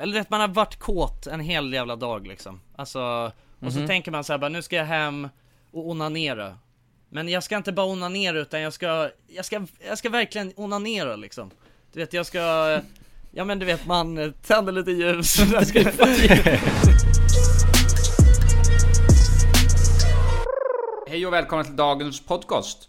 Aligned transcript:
eller 0.00 0.20
att 0.20 0.30
man 0.30 0.40
har 0.40 0.48
varit 0.48 0.78
kåt 0.78 1.26
en 1.26 1.40
hel 1.40 1.72
jävla 1.72 1.96
dag 1.96 2.26
liksom. 2.26 2.60
Alltså, 2.76 3.32
och 3.60 3.72
så 3.72 3.78
Mhm. 3.78 3.86
tänker 3.88 4.10
man 4.10 4.24
så 4.24 4.32
här, 4.32 4.38
bara, 4.38 4.48
nu 4.48 4.62
ska 4.62 4.76
jag 4.76 4.84
hem 4.84 5.28
och 5.70 5.88
onanera. 5.90 6.58
Men 7.08 7.28
jag 7.28 7.42
ska 7.42 7.56
inte 7.56 7.72
bara 7.72 7.86
onanera 7.86 8.38
utan 8.38 8.60
jag 8.60 8.72
ska, 8.72 9.10
jag 9.26 9.44
ska, 9.44 9.66
jag 9.88 9.98
ska 9.98 10.10
verkligen 10.10 10.52
onanera 10.56 11.16
liksom. 11.16 11.50
Du 11.92 12.00
vet, 12.00 12.12
jag 12.12 12.26
ska, 12.26 12.38
ja 13.30 13.44
men 13.44 13.58
du 13.58 13.66
vet 13.66 13.86
man 13.86 14.34
tänder 14.46 14.72
lite 14.72 14.90
ljus. 14.90 15.36
Hej 21.08 21.26
och 21.26 21.32
välkomna 21.32 21.64
till 21.64 21.76
dagens 21.76 22.20
podcast. 22.26 22.88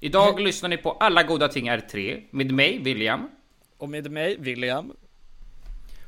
Idag 0.00 0.40
lyssnar 0.40 0.68
ni 0.68 0.76
på 0.76 0.92
Alla 0.92 1.22
goda 1.22 1.48
ting 1.48 1.68
är 1.68 1.80
tre 1.80 2.22
med 2.30 2.52
mig, 2.52 2.78
William. 2.78 3.30
och 3.78 3.88
med 3.88 4.10
mig, 4.10 4.36
William. 4.38 4.92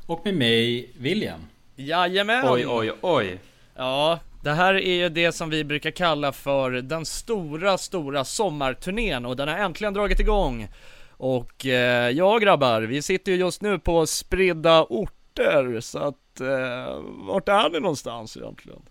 Och 0.07 0.21
med 0.25 0.35
mig, 0.35 0.91
William. 0.99 1.41
Jajamän! 1.77 2.45
Oj, 2.49 2.67
oj, 2.67 2.93
oj. 3.01 3.41
Ja, 3.77 4.19
det 4.43 4.53
här 4.53 4.75
är 4.75 4.95
ju 4.95 5.09
det 5.09 5.33
som 5.33 5.51
vi 5.51 5.65
brukar 5.65 5.91
kalla 5.91 6.33
för 6.33 6.71
den 6.71 7.07
stora, 7.07 7.79
stora 7.79 8.25
sommarturnén 8.25 9.27
och 9.27 9.37
den 9.37 9.49
har 9.49 9.57
äntligen 9.57 9.95
dragit 9.95 10.21
igång. 10.21 10.69
Och 11.11 11.67
eh, 11.67 12.11
ja 12.11 12.39
grabbar, 12.39 12.83
vi 12.83 13.03
sitter 13.03 13.33
ju 13.33 13.39
just 13.39 13.63
nu 13.63 13.79
på 13.79 14.07
spridda 14.07 14.85
orter 14.85 15.81
så 15.81 15.99
att 15.99 16.41
eh, 16.41 17.03
vart 17.05 17.49
är 17.49 17.71
ni 17.71 17.81
någonstans 17.81 18.37
egentligen? 18.37 18.83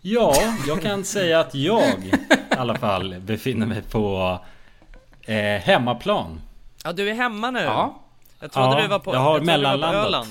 Ja, 0.00 0.34
jag 0.66 0.82
kan 0.82 1.04
säga 1.04 1.40
att 1.40 1.54
jag 1.54 2.04
i 2.04 2.12
alla 2.56 2.74
fall 2.74 3.20
befinner 3.20 3.66
mig 3.66 3.82
på 3.82 4.38
eh, 5.22 5.60
hemmaplan. 5.60 6.40
Ja 6.84 6.92
du 6.92 7.10
är 7.10 7.14
hemma 7.14 7.50
nu. 7.50 7.60
Ja. 7.60 8.05
Jag 8.40 8.52
trodde 8.52 8.68
Ja, 8.76 8.82
du 8.82 8.88
var 8.88 8.98
på, 8.98 9.14
jag 9.14 9.18
har 9.20 9.26
du 9.26 9.32
var 9.32 9.38
på 9.40 9.44
mellanlandat. 9.44 10.06
Öland. 10.06 10.28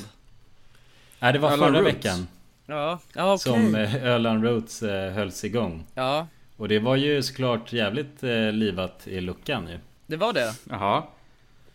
Nej, 1.19 1.33
det 1.33 1.39
var 1.39 1.51
Öland 1.51 1.73
förra 1.75 1.81
Roots. 1.81 1.95
veckan 1.95 2.27
Ja, 2.65 2.99
ja 3.15 3.33
okej. 3.33 3.39
som 3.39 3.75
eh, 3.75 4.03
Öland 4.05 4.43
Roots 4.43 4.83
eh, 4.83 5.11
hölls 5.11 5.43
igång. 5.43 5.85
Ja, 5.93 6.27
Och 6.57 6.67
det 6.67 6.79
var 6.79 6.95
ju 6.95 7.23
såklart 7.23 7.73
jävligt 7.73 8.23
eh, 8.23 8.51
livat 8.51 9.07
i 9.07 9.21
luckan 9.21 9.67
ju. 9.67 9.79
det 10.07 10.15
var 10.17 10.33
det. 10.33 10.53
Jaha. 10.69 11.03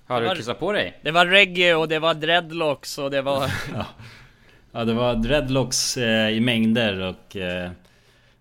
Har 0.07 0.21
Det 0.21 0.27
var- 0.27 0.35
du 0.35 0.41
kissat 0.41 0.59
på 0.61 0.73
dig? 0.73 0.99
Det 1.03 1.11
var 1.11 1.27
reggae 1.27 1.75
och 1.75 1.89
det 1.89 1.99
var 1.99 2.15
dreadlocks 2.15 2.99
och 2.99 3.11
det 3.11 3.23
var... 3.23 3.51
Ja, 4.73 4.85
det 4.85 4.93
var 4.95 5.15
dreadlocks 5.15 5.97
i 6.33 6.41
mängder 6.41 7.01
och 7.01 7.37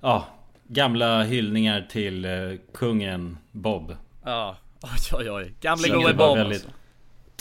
ja, 0.02 0.25
gamla 0.67 1.23
hyllningar 1.23 1.85
till 1.91 2.28
kungen 2.73 3.38
Bob. 3.52 3.95
Ja, 4.25 4.56
oj 4.81 4.89
oj 5.19 5.31
oj. 5.31 5.53
Gamle 5.61 5.89
gode 5.89 6.13
Bob 6.13 6.38
väldigt, 6.38 6.58
alltså. 6.66 6.78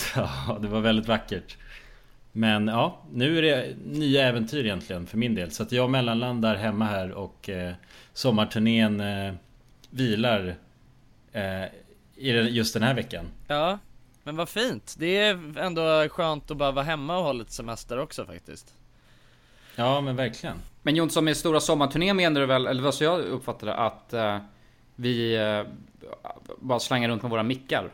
Ja, 0.16 0.58
det 0.60 0.68
var 0.68 0.80
väldigt 0.80 1.08
vackert. 1.08 1.56
Men 2.32 2.68
ja, 2.68 3.02
nu 3.12 3.38
är 3.38 3.42
det 3.42 3.76
nya 3.84 4.28
äventyr 4.28 4.64
egentligen 4.64 5.06
för 5.06 5.18
min 5.18 5.34
del. 5.34 5.50
Så 5.50 5.62
att 5.62 5.72
jag 5.72 5.90
mellanlandar 5.90 6.56
hemma 6.56 6.84
här 6.84 7.10
och 7.12 7.48
eh, 7.48 7.72
sommarturnén 8.12 9.00
eh, 9.00 9.34
vilar 9.90 10.54
eh, 11.32 11.64
i 12.16 12.32
den- 12.32 12.54
just 12.54 12.74
den 12.74 12.82
här 12.82 12.94
veckan. 12.94 13.24
Ja, 13.48 13.78
men 14.24 14.36
vad 14.36 14.48
fint. 14.48 14.94
Det 14.98 15.16
är 15.16 15.58
ändå 15.58 16.08
skönt 16.10 16.50
att 16.50 16.56
bara 16.56 16.70
vara 16.72 16.84
hemma 16.84 17.18
och 17.18 17.24
ha 17.24 17.32
lite 17.32 17.52
semester 17.52 17.98
också 17.98 18.24
faktiskt. 18.24 18.74
Ja, 19.76 20.00
men 20.00 20.16
verkligen. 20.16 20.56
Men 20.82 20.96
Jonsson, 20.96 21.24
med 21.24 21.36
stora 21.36 21.60
sommarturnén 21.60 22.16
menar 22.16 22.40
du 22.40 22.46
väl, 22.46 22.66
eller 22.66 22.82
vad 22.82 22.94
så 22.94 23.04
jag 23.04 23.20
uppfattade 23.20 23.74
att 23.74 24.12
eh, 24.12 24.38
vi 24.94 25.36
eh, 25.36 25.62
bara 26.58 26.78
slangar 26.80 27.08
runt 27.08 27.22
med 27.22 27.30
våra 27.30 27.42
mickar? 27.42 27.90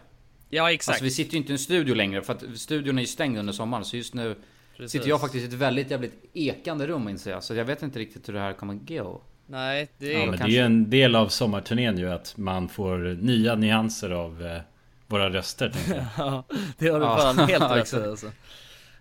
Ja, 0.54 0.72
exakt. 0.72 0.92
Alltså 0.94 1.04
vi 1.04 1.10
sitter 1.10 1.32
ju 1.32 1.38
inte 1.38 1.52
i 1.52 1.54
en 1.54 1.58
studio 1.58 1.94
längre 1.94 2.22
för 2.22 2.32
att 2.32 2.44
studion 2.54 2.98
är 2.98 3.02
ju 3.02 3.06
stängd 3.06 3.38
under 3.38 3.52
sommaren 3.52 3.84
så 3.84 3.96
just 3.96 4.14
nu 4.14 4.36
Precis. 4.76 4.92
sitter 4.92 5.08
jag 5.08 5.20
faktiskt 5.20 5.44
i 5.44 5.48
ett 5.48 5.52
väldigt 5.60 5.90
jävligt 5.90 6.24
ekande 6.32 6.86
rum 6.86 7.08
inser 7.08 7.30
jag. 7.30 7.42
Så 7.44 7.54
jag 7.54 7.64
vet 7.64 7.82
inte 7.82 7.98
riktigt 7.98 8.28
hur 8.28 8.32
det 8.34 8.40
här 8.40 8.52
kommer 8.52 8.74
gå. 8.74 9.20
Nej, 9.46 9.88
det 9.98 10.12
Ja, 10.12 10.18
är... 10.18 10.26
men 10.26 10.30
det 10.30 10.36
är 10.36 10.38
kanske. 10.38 10.56
ju 10.56 10.62
en 10.62 10.90
del 10.90 11.16
av 11.16 11.28
sommarturnén 11.28 11.98
ju 11.98 12.10
att 12.12 12.36
man 12.36 12.68
får 12.68 12.98
nya 13.22 13.54
nyanser 13.54 14.10
av 14.10 14.46
eh, 14.46 14.60
våra 15.06 15.30
röster. 15.30 15.72
Ja, 16.18 16.44
det 16.78 16.88
har 16.88 17.00
du 17.00 17.06
Ja, 17.06 17.18
fan 17.18 17.48
helt 17.48 17.70
rätt 17.76 17.92
i 17.92 17.96
alltså. 18.08 18.30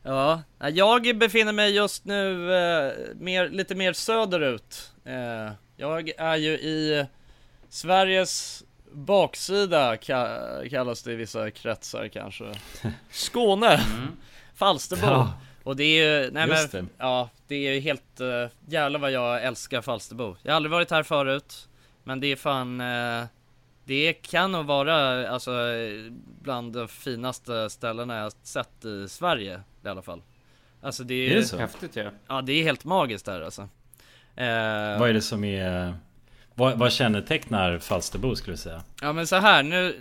Ja, 0.03 0.41
jag 0.73 1.17
befinner 1.17 1.53
mig 1.53 1.75
just 1.75 2.05
nu 2.05 2.53
eh, 2.55 2.91
mer, 3.15 3.49
lite 3.49 3.75
mer 3.75 3.93
söderut. 3.93 4.91
Eh, 5.05 5.51
jag 5.77 6.09
är 6.17 6.35
ju 6.35 6.51
i 6.51 7.05
Sveriges 7.69 8.63
baksida 8.93 9.95
ka- 9.95 10.69
kallas 10.69 11.03
det 11.03 11.11
i 11.11 11.15
vissa 11.15 11.51
kretsar 11.51 12.07
kanske. 12.07 12.45
Skåne! 13.11 13.79
Falsterbo! 14.55 15.05
Ja. 15.05 15.33
Och 15.63 15.75
det 15.75 15.83
är 15.83 16.23
ju, 16.23 16.31
nej 16.31 16.47
Just 16.49 16.73
men, 16.73 16.85
det. 16.85 16.91
ja 16.97 17.29
det 17.47 17.55
är 17.67 17.73
ju 17.73 17.79
helt, 17.79 18.21
uh, 18.21 18.45
jävlar 18.67 18.99
vad 18.99 19.11
jag 19.11 19.43
älskar 19.43 19.81
Falsterbo. 19.81 20.35
Jag 20.43 20.51
har 20.51 20.55
aldrig 20.55 20.71
varit 20.71 20.91
här 20.91 21.03
förut, 21.03 21.67
men 22.03 22.19
det 22.19 22.27
är 22.27 22.35
fan, 22.35 22.81
eh, 22.81 23.25
det 23.85 24.13
kan 24.13 24.51
nog 24.51 24.65
vara 24.65 25.29
alltså 25.29 25.51
eh, 25.51 26.11
bland 26.41 26.73
de 26.73 26.87
finaste 26.87 27.69
ställena 27.69 28.17
jag 28.17 28.31
sett 28.43 28.85
i 28.85 29.07
Sverige 29.09 29.61
i 29.85 29.87
alla 29.87 30.01
fall. 30.01 30.21
Alltså 30.81 31.03
det 31.03 31.13
är, 31.13 31.31
Är 31.31 31.35
det 31.35 31.43
så? 31.43 31.57
Häftigt 31.57 31.95
ja. 31.95 32.11
ja 32.27 32.41
det 32.41 32.53
är 32.53 32.63
helt 32.63 32.85
magiskt 32.85 33.25
där 33.25 33.41
alltså. 33.41 33.61
Eh, 34.35 34.99
Vad 34.99 35.09
är 35.09 35.13
det 35.13 35.21
som 35.21 35.43
är... 35.43 35.93
Vad, 36.55 36.77
vad 36.77 36.91
kännetecknar 36.91 37.79
Falsterbo 37.79 38.35
skulle 38.35 38.53
du 38.53 38.57
säga? 38.57 38.83
Ja 39.01 39.13
men 39.13 39.27
så 39.27 39.35
här 39.35 39.63
nu 39.63 39.95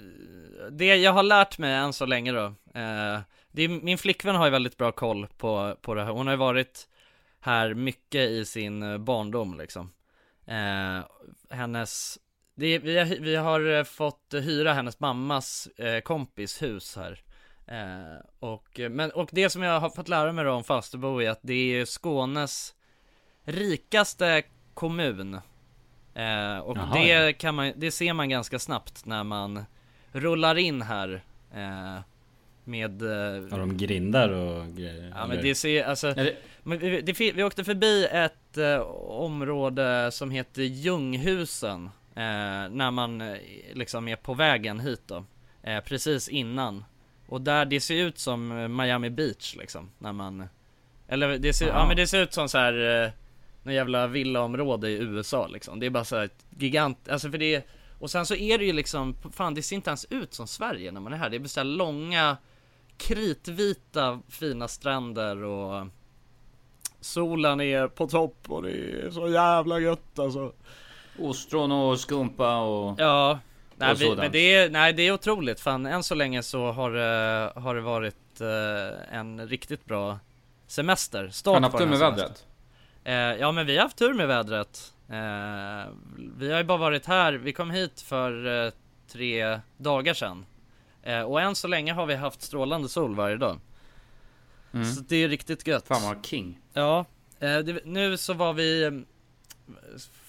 Det 0.71 0.97
jag 0.97 1.13
har 1.13 1.23
lärt 1.23 1.59
mig 1.59 1.75
än 1.75 1.93
så 1.93 2.07
länge 2.07 2.33
då 2.33 2.45
eh, 2.75 3.21
det 3.53 3.63
är, 3.63 3.69
Min 3.69 3.99
flickvän 3.99 4.37
har 4.37 4.45
ju 4.45 4.51
väldigt 4.51 4.77
bra 4.77 4.93
koll 4.93 5.27
på, 5.39 5.77
på 5.83 5.95
det 5.95 6.05
här. 6.05 6.13
Hon 6.13 6.27
har 6.27 6.35
ju 6.35 6.39
varit 6.39 6.89
här 7.41 7.75
mycket 7.75 8.31
i 8.31 8.45
sin 8.45 8.83
eh, 8.83 8.99
barndom 8.99 9.59
liksom. 9.59 9.93
Eh, 10.47 11.05
Hennes 11.57 12.19
det, 12.55 12.79
vi, 12.79 12.99
har, 12.99 13.21
vi 13.21 13.37
har 13.37 13.79
eh, 13.79 13.85
fått 13.85 14.35
hyra 14.35 14.73
hennes 14.73 15.01
mammas 15.01 15.67
eh, 15.67 16.01
kompis 16.01 16.63
hus 16.63 16.97
här. 16.97 17.21
Eh, 17.67 18.27
och, 18.39 18.81
eh, 18.81 18.91
men, 18.91 19.11
och 19.11 19.29
det 19.33 19.51
som 19.51 19.63
jag 19.63 19.81
har 19.81 19.91
fått 19.91 20.09
lära 20.09 20.33
mig 20.33 20.45
då 20.45 20.53
om 20.53 20.65
Falsterbo 20.65 21.23
är 21.23 21.31
att 21.31 21.41
det 21.43 21.55
är 21.55 21.85
Skånes 21.85 22.75
rikaste 23.45 24.43
kommun. 24.75 25.41
Eh, 26.15 26.59
och 26.59 26.77
Jaha, 26.77 26.95
det 26.95 27.09
ja. 27.09 27.33
kan 27.33 27.55
man, 27.55 27.73
det 27.77 27.91
ser 27.91 28.13
man 28.13 28.29
ganska 28.29 28.59
snabbt 28.59 29.07
när 29.07 29.25
man 29.25 29.65
rullar 30.13 30.59
in 30.59 30.83
här 30.83 31.23
eh, 31.55 32.01
Med, 32.65 33.03
eh, 33.03 33.51
Har 33.51 33.59
de 33.59 33.77
grindar 33.77 34.29
och 34.29 34.67
grejer? 34.77 35.13
ja 35.17 35.27
men 35.27 35.43
det 35.43 35.55
ser, 35.55 35.85
alltså 35.85 36.15
det, 36.15 36.37
men 36.63 36.79
vi, 36.79 37.01
det, 37.01 37.21
vi 37.21 37.45
åkte 37.45 37.65
förbi 37.65 38.09
ett 38.13 38.59
eh, 38.59 38.81
område 39.09 40.11
som 40.13 40.31
heter 40.31 40.63
Ljunghusen 40.63 41.85
eh, 42.15 42.71
När 42.71 42.91
man 42.91 43.21
eh, 43.21 43.37
liksom 43.73 44.09
är 44.09 44.17
på 44.17 44.35
vägen 44.35 44.81
hit 44.81 45.03
då 45.07 45.25
eh, 45.63 45.81
Precis 45.81 46.29
innan 46.29 46.85
Och 47.29 47.41
där 47.41 47.65
det 47.65 47.81
ser 47.81 47.95
ut 47.95 48.19
som 48.19 48.77
Miami 48.77 49.11
Beach 49.11 49.57
liksom 49.57 49.91
När 49.99 50.13
man 50.13 50.49
Eller 51.09 51.39
det 51.39 51.53
ser, 51.53 51.67
ja 51.67 51.73
Aha. 51.73 51.87
men 51.89 51.97
det 51.97 52.07
ser 52.07 52.23
ut 52.23 52.33
som 52.33 52.49
så 52.49 52.59
här 52.59 53.13
Någon 53.63 53.75
jävla 53.75 54.07
villaområde 54.07 54.91
i 54.91 54.99
USA 54.99 55.47
liksom. 55.47 55.81
Det 55.81 55.87
är 55.87 55.91
bara 55.91 56.05
så 56.05 56.17
här 56.17 56.31
gigant, 56.59 57.09
alltså 57.09 57.31
för 57.31 57.39
det 57.39 57.67
Och 57.99 58.11
sen 58.11 58.27
så 58.27 58.35
är 58.35 58.59
det 58.59 58.65
ju 58.65 58.73
liksom, 58.73 59.17
fan 59.33 59.55
det 59.55 59.63
ser 59.63 59.77
inte 59.77 59.91
ens 59.91 60.07
ut 60.11 60.35
som 60.35 60.47
Sverige 60.47 60.93
när 60.93 61.01
man 61.01 61.13
är 61.13 61.17
här. 61.17 61.31
Det 61.31 61.37
är 61.37 61.39
bara 61.39 61.49
så 61.49 61.63
långa 61.63 62.37
Kritvita 62.97 64.21
fina 64.29 64.69
stränder 64.69 65.45
och 65.45 65.87
Solen 67.01 67.61
är 67.61 67.89
på 67.89 68.07
topp 68.07 68.37
och 68.49 68.63
det 68.63 68.71
är 68.71 69.11
så 69.11 69.29
jävla 69.29 69.79
gött 69.79 70.19
alltså. 70.19 70.53
Ostron 71.19 71.73
och 71.73 72.01
skumpa 72.01 72.61
och... 72.61 73.01
Ja. 73.01 73.39
Nej, 73.77 73.93
Och 73.93 74.01
vi, 74.01 74.17
men 74.17 74.33
det 74.33 74.55
är, 74.55 74.71
nej 74.71 74.93
det 74.93 75.03
är 75.03 75.13
otroligt. 75.13 75.61
Fan 75.61 75.87
än 75.87 76.03
så 76.03 76.15
länge 76.15 76.43
så 76.43 76.73
har 76.73 77.61
har 77.61 77.75
det 77.75 77.81
varit 77.81 78.41
eh, 78.41 79.19
en 79.19 79.49
riktigt 79.49 79.85
bra 79.85 80.19
semester. 80.67 81.29
Start 81.29 81.73
på 81.73 81.79
den 81.79 81.89
med 81.89 81.99
här 81.99 82.17
semestern. 82.17 82.52
Eh, 83.05 83.15
ja 83.15 83.53
men 83.53 83.67
vi 83.67 83.77
har 83.77 83.83
haft 83.83 83.97
tur 83.97 84.15
med 84.15 84.29
vädret. 84.29 84.93
Eh, 85.09 85.93
Vi 86.39 86.51
har 86.53 86.59
ju 86.59 86.65
bara 86.65 86.79
varit 86.79 87.07
här, 87.07 87.33
vi 87.33 87.53
kom 87.53 87.71
hit 87.71 88.01
för 88.01 88.65
eh, 88.67 88.73
tre 89.09 89.61
dagar 89.77 90.15
sedan. 90.15 90.47
Eh, 91.03 91.21
Och 91.23 91.41
än 91.41 91.55
så 91.55 91.69
länge 91.69 91.93
har 91.93 92.07
vi 92.07 92.15
haft 92.15 92.43
strålande 92.43 92.89
sol 92.89 93.15
varje 93.15 93.37
dag. 93.37 93.59
Mm. 94.75 94.87
Så 94.87 95.01
det 95.01 95.17
är 95.17 95.29
riktigt 95.29 95.67
gött. 95.67 95.87
Fan 95.87 96.03
vad 96.03 96.27
king. 96.27 96.59
Ja, 96.73 97.05
eh, 97.41 97.59
det, 97.59 97.85
nu 97.85 98.17
så 98.17 98.33
var 98.35 98.53
vi 98.53 99.03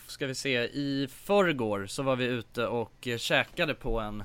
Ska 0.08 0.28
vi 0.28 0.36
se, 0.36 0.64
i 0.64 1.08
förrgår 1.12 1.86
så 1.86 2.04
var 2.04 2.16
vi 2.16 2.26
ute 2.26 2.68
och 2.68 3.08
käkade 3.18 3.74
på 3.74 4.00
en 4.00 4.24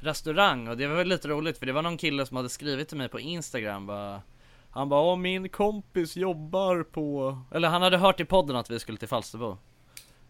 restaurang. 0.00 0.68
Och 0.68 0.76
det 0.76 0.86
var 0.86 0.96
väl 0.96 1.08
lite 1.08 1.28
roligt 1.28 1.58
för 1.58 1.66
det 1.66 1.72
var 1.72 1.82
någon 1.82 1.96
kille 1.96 2.26
som 2.26 2.36
hade 2.36 2.48
skrivit 2.48 2.88
till 2.88 2.98
mig 2.98 3.08
på 3.08 3.20
Instagram 3.20 3.86
bara 3.86 4.22
han 4.70 4.88
bara 4.88 5.00
Åh, 5.00 5.16
min 5.16 5.48
kompis 5.48 6.16
jobbar 6.16 6.82
på 6.82 7.38
Eller 7.50 7.68
han 7.68 7.82
hade 7.82 7.98
hört 7.98 8.20
i 8.20 8.24
podden 8.24 8.56
att 8.56 8.70
vi 8.70 8.78
skulle 8.80 8.98
till 8.98 9.08
Falsterbo. 9.08 9.58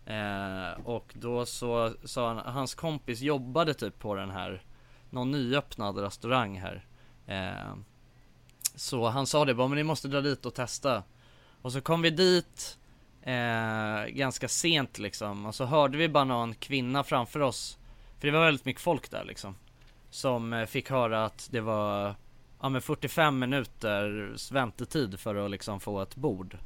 Eh, 0.06 0.80
Och 0.84 1.14
då 1.14 1.46
så 1.46 1.92
sa 2.04 2.28
han, 2.34 2.54
hans 2.54 2.74
kompis 2.74 3.20
jobbade 3.20 3.74
typ 3.74 3.98
på 3.98 4.14
den 4.14 4.30
här 4.30 4.62
Någon 5.10 5.30
nyöppnad 5.30 5.98
restaurang 5.98 6.58
här. 6.60 6.86
Eh, 7.26 7.74
Så 8.74 9.08
han 9.08 9.26
sa 9.26 9.44
det 9.44 9.54
bara, 9.54 9.68
men 9.68 9.76
ni 9.76 9.82
måste 9.84 10.08
dra 10.08 10.20
dit 10.20 10.46
och 10.46 10.54
testa. 10.54 11.02
Och 11.62 11.72
så 11.72 11.80
kom 11.80 12.02
vi 12.02 12.10
dit 12.10 12.78
eh, 13.22 14.04
Ganska 14.08 14.48
sent 14.48 14.98
liksom. 14.98 15.46
Och 15.46 15.54
så 15.54 15.64
hörde 15.64 15.98
vi 15.98 16.08
bara 16.08 16.24
någon 16.24 16.54
kvinna 16.54 17.04
framför 17.04 17.40
oss. 17.40 17.78
För 18.18 18.26
det 18.26 18.32
var 18.32 18.44
väldigt 18.44 18.64
mycket 18.64 18.82
folk 18.82 19.10
där 19.10 19.24
liksom. 19.24 19.54
Som 20.10 20.52
eh, 20.52 20.66
fick 20.66 20.90
höra 20.90 21.24
att 21.24 21.48
det 21.52 21.60
var 21.60 22.14
Ja 22.62 22.68
men 22.68 22.82
45 22.82 23.38
minuters 23.38 24.52
väntetid 24.52 25.20
för 25.20 25.34
att 25.44 25.50
liksom 25.50 25.80
få 25.80 26.00
ett 26.02 26.16
bord 26.16 26.58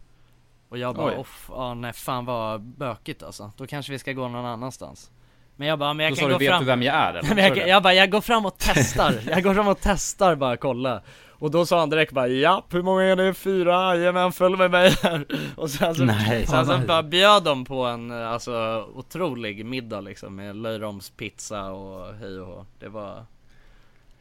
Och 0.69 0.79
jag 0.79 0.95
bara, 0.95 1.19
off, 1.19 1.47
ja 1.53 1.75
nej 1.75 1.93
fan 1.93 2.25
vad 2.25 2.61
bökigt 2.63 3.23
alltså 3.23 3.53
Då 3.57 3.67
kanske 3.67 3.93
vi 3.93 3.99
ska 3.99 4.13
gå 4.13 4.29
någon 4.29 4.45
annanstans 4.47 5.11
Men 5.57 5.69
jag 5.69 5.79
bara, 5.79 5.95
men 5.95 6.05
jag 6.05 6.13
Då 6.13 6.17
kan 6.17 6.23
sa 6.23 6.27
du, 6.29 6.33
gå 6.33 6.39
vet 6.39 6.49
fram 6.49 6.61
du 6.61 6.67
vem 6.67 6.83
jag 6.83 6.95
är 6.95 7.15
eller? 7.15 7.39
jag, 7.49 7.69
jag 7.69 7.83
bara, 7.83 7.95
jag 7.95 8.11
går 8.11 8.21
fram 8.21 8.47
och 8.47 8.55
testar, 8.59 9.15
jag 9.29 9.43
går 9.43 9.55
fram 9.55 9.69
och 9.69 9.79
testar 9.81 10.35
bara 10.35 10.57
kolla 10.57 11.03
Och 11.31 11.51
då 11.51 11.67
sa 11.67 11.79
han 11.81 11.91
direkt 11.91 12.13
bara, 12.13 12.29
ja 12.29 12.65
hur 12.71 12.83
många 12.83 13.03
är 13.03 13.17
det? 13.17 13.35
Fyra? 13.35 13.97
Jajamän, 13.97 14.33
följ 14.33 14.57
med 14.57 14.71
mig 14.71 14.95
här 15.03 15.27
Och 15.57 15.71
sen 15.71 15.95
så, 15.95 16.05
Nej. 16.05 16.47
sen 16.47 16.67
så 16.67 16.79
bara 16.79 17.03
bjöd 17.03 17.45
de 17.45 17.65
på 17.65 17.85
en 17.85 18.13
alltså 18.13 18.85
otrolig 18.95 19.67
middag 19.67 20.01
liksom 20.01 20.37
med 20.37 20.57
löjromspizza 20.57 21.71
och 21.71 22.15
hej 22.15 22.41
och 22.41 22.47
hå. 22.47 22.67
Det 22.79 22.89
var 22.89 23.27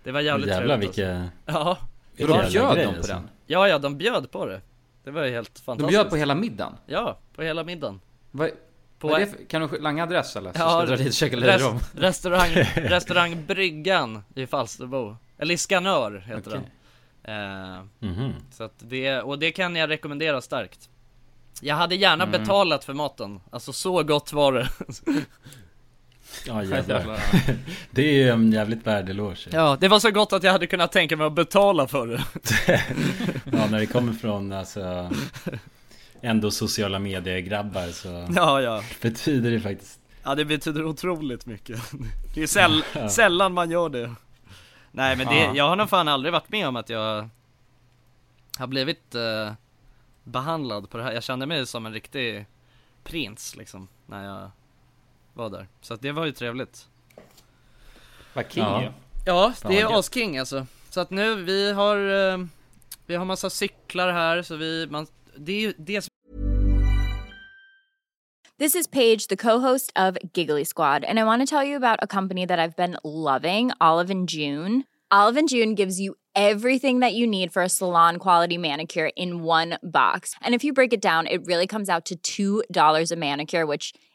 Det 0.03 0.11
var 0.11 0.21
jävligt 0.21 0.49
Jävlar 0.49 0.67
trevligt 0.77 0.97
vilka... 0.97 1.17
alltså. 1.17 1.31
Ja, 1.45 1.77
För 2.17 2.27
de 2.27 2.33
jävla 2.33 2.49
bjöd 2.49 2.77
dem 2.85 2.93
på 2.93 2.97
alltså. 2.97 3.13
den? 3.13 3.29
ja 3.45 3.67
ja 3.67 3.79
de 3.79 3.97
bjöd 3.97 4.31
på 4.31 4.45
det 4.45 4.61
Det 5.03 5.11
var 5.11 5.23
ju 5.23 5.31
helt 5.31 5.55
De 5.55 5.61
fantastiskt 5.61 5.89
bjöd 5.99 6.09
på 6.09 6.15
hela 6.15 6.35
middagen? 6.35 6.73
Ja, 6.85 7.17
på 7.35 7.41
hela 7.43 7.63
middagen 7.63 7.99
Vad, 8.31 8.49
På 8.99 9.07
vad 9.07 9.21
är 9.21 9.25
det 9.25 9.31
för, 9.31 9.45
kan 9.45 9.61
du 9.67 9.79
langa 9.79 10.03
adress 10.03 10.35
eller? 10.35 10.53
Så 10.53 10.59
Ja, 10.59 10.69
ska 10.69 10.79
jag 10.79 10.87
dra 10.87 10.95
dit 10.95 11.07
och 11.07 11.13
käka 11.13 11.35
Rest, 11.37 11.45
löjrom? 11.45 11.79
restaurang, 11.95 12.49
restaurang 12.75 13.45
Bryggan 13.45 14.23
i 14.35 14.47
Falsterbo 14.47 15.15
Eller 15.37 15.53
i 15.53 15.57
Skanör 15.57 16.23
heter 16.27 16.49
Okej. 16.51 16.61
den 17.23 17.75
eh, 17.75 17.81
Mhm. 17.99 18.33
Så 18.51 18.63
att 18.63 18.73
det, 18.77 19.21
och 19.21 19.39
det 19.39 19.51
kan 19.51 19.75
jag 19.75 19.89
rekommendera 19.89 20.41
starkt 20.41 20.89
Jag 21.61 21.75
hade 21.75 21.95
gärna 21.95 22.23
Mm. 22.23 22.41
betalat 22.41 22.83
för 22.85 22.93
maten, 22.93 23.39
alltså 23.51 23.73
så 23.73 24.03
gott 24.03 24.33
var 24.33 24.51
det 24.53 24.67
Ja 26.47 26.63
jävlar. 26.63 27.19
Det 27.91 28.01
är 28.01 28.13
ju 28.13 28.29
en 28.29 28.51
jävligt 28.51 28.87
värd 28.87 29.09
eloge. 29.09 29.47
Ja, 29.51 29.77
det 29.81 29.87
var 29.87 29.99
så 29.99 30.11
gott 30.11 30.33
att 30.33 30.43
jag 30.43 30.51
hade 30.51 30.67
kunnat 30.67 30.91
tänka 30.91 31.17
mig 31.17 31.27
att 31.27 31.33
betala 31.33 31.87
för 31.87 32.07
det. 32.07 32.23
Ja, 33.51 33.67
när 33.67 33.79
det 33.79 33.85
kommer 33.85 34.13
från 34.13 34.51
alltså 34.53 35.11
ändå 36.21 36.51
sociala 36.51 36.99
medier-grabbar 36.99 37.87
så 37.91 38.27
Ja, 38.35 38.61
ja. 38.61 38.83
betyder 39.01 39.51
det 39.51 39.59
faktiskt 39.59 39.99
Ja 40.23 40.35
det 40.35 40.45
betyder 40.45 40.85
otroligt 40.85 41.45
mycket. 41.45 41.79
Det 42.35 42.43
är 42.43 42.47
säll, 42.47 42.83
sällan 43.09 43.53
man 43.53 43.71
gör 43.71 43.89
det. 43.89 44.13
Nej 44.91 45.15
men 45.15 45.27
det, 45.27 45.35
Ja. 45.39 45.51
jag 45.55 45.67
har 45.69 45.75
nog 45.75 45.89
fan 45.89 46.07
aldrig 46.07 46.33
varit 46.33 46.49
med 46.51 46.67
om 46.67 46.75
att 46.75 46.89
jag 46.89 47.29
Har 48.59 48.67
blivit 48.67 49.15
eh, 49.15 49.53
Behandlad 50.23 50.89
på 50.89 50.97
det 50.97 51.03
här, 51.03 51.11
jag 51.11 51.23
kände 51.23 51.45
mig 51.45 51.67
som 51.67 51.85
en 51.85 51.93
riktig 51.93 52.45
Prins 53.03 53.55
liksom, 53.55 53.87
när 54.05 54.25
jag 54.25 54.51
Var 55.33 55.49
där, 55.49 55.67
så 55.81 55.93
att 55.93 56.01
det 56.01 56.11
var 56.11 56.25
ju 56.25 56.31
trevligt 56.31 56.87
Vad 58.33 58.51
king 58.51 58.63
Ja. 58.63 58.81
ju. 58.81 58.89
Ja, 59.25 59.53
det 59.67 59.79
är 59.79 59.99
asking 59.99 60.37
alltså 60.37 60.65
Så 60.89 60.99
att 60.99 61.09
nu, 61.09 61.35
vi 61.35 61.71
har 61.71 61.97
eh, 62.31 62.45
Vi 63.05 63.15
har 63.15 63.25
massa 63.25 63.49
cyklar 63.49 64.11
här 64.11 64.41
så 64.41 64.55
vi, 64.55 64.87
man 64.89 65.07
Det 65.35 65.51
är 65.51 65.59
ju 65.61 65.73
det 65.77 66.01
som 66.01 66.09
This 68.59 68.75
is 68.75 68.87
Paige, 68.87 69.27
the 69.27 69.35
co-host 69.35 69.91
of 69.95 70.17
Giggly 70.33 70.63
Squad, 70.63 71.03
and 71.03 71.19
I 71.19 71.23
want 71.23 71.41
to 71.41 71.55
tell 71.55 71.63
you 71.67 71.75
about 71.75 71.99
a 72.01 72.07
company 72.07 72.45
that 72.45 72.59
I've 72.59 72.75
been 72.75 72.97
loving, 73.03 73.71
Olive 73.81 74.11
and 74.11 74.29
June. 74.29 74.83
Olive 75.11 75.37
and 75.39 75.49
June 75.49 75.75
gives 75.75 75.99
you 75.99 76.13
everything 76.35 76.99
that 76.99 77.13
you 77.13 77.27
need 77.27 77.51
for 77.51 77.63
a 77.63 77.69
salon 77.69 78.17
quality 78.17 78.57
manicure 78.57 79.09
in 79.17 79.43
one 79.43 79.79
box. 79.83 80.35
And 80.41 80.53
if 80.55 80.63
you 80.63 80.71
break 80.71 80.93
it 80.93 81.01
down, 81.01 81.27
it 81.27 81.45
really 81.45 81.67
comes 81.67 81.89
out 81.89 82.11
to 82.23 82.61
$2 82.71 83.11
a 83.11 83.15
manicure, 83.15 83.65
which 83.65 83.93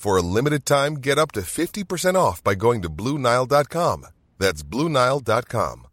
For 0.00 0.16
a 0.16 0.22
limited 0.22 0.64
time, 0.64 0.94
get 0.94 1.18
up 1.18 1.30
to 1.32 1.42
50% 1.42 2.14
off 2.14 2.42
by 2.42 2.54
going 2.54 2.80
to 2.80 2.88
BlueNile.com. 2.88 4.06
That's 4.38 4.62
BlueNile.com. 4.62 5.88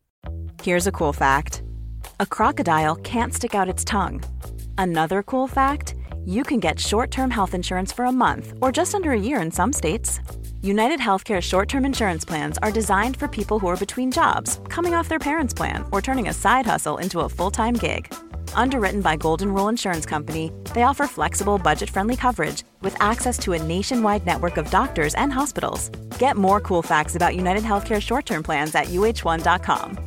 Here's 0.63 0.87
a 0.87 0.93
cool 0.93 1.11
fact 1.11 1.61
a 2.21 2.25
crocodile 2.25 2.95
can't 2.95 3.33
stick 3.33 3.53
out 3.53 3.67
its 3.67 3.83
tongue. 3.83 4.23
Another 4.77 5.23
cool 5.23 5.45
fact 5.45 5.93
you 6.25 6.43
can 6.43 6.61
get 6.61 6.79
short 6.79 7.11
term 7.11 7.29
health 7.29 7.53
insurance 7.53 7.91
for 7.91 8.05
a 8.05 8.13
month 8.13 8.53
or 8.61 8.71
just 8.71 8.95
under 8.95 9.11
a 9.11 9.19
year 9.19 9.41
in 9.41 9.51
some 9.51 9.73
states. 9.73 10.21
United 10.61 11.01
Healthcare 11.01 11.41
short 11.41 11.67
term 11.67 11.83
insurance 11.83 12.23
plans 12.23 12.57
are 12.59 12.71
designed 12.71 13.17
for 13.17 13.27
people 13.27 13.59
who 13.59 13.67
are 13.67 13.85
between 13.85 14.09
jobs, 14.09 14.61
coming 14.69 14.95
off 14.95 15.09
their 15.09 15.19
parents' 15.19 15.53
plan, 15.53 15.83
or 15.91 16.01
turning 16.01 16.29
a 16.29 16.33
side 16.33 16.65
hustle 16.65 16.97
into 16.97 17.19
a 17.19 17.29
full 17.29 17.51
time 17.51 17.73
gig. 17.73 18.09
Underwritten 18.63 19.01
by 19.01 19.15
Golden 19.17 19.53
Rule 19.53 19.69
Insurance 19.71 20.09
Company, 20.09 20.51
they 20.73 20.83
offer 20.83 21.07
flexible, 21.07 21.57
budget 21.63 21.89
friendly 21.89 22.15
coverage 22.15 22.63
with 22.81 22.95
access 22.99 23.39
to 23.39 23.53
a 23.53 23.57
nationwide 23.63 24.25
network 24.25 24.57
of 24.57 24.71
doctors 24.71 25.15
and 25.15 25.33
hospitals. 25.33 25.89
Get 26.19 26.35
more 26.35 26.59
cool 26.59 26.83
facts 26.83 27.15
about 27.15 27.35
United 27.35 27.63
Healthcare 27.63 28.01
short 28.01 28.25
term 28.25 28.43
plans 28.43 28.75
at 28.75 28.85
uh1.com. 28.87 29.97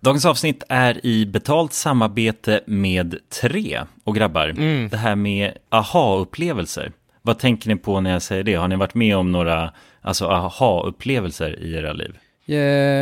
Dagens 0.00 0.24
avsnitt 0.26 0.62
är 0.68 1.06
i 1.06 1.26
betalt 1.26 1.72
samarbete 1.72 2.60
med 2.66 3.16
Tre. 3.40 3.80
Och 4.04 4.14
grabbar, 4.14 4.46
det 4.90 4.96
här 4.96 5.14
med 5.16 5.52
aha-upplevelser. 5.68 6.92
Vad 7.22 7.38
tänker 7.38 7.68
ni 7.68 7.76
på 7.76 8.00
när 8.00 8.10
jag 8.12 8.22
säger 8.22 8.42
det? 8.42 8.54
Har 8.54 8.68
ni 8.68 8.76
varit 8.76 8.94
med 8.94 9.16
om 9.16 9.32
några 9.32 9.72
alltså, 10.00 10.26
aha-upplevelser 10.26 11.58
i 11.60 11.74
era 11.74 11.92
liv? 11.92 12.18
Eh, 12.46 12.54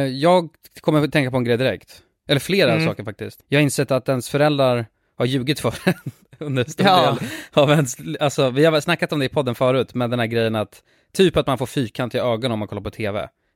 Jag 0.07 0.49
kommer 0.81 1.05
att 1.05 1.13
tänka 1.13 1.31
på 1.31 1.37
en 1.37 1.45
grej 1.45 1.57
direkt. 1.57 2.03
Eller 2.31 2.41
flera 2.41 2.73
Mm. 2.73 2.85
saker 2.87 3.05
faktiskt. 3.05 3.45
Jag 3.49 3.59
har 3.59 3.63
insett 3.63 3.91
att 3.91 4.09
ens 4.09 4.29
föräldrar 4.29 4.87
har 5.19 5.25
ljugit 5.27 5.61
för 5.61 5.75
en 5.85 5.95
under 6.39 6.65
stor 6.65 6.87
Ja. 6.87 7.17
del 7.21 7.29
av 7.53 7.71
ens, 7.71 7.97
alltså 8.21 8.51
vi 8.51 8.65
har 8.65 8.81
snackat 8.81 9.13
om 9.13 9.19
det 9.19 9.25
i 9.25 9.29
podden 9.29 9.55
förut, 9.55 9.95
men 9.95 10.11
den 10.11 10.19
här 10.19 10.27
grejen 10.27 10.55
att, 10.55 10.83
typ 11.13 11.37
att 11.37 11.47
man 11.47 11.59
får 11.59 11.67
fyrkantiga 11.67 12.23
ögon 12.23 12.53
om 12.53 12.59
man 12.59 12.69
kollar 12.69 12.83
på 12.83 12.91
TV. 12.91 13.29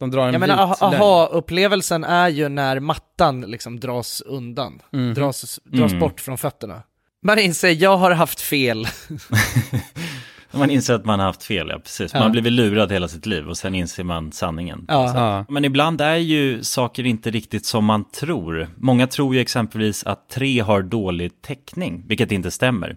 De 0.00 0.10
drar 0.10 0.26
en 0.26 0.32
Jag 0.32 0.40
menar, 0.40 0.76
aha-upplevelsen 0.80 2.04
är 2.04 2.28
ju 2.28 2.48
när 2.48 2.80
mattan 2.80 3.40
liksom 3.40 3.80
dras 3.80 4.20
undan, 4.26 4.80
Mhm. 4.92 5.14
dras, 5.14 5.60
dras 5.64 5.90
Mm. 5.92 6.00
bort 6.00 6.20
från 6.20 6.38
fötterna. 6.38 6.82
Man 7.22 7.38
inser, 7.38 7.70
jag 7.82 7.96
har 7.96 8.10
haft 8.10 8.40
fel. 8.40 8.86
Man 10.52 10.70
inser 10.70 10.94
att 10.94 11.04
man 11.04 11.18
har 11.20 11.26
haft 11.26 11.42
fel, 11.42 11.68
ja 11.68 11.78
precis. 11.78 12.12
Man 12.12 12.20
Ja. 12.20 12.26
har 12.26 12.30
blivit 12.32 12.52
lurad 12.52 12.92
hela 12.92 13.08
sitt 13.08 13.26
liv 13.26 13.48
och 13.48 13.56
sen 13.58 13.74
inser 13.74 14.04
man 14.04 14.32
sanningen. 14.32 14.84
Ja. 14.88 15.12
Ja. 15.14 15.44
Men 15.48 15.64
ibland 15.64 16.00
är 16.00 16.16
ju 16.16 16.62
saker 16.64 17.06
inte 17.06 17.30
riktigt 17.30 17.66
som 17.66 17.84
man 17.84 18.04
tror. 18.10 18.68
Många 18.76 19.06
tror 19.06 19.34
ju 19.34 19.40
exempelvis 19.40 20.04
att 20.04 20.28
tre 20.28 20.60
har 20.60 20.82
dålig 20.82 21.42
täckning, 21.42 22.04
vilket 22.08 22.32
inte 22.32 22.50
stämmer. 22.50 22.96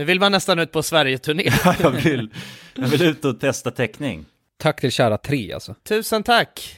Nu 0.00 0.06
vill 0.06 0.20
man 0.20 0.32
nästan 0.32 0.58
ut 0.58 0.72
på 0.72 0.82
Sverige-turné. 0.82 1.42
jag, 1.82 1.90
vill, 1.90 2.30
jag 2.74 2.88
vill 2.88 3.02
ut 3.02 3.24
och 3.24 3.40
testa 3.40 3.70
täckning. 3.70 4.24
Tack 4.58 4.80
till 4.80 4.90
kära 4.92 5.18
tre 5.18 5.52
alltså. 5.52 5.74
Tusen 5.88 6.22
tack! 6.22 6.76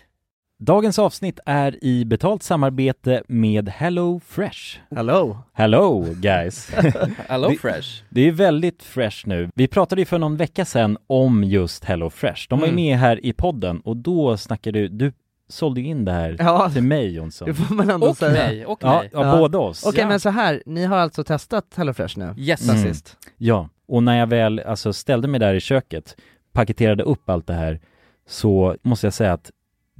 Dagens 0.59 0.99
avsnitt 0.99 1.41
är 1.47 1.85
i 1.85 2.05
betalt 2.05 2.43
samarbete 2.43 3.23
med 3.29 3.69
Hello 3.69 4.21
Fresh. 4.29 4.79
Hello! 4.97 5.39
Hello 5.53 6.07
guys! 6.17 6.71
Hello 7.29 7.49
Det- 7.49 7.57
Fresh. 7.57 7.89
Det 8.11 8.21
är 8.29 8.33
väldigt 8.33 8.83
fresh 8.83 9.29
nu. 9.29 9.49
Vi 9.55 9.69
pratade 9.69 10.01
ju 10.01 10.07
för 10.07 10.19
någon 10.19 10.37
vecka 10.37 10.65
sedan 10.65 10.99
om 11.07 11.45
just 11.45 11.85
Hello 11.85 12.11
Fresh. 12.11 12.47
De 12.49 12.59
var 12.61 12.67
ju 12.67 12.73
Mm. 12.73 12.85
med 12.85 12.99
här 12.99 13.27
i 13.27 13.33
podden 13.33 13.81
och 13.81 13.97
då 13.97 14.37
snackade 14.37 14.79
du, 14.81 14.89
du 14.89 15.13
sålde 15.53 15.81
ju 15.81 15.87
in 15.87 16.05
det 16.05 16.13
här 16.13 16.37
Ja, 16.39 16.71
till 16.71 16.83
mig 16.83 17.15
Jonsson. 17.15 17.49
det 17.49 17.55
får 17.55 17.75
man 17.75 17.91
ändå 17.91 18.07
Och 18.09 18.17
säga. 18.17 18.33
mig, 18.33 18.67
och 18.67 18.79
Ja, 18.83 18.99
mig. 19.01 19.11
ja, 19.13 19.27
Ja. 19.27 19.37
båda 19.39 19.59
oss. 19.59 19.87
Okej 19.87 20.01
ja. 20.01 20.09
men 20.09 20.21
så 20.21 20.29
här, 20.31 20.63
ni 20.67 20.85
har 20.85 20.97
alltså 20.97 21.25
testat 21.25 21.65
HelloFresh 21.77 22.19
nu? 22.19 22.35
Yes. 22.37 22.69
Mm. 22.69 22.83
sist? 22.83 23.17
Ja, 23.37 23.69
och 23.89 24.03
när 24.03 24.19
jag 24.19 24.27
väl 24.27 24.61
alltså, 24.61 24.93
ställde 24.93 25.29
mig 25.29 25.41
där 25.41 25.55
i 25.55 25.61
köket, 25.61 26.17
paketerade 26.53 27.03
upp 27.03 27.31
allt 27.31 27.47
det 27.47 27.55
här, 27.55 27.81
så 28.29 28.77
måste 28.83 29.07
jag 29.07 29.15
säga 29.15 29.33
att 29.33 29.51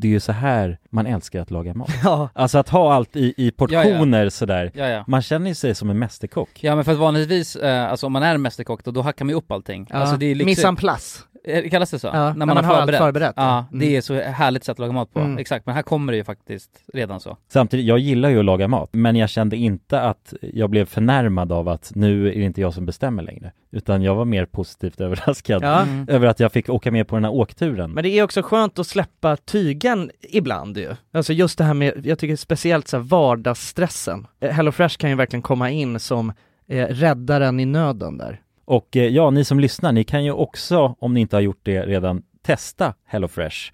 det 0.03 0.09
är 0.09 0.13
ju 0.13 0.21
så 0.21 0.33
här 0.33 0.79
man 0.91 1.07
älskar 1.07 1.41
att 1.41 1.51
laga 1.51 1.75
mat. 1.75 1.91
Ja. 2.05 2.29
Alltså 2.35 2.59
att 2.59 2.69
ha 2.69 2.95
allt 2.95 3.17
i, 3.17 3.35
i 3.37 3.51
portioner 3.51 4.29
sådär. 4.29 4.71
Ja, 4.75 4.89
ja. 4.89 5.05
Man 5.07 5.23
känner 5.23 5.49
ju 5.49 5.55
sig 5.55 5.75
som 5.75 5.91
en 5.91 5.99
mästerkock. 5.99 6.51
Ja 6.61 6.75
men 6.77 6.85
för 6.85 6.93
att 6.93 6.99
vanligtvis, 6.99 7.57
eh, 7.57 7.91
alltså 7.91 8.07
om 8.07 8.13
man 8.13 8.23
är 8.23 8.39
mästerkock 8.39 8.85
då, 8.85 8.91
då 8.91 9.03
hackar 9.03 9.25
man 9.25 9.31
ju 9.31 9.37
upp 9.37 9.53
allting. 9.53 9.87
ja. 9.91 9.97
Alltså 9.97 10.17
det 10.17 10.27
är 10.27 10.35
liksom, 10.35 10.47
Mise 10.47 10.69
en 10.69 10.77
place. 10.77 11.23
Eh, 11.45 11.71
Kallas 11.71 11.91
det 11.91 11.99
så? 11.99 12.07
Ja, 12.07 12.35
när 12.35 12.47
man, 12.47 12.57
har 12.57 12.63
förberett. 12.63 13.01
allt 13.01 13.07
förberett. 13.07 13.33
Ja, 13.37 13.65
Mm. 13.69 13.79
det 13.81 13.97
är 13.97 14.01
så 14.01 14.15
härligt 14.21 14.65
sätt 14.65 14.73
att 14.73 14.79
laga 14.79 14.93
mat 14.93 15.13
på. 15.13 15.21
Mm. 15.21 15.39
Exakt, 15.39 15.67
men 15.67 15.75
här 15.75 15.83
kommer 15.83 16.13
det 16.13 16.17
ju 16.17 16.25
faktiskt 16.25 16.71
redan 16.95 17.21
så. 17.21 17.37
Samtidigt, 17.49 17.87
jag 17.87 17.99
gillar 17.99 18.29
ju 18.29 18.39
att 18.39 18.45
laga 18.45 18.69
mat, 18.69 18.89
men 18.93 19.17
jag 19.17 19.29
kände 19.31 19.57
inte 19.57 20.01
att 20.01 20.35
jag 20.41 20.71
blev 20.71 20.85
förnärmad 20.85 21.53
av 21.53 21.69
att 21.69 21.93
nu 21.95 22.29
är 22.29 22.35
det 22.39 22.43
inte 22.45 22.61
jag 22.61 22.75
som 22.75 22.87
bestämmer 22.87 23.23
längre. 23.23 23.53
Utan 23.73 24.03
jag 24.03 24.15
var 24.15 24.25
mer 24.25 24.47
positivt 24.47 25.01
överraskad 25.01 25.63
Ja. 25.63 25.81
Mm. 25.83 26.09
över 26.09 26.27
att 26.27 26.41
jag 26.41 26.53
fick 26.53 26.69
åka 26.69 26.91
med 26.91 27.09
på 27.09 27.17
den 27.17 27.25
här 27.25 27.33
åkturen. 27.33 27.91
Men 27.91 28.05
det 28.05 28.09
är 28.11 28.23
också 28.23 28.43
skönt 28.43 28.79
att 28.79 28.87
släppa 28.87 29.37
tygen 29.37 30.11
ibland 30.31 30.79
ju. 30.79 30.95
Alltså 31.13 31.33
just 31.33 31.59
det 31.59 31.65
här 31.65 31.75
med, 31.75 32.07
jag 32.07 32.19
tycker 32.19 32.37
speciellt 32.37 32.89
så 32.89 32.97
här 32.97 33.05
vardagsstressen. 33.05 34.27
Eh, 34.41 34.51
HelloFresh 34.51 34.97
kan 34.97 35.11
ju 35.11 35.17
verkligen 35.17 35.43
komma 35.43 35.71
in 35.71 36.01
som 36.01 36.33
eh, 36.69 36.87
räddaren 36.87 37.61
i 37.61 37.65
nöden 37.65 38.19
där. 38.19 38.41
Och 38.65 38.97
eh, 38.97 39.07
ja, 39.07 39.31
ni 39.31 39.45
som 39.45 39.61
lyssnar, 39.61 39.93
ni 39.93 40.05
kan 40.05 40.25
ju 40.25 40.33
också, 40.33 40.97
om 40.99 41.15
ni 41.15 41.21
inte 41.21 41.37
har 41.37 41.41
gjort 41.41 41.61
det 41.63 41.83
redan, 41.83 42.23
testa 42.43 42.95
HelloFresh. 43.07 43.73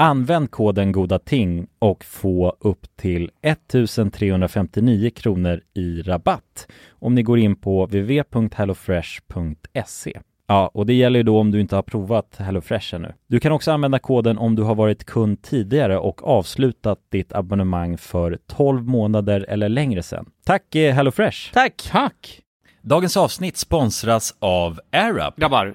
Använd 0.00 0.50
koden 0.50 0.92
goda 0.92 1.18
ting 1.18 1.66
och 1.78 2.04
få 2.04 2.56
upp 2.60 2.96
till 2.96 3.30
1359 3.42 5.10
kronor 5.10 5.60
i 5.74 6.02
rabatt 6.02 6.66
om 6.90 7.14
ni 7.14 7.22
går 7.22 7.38
in 7.38 7.56
på 7.56 7.86
www.hellofresh.se. 7.86 10.20
Ja, 10.46 10.70
och 10.74 10.86
det 10.86 10.94
gäller 10.94 11.18
ju 11.18 11.22
då 11.22 11.38
om 11.38 11.50
du 11.50 11.60
inte 11.60 11.76
har 11.76 11.82
provat 11.82 12.36
HelloFresh 12.38 12.94
ännu. 12.94 13.12
Du 13.26 13.40
kan 13.40 13.52
också 13.52 13.72
använda 13.72 13.98
koden 13.98 14.38
om 14.38 14.56
du 14.56 14.62
har 14.62 14.74
varit 14.74 15.04
kund 15.04 15.42
tidigare 15.42 15.98
och 15.98 16.28
avslutat 16.28 16.98
ditt 17.08 17.32
abonnemang 17.32 17.98
för 17.98 18.38
12 18.46 18.88
månader 18.88 19.46
eller 19.48 19.68
längre 19.68 20.02
sedan. 20.02 20.30
Tack 20.44 20.74
eh, 20.74 20.94
HelloFresh! 20.94 21.52
Tack! 21.52 21.88
Tack! 21.90 22.40
Dagens 22.82 23.16
avsnitt 23.16 23.56
sponsras 23.56 24.34
av 24.38 24.80
AirUp. 24.92 25.36
Grabbar, 25.36 25.74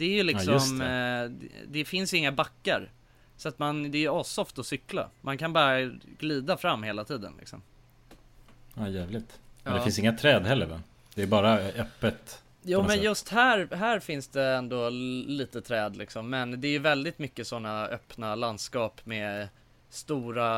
Det 0.00 0.04
är 0.06 0.16
ju 0.16 0.22
liksom, 0.22 0.52
just 0.52 0.78
det. 0.78 1.28
det. 1.28 1.48
det, 1.68 1.84
finns 1.84 2.14
inga 2.14 2.32
backar. 2.32 2.90
Så 3.36 3.48
att 3.48 3.58
man, 3.58 3.90
det 3.90 3.98
är 3.98 4.00
ju 4.00 4.08
assoft 4.20 4.58
att 4.58 4.66
cykla. 4.66 5.08
Man 5.20 5.38
kan 5.38 5.52
bara 5.52 5.80
glida 6.18 6.56
fram 6.56 6.82
hela 6.82 7.04
tiden 7.04 7.34
liksom. 7.38 7.62
Ja, 8.74 8.88
jävligt. 8.88 9.38
Men 9.62 9.72
Ja. 9.72 9.78
det 9.78 9.84
finns 9.84 9.98
inga 9.98 10.12
träd 10.12 10.46
heller 10.46 10.66
va? 10.66 10.80
Det 11.14 11.22
är 11.22 11.26
bara 11.26 11.58
öppet. 11.58 12.42
Jo 12.62 12.80
men 12.80 12.90
sätt. 12.90 13.02
just 13.02 13.28
här, 13.28 13.68
här 13.74 14.00
finns 14.00 14.28
det 14.28 14.44
ändå 14.44 14.88
lite 14.88 15.60
träd 15.62 15.96
liksom. 15.96 16.30
Men 16.30 16.60
det 16.60 16.68
är 16.68 16.72
ju 16.72 16.78
väldigt 16.78 17.18
mycket 17.18 17.46
sådana 17.46 17.86
öppna 17.86 18.34
landskap 18.34 19.00
med 19.06 19.48
stora 19.88 20.48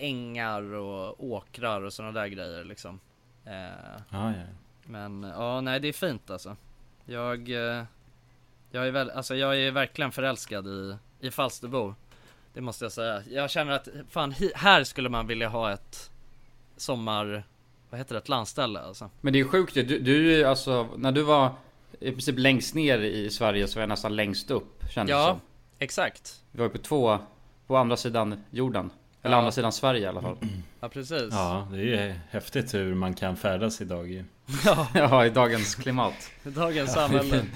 ängar 0.00 0.74
och 0.74 1.24
åkrar 1.24 1.80
och 1.80 1.92
sådana 1.92 2.20
där 2.20 2.26
grejer 2.26 2.64
liksom. 2.64 3.00
Eh, 3.44 3.52
Ja, 4.10 4.32
ja. 4.32 4.32
men 4.84 5.22
ja, 5.22 5.60
nej 5.60 5.80
det 5.80 5.88
är 5.88 5.92
fint 5.92 6.30
alltså. 6.30 6.56
Jag, 7.04 7.50
eh, 7.50 7.84
jag 8.70 8.86
är 8.86 8.90
väl, 8.90 9.10
alltså 9.10 9.34
jag 9.36 9.56
är 9.60 9.70
verkligen 9.70 10.12
förälskad 10.12 10.66
i, 10.66 10.96
i 11.20 11.30
Falsterbo. 11.30 11.94
Det 12.54 12.60
måste 12.60 12.84
jag 12.84 12.92
säga. 12.92 13.22
Jag 13.30 13.50
känner 13.50 13.72
att 13.72 13.88
fan, 14.10 14.34
här 14.54 14.84
skulle 14.84 15.08
man 15.08 15.26
vilja 15.26 15.48
ha 15.48 15.72
ett 15.72 16.10
sommar, 16.76 17.44
vad 17.90 17.98
heter 18.00 18.14
det, 18.14 18.18
ett 18.18 18.28
landställe 18.28 18.80
alltså. 18.80 19.10
Men 19.20 19.32
det 19.32 19.40
är 19.40 19.44
sjukt 19.44 19.76
ju. 19.76 19.82
du, 19.82 19.98
du 19.98 20.44
alltså, 20.44 20.88
när 20.96 21.12
du 21.12 21.22
var 21.22 21.50
i 22.00 22.10
princip 22.10 22.38
längst 22.38 22.74
ner 22.74 22.98
i 22.98 23.30
Sverige 23.30 23.68
så 23.68 23.74
var 23.78 23.82
jag 23.82 23.88
nästan 23.88 24.16
längst 24.16 24.50
upp 24.50 24.82
kändes 24.94 25.10
det 25.14 25.18
Ja, 25.20 25.26
som. 25.28 25.40
exakt. 25.78 26.42
Vi 26.52 26.58
var 26.58 26.64
ju 26.66 26.70
på 26.70 26.78
två, 26.78 27.18
på 27.66 27.76
andra 27.76 27.96
sidan 27.96 28.44
jorden. 28.50 28.90
Eller 29.22 29.34
Ja. 29.34 29.38
andra 29.38 29.52
sidan 29.52 29.72
Sverige 29.72 30.00
i 30.00 30.06
alla 30.06 30.22
fall. 30.22 30.36
Ja 30.80 30.88
precis. 30.88 31.28
ja, 31.30 31.68
det 31.70 31.76
är 31.78 31.82
ju 32.06 32.14
häftigt 32.30 32.74
hur 32.74 32.94
man 32.94 33.14
kan 33.14 33.36
färdas 33.36 33.80
idag 33.80 34.10
ju. 34.10 34.24
Ja, 34.64 34.88
ja, 34.94 35.26
i 35.26 35.30
dagens 35.30 35.74
klimat. 35.74 36.14
dagens 36.42 36.92
samhälle. 36.92 37.42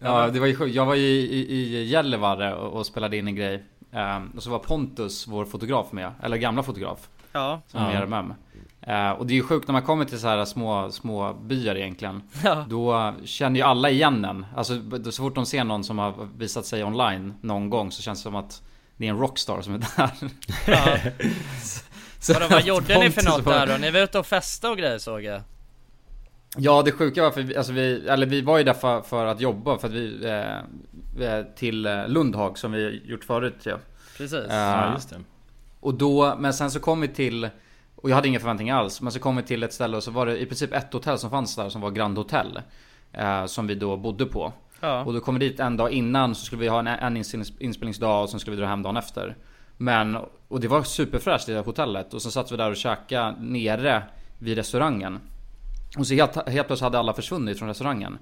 Ja, 0.00 0.28
det 0.30 0.40
var 0.40 0.46
ju 0.46 0.56
sjukt. 0.56 0.74
Jag 0.74 0.86
var 0.86 0.94
ju 0.94 1.06
i, 1.06 1.46
i, 1.54 1.76
i 1.78 1.84
Gällivare 1.84 2.54
och, 2.54 2.72
och 2.78 2.86
spelade 2.86 3.16
in 3.16 3.28
en 3.28 3.34
grej. 3.36 3.64
Ehm, 3.92 4.30
och 4.36 4.42
så 4.42 4.50
var 4.50 4.58
Pontus, 4.58 5.26
vår 5.28 5.44
fotograf 5.44 5.92
med. 5.92 6.12
Eller 6.22 6.36
gamla 6.36 6.62
fotograf. 6.62 7.08
Ja, 7.32 7.60
Som 7.66 7.80
är 7.80 7.94
Ja. 7.94 8.00
RMM. 8.02 8.34
Eh, 8.82 9.10
och 9.10 9.26
det 9.26 9.32
är 9.32 9.36
ju 9.36 9.42
sjukt 9.42 9.68
när 9.68 9.72
man 9.72 9.82
kommer 9.82 10.04
till 10.04 10.18
så 10.20 10.28
här 10.28 10.44
små, 10.44 10.90
små 10.90 11.32
byar 11.34 11.74
egentligen. 11.74 12.22
ja, 12.44 12.64
Då 12.68 13.14
känner 13.24 13.60
ju 13.60 13.66
alla 13.66 13.90
igen 13.90 14.24
en. 14.24 14.46
Alltså 14.56 14.74
så 15.10 15.22
fort 15.22 15.34
de 15.34 15.46
ser 15.46 15.64
någon 15.64 15.84
som 15.84 15.98
har 15.98 16.28
visat 16.38 16.66
sig 16.66 16.84
online 16.84 17.34
någon 17.40 17.70
gång 17.70 17.92
så 17.92 18.02
känns 18.02 18.18
det 18.18 18.22
som 18.22 18.36
att 18.36 18.62
det 18.96 19.06
är 19.06 19.10
en 19.10 19.18
rockstar 19.18 19.60
som 19.60 19.74
är 19.74 19.78
där. 19.96 20.10
ja. 20.66 20.98
Så 22.20 22.32
Vadå, 22.32 22.46
vad 22.50 22.64
gjorde 22.66 22.98
ni 22.98 23.10
för 23.10 23.22
något 23.24 23.44
var- 23.44 23.52
där 23.52 23.66
då? 23.66 23.76
Ni 23.76 23.90
var 23.90 24.00
ute 24.00 24.18
och 24.18 24.26
festade 24.26 24.70
och 24.72 24.78
grejer 24.78 24.98
såg 24.98 25.22
jag 25.22 25.40
Ja 26.56 26.82
det 26.82 26.92
sjuka 26.92 27.22
var 27.22 27.30
för 27.30 27.42
vi, 27.42 27.56
alltså 27.56 27.72
vi, 27.72 28.08
eller 28.08 28.26
vi 28.26 28.40
var 28.40 28.58
ju 28.58 28.64
där 28.64 28.72
för, 28.74 29.00
för 29.00 29.26
att 29.26 29.40
jobba 29.40 29.78
för 29.78 29.88
att 29.88 29.94
vi, 29.94 30.24
eh, 31.20 31.42
till 31.56 31.86
eh, 31.86 32.08
Lundhag 32.08 32.58
som 32.58 32.72
vi 32.72 33.02
gjort 33.04 33.24
förut 33.24 33.56
ja. 33.62 33.76
Precis. 34.16 34.34
Eh, 34.34 34.54
Ja 34.56 34.92
just 34.94 35.10
det. 35.10 35.16
Och 35.80 35.94
då, 35.94 36.36
men 36.38 36.54
sen 36.54 36.70
så 36.70 36.80
kom 36.80 37.00
vi 37.00 37.08
till 37.08 37.48
Och 37.96 38.10
jag 38.10 38.14
hade 38.14 38.28
inga 38.28 38.40
förväntningar 38.40 38.76
alls 38.76 39.00
Men 39.00 39.12
så 39.12 39.18
kom 39.18 39.36
vi 39.36 39.42
till 39.42 39.62
ett 39.62 39.72
ställe 39.72 39.96
och 39.96 40.02
så 40.02 40.10
var 40.10 40.26
det 40.26 40.38
i 40.38 40.46
princip 40.46 40.74
ett 40.74 40.92
hotell 40.92 41.18
som 41.18 41.30
fanns 41.30 41.56
där 41.56 41.68
som 41.68 41.80
var 41.80 41.90
Grand 41.90 42.18
Hotel 42.18 42.60
eh, 43.12 43.46
Som 43.46 43.66
vi 43.66 43.74
då 43.74 43.96
bodde 43.96 44.26
på. 44.26 44.52
Ja, 44.80 45.04
Och 45.04 45.12
då 45.12 45.20
kom 45.20 45.38
vi 45.38 45.48
dit 45.48 45.60
en 45.60 45.76
dag 45.76 45.90
innan 45.90 46.34
så 46.34 46.44
skulle 46.44 46.60
vi 46.62 46.68
ha 46.68 46.78
en, 46.78 46.86
en 46.86 47.16
inspelnings- 47.16 47.52
inspelningsdag 47.58 48.22
och 48.22 48.30
sen 48.30 48.40
skulle 48.40 48.56
vi 48.56 48.62
dra 48.62 48.68
hem 48.68 48.82
dagen 48.82 48.96
efter. 48.96 49.36
Men, 49.76 50.18
och 50.48 50.60
det 50.60 50.68
var 50.68 50.82
superfräscht 50.82 51.48
i 51.48 51.52
det 51.52 51.60
hotellet. 51.60 52.14
Och 52.14 52.22
så 52.22 52.30
satt 52.30 52.52
vi 52.52 52.56
där 52.56 52.70
och 52.70 52.76
käkade 52.76 53.34
nere 53.40 54.02
vid 54.38 54.56
restaurangen 54.56 55.20
Och 55.98 56.06
så 56.06 56.14
helt, 56.14 56.34
helt 56.48 56.66
plötsligt 56.66 56.80
hade 56.80 56.98
alla 56.98 57.12
försvunnit 57.14 57.58
från 57.58 57.68
restaurangen 57.68 58.18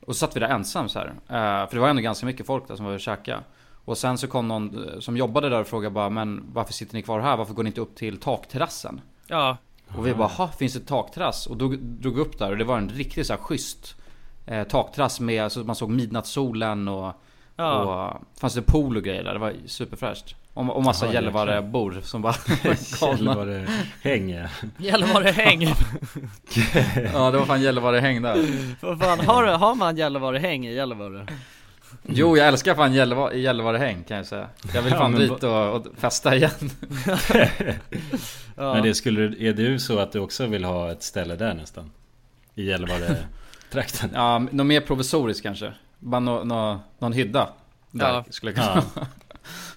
Och 0.00 0.14
så 0.16 0.18
satt 0.18 0.36
vi 0.36 0.40
där 0.40 0.48
ensam 0.48 0.88
så 0.88 0.98
här. 0.98 1.06
Eh, 1.06 1.68
För 1.68 1.74
det 1.74 1.80
var 1.80 1.88
ändå 1.88 2.02
ganska 2.02 2.26
mycket 2.26 2.46
folk 2.46 2.68
där 2.68 2.76
som 2.76 2.84
var 2.84 2.92
och 2.92 3.00
käkade 3.00 3.40
Och 3.84 3.98
sen 3.98 4.18
så 4.18 4.26
kom 4.26 4.48
någon 4.48 4.88
eh, 4.88 5.00
som 5.00 5.16
jobbade 5.16 5.48
där 5.48 5.60
och 5.60 5.66
frågade 5.66 5.94
bara 5.94 6.10
Men 6.10 6.44
varför 6.52 6.72
sitter 6.72 6.94
ni 6.94 7.02
kvar 7.02 7.20
här? 7.20 7.36
Varför 7.36 7.54
går 7.54 7.62
ni 7.62 7.68
inte 7.68 7.80
upp 7.80 7.94
till 7.96 8.16
takterrassen? 8.20 9.00
ja, 9.26 9.56
Och 9.96 10.06
vi 10.06 10.14
bara, 10.14 10.28
ha 10.28 10.48
finns 10.48 10.72
det 10.74 10.80
takterrass? 10.86 11.46
Och 11.46 11.56
då 11.56 11.74
drog 11.78 12.14
vi 12.14 12.20
upp 12.20 12.38
där 12.38 12.50
och 12.50 12.56
det 12.58 12.64
var 12.64 12.78
en 12.78 12.88
riktigt 12.88 13.26
så 13.26 13.32
här 13.32 13.40
schysst 13.40 13.96
eh, 14.46 14.64
takterrass 14.64 15.20
med, 15.20 15.52
så 15.52 15.60
man 15.64 15.76
såg 15.76 15.90
midnattssolen 15.90 16.88
och, 16.88 17.12
ja. 17.58 17.82
och 18.18 18.40
fanns 18.40 18.54
det 18.54 18.62
pool 18.62 18.96
och 18.96 19.02
grejer 19.02 19.24
där. 19.24 19.32
Det 19.32 19.38
var 19.38 19.52
superfräscht. 19.66 20.34
Och, 20.54 20.76
och 20.76 20.82
massa 20.84 21.06
Ja, 21.06 21.12
Gällivare-bor 21.12 22.00
som 22.04 22.22
bara 22.22 22.34
galna. 23.00 23.16
Gällivare 23.34 23.66
häng 24.02 24.30
ja. 24.30 24.46
Gällivare 24.78 25.28
häng 25.30 25.62
Ja 27.12 27.30
det 27.30 27.38
var 27.38 27.46
fan 27.46 27.62
Gällivare-häng 27.62 28.22
där. 28.22 28.46
Vad 28.80 28.98
fan, 29.00 29.20
har, 29.20 29.44
har 29.46 29.74
man 29.74 29.96
Gällivare 29.96 30.38
häng 30.38 30.66
i 30.66 30.74
Gällivare? 30.74 31.26
Jo 32.06 32.36
jag 32.36 32.48
älskar 32.48 32.74
fan 32.74 32.92
Gällivare- 32.94 33.34
Gällivare-häng 33.34 34.04
kan 34.04 34.16
jag 34.16 34.26
säga. 34.26 34.48
Jag 34.74 34.82
vill 34.82 34.92
Ja, 34.92 34.98
fan 34.98 35.10
men 35.12 35.20
dit 35.20 35.42
och, 35.44 35.68
och 35.74 35.86
festa 35.96 36.36
igen. 36.36 36.50
Ja. 38.56 38.74
Men 38.74 38.82
det 38.82 38.94
skulle, 38.94 39.22
är 39.48 39.52
det 39.52 39.62
ju 39.62 39.78
så 39.78 39.98
att 39.98 40.12
du 40.12 40.18
också 40.18 40.46
vill 40.46 40.64
ha 40.64 40.92
ett 40.92 41.02
ställe 41.02 41.36
där 41.36 41.54
nästan? 41.54 41.90
I 42.54 42.64
Gällivare-trakten? 42.66 44.10
Ja, 44.14 44.38
något 44.38 44.66
mer 44.66 44.80
provisoriskt 44.80 45.42
kanske. 45.42 45.72
Bara 45.98 46.20
nå, 46.20 46.44
nå, 46.44 46.80
någon 46.98 47.12
hydda. 47.12 47.48
Där 47.90 48.08
Ja. 48.12 48.24
skulle 48.30 48.52
jag 48.52 48.64
kunna. 48.72 48.82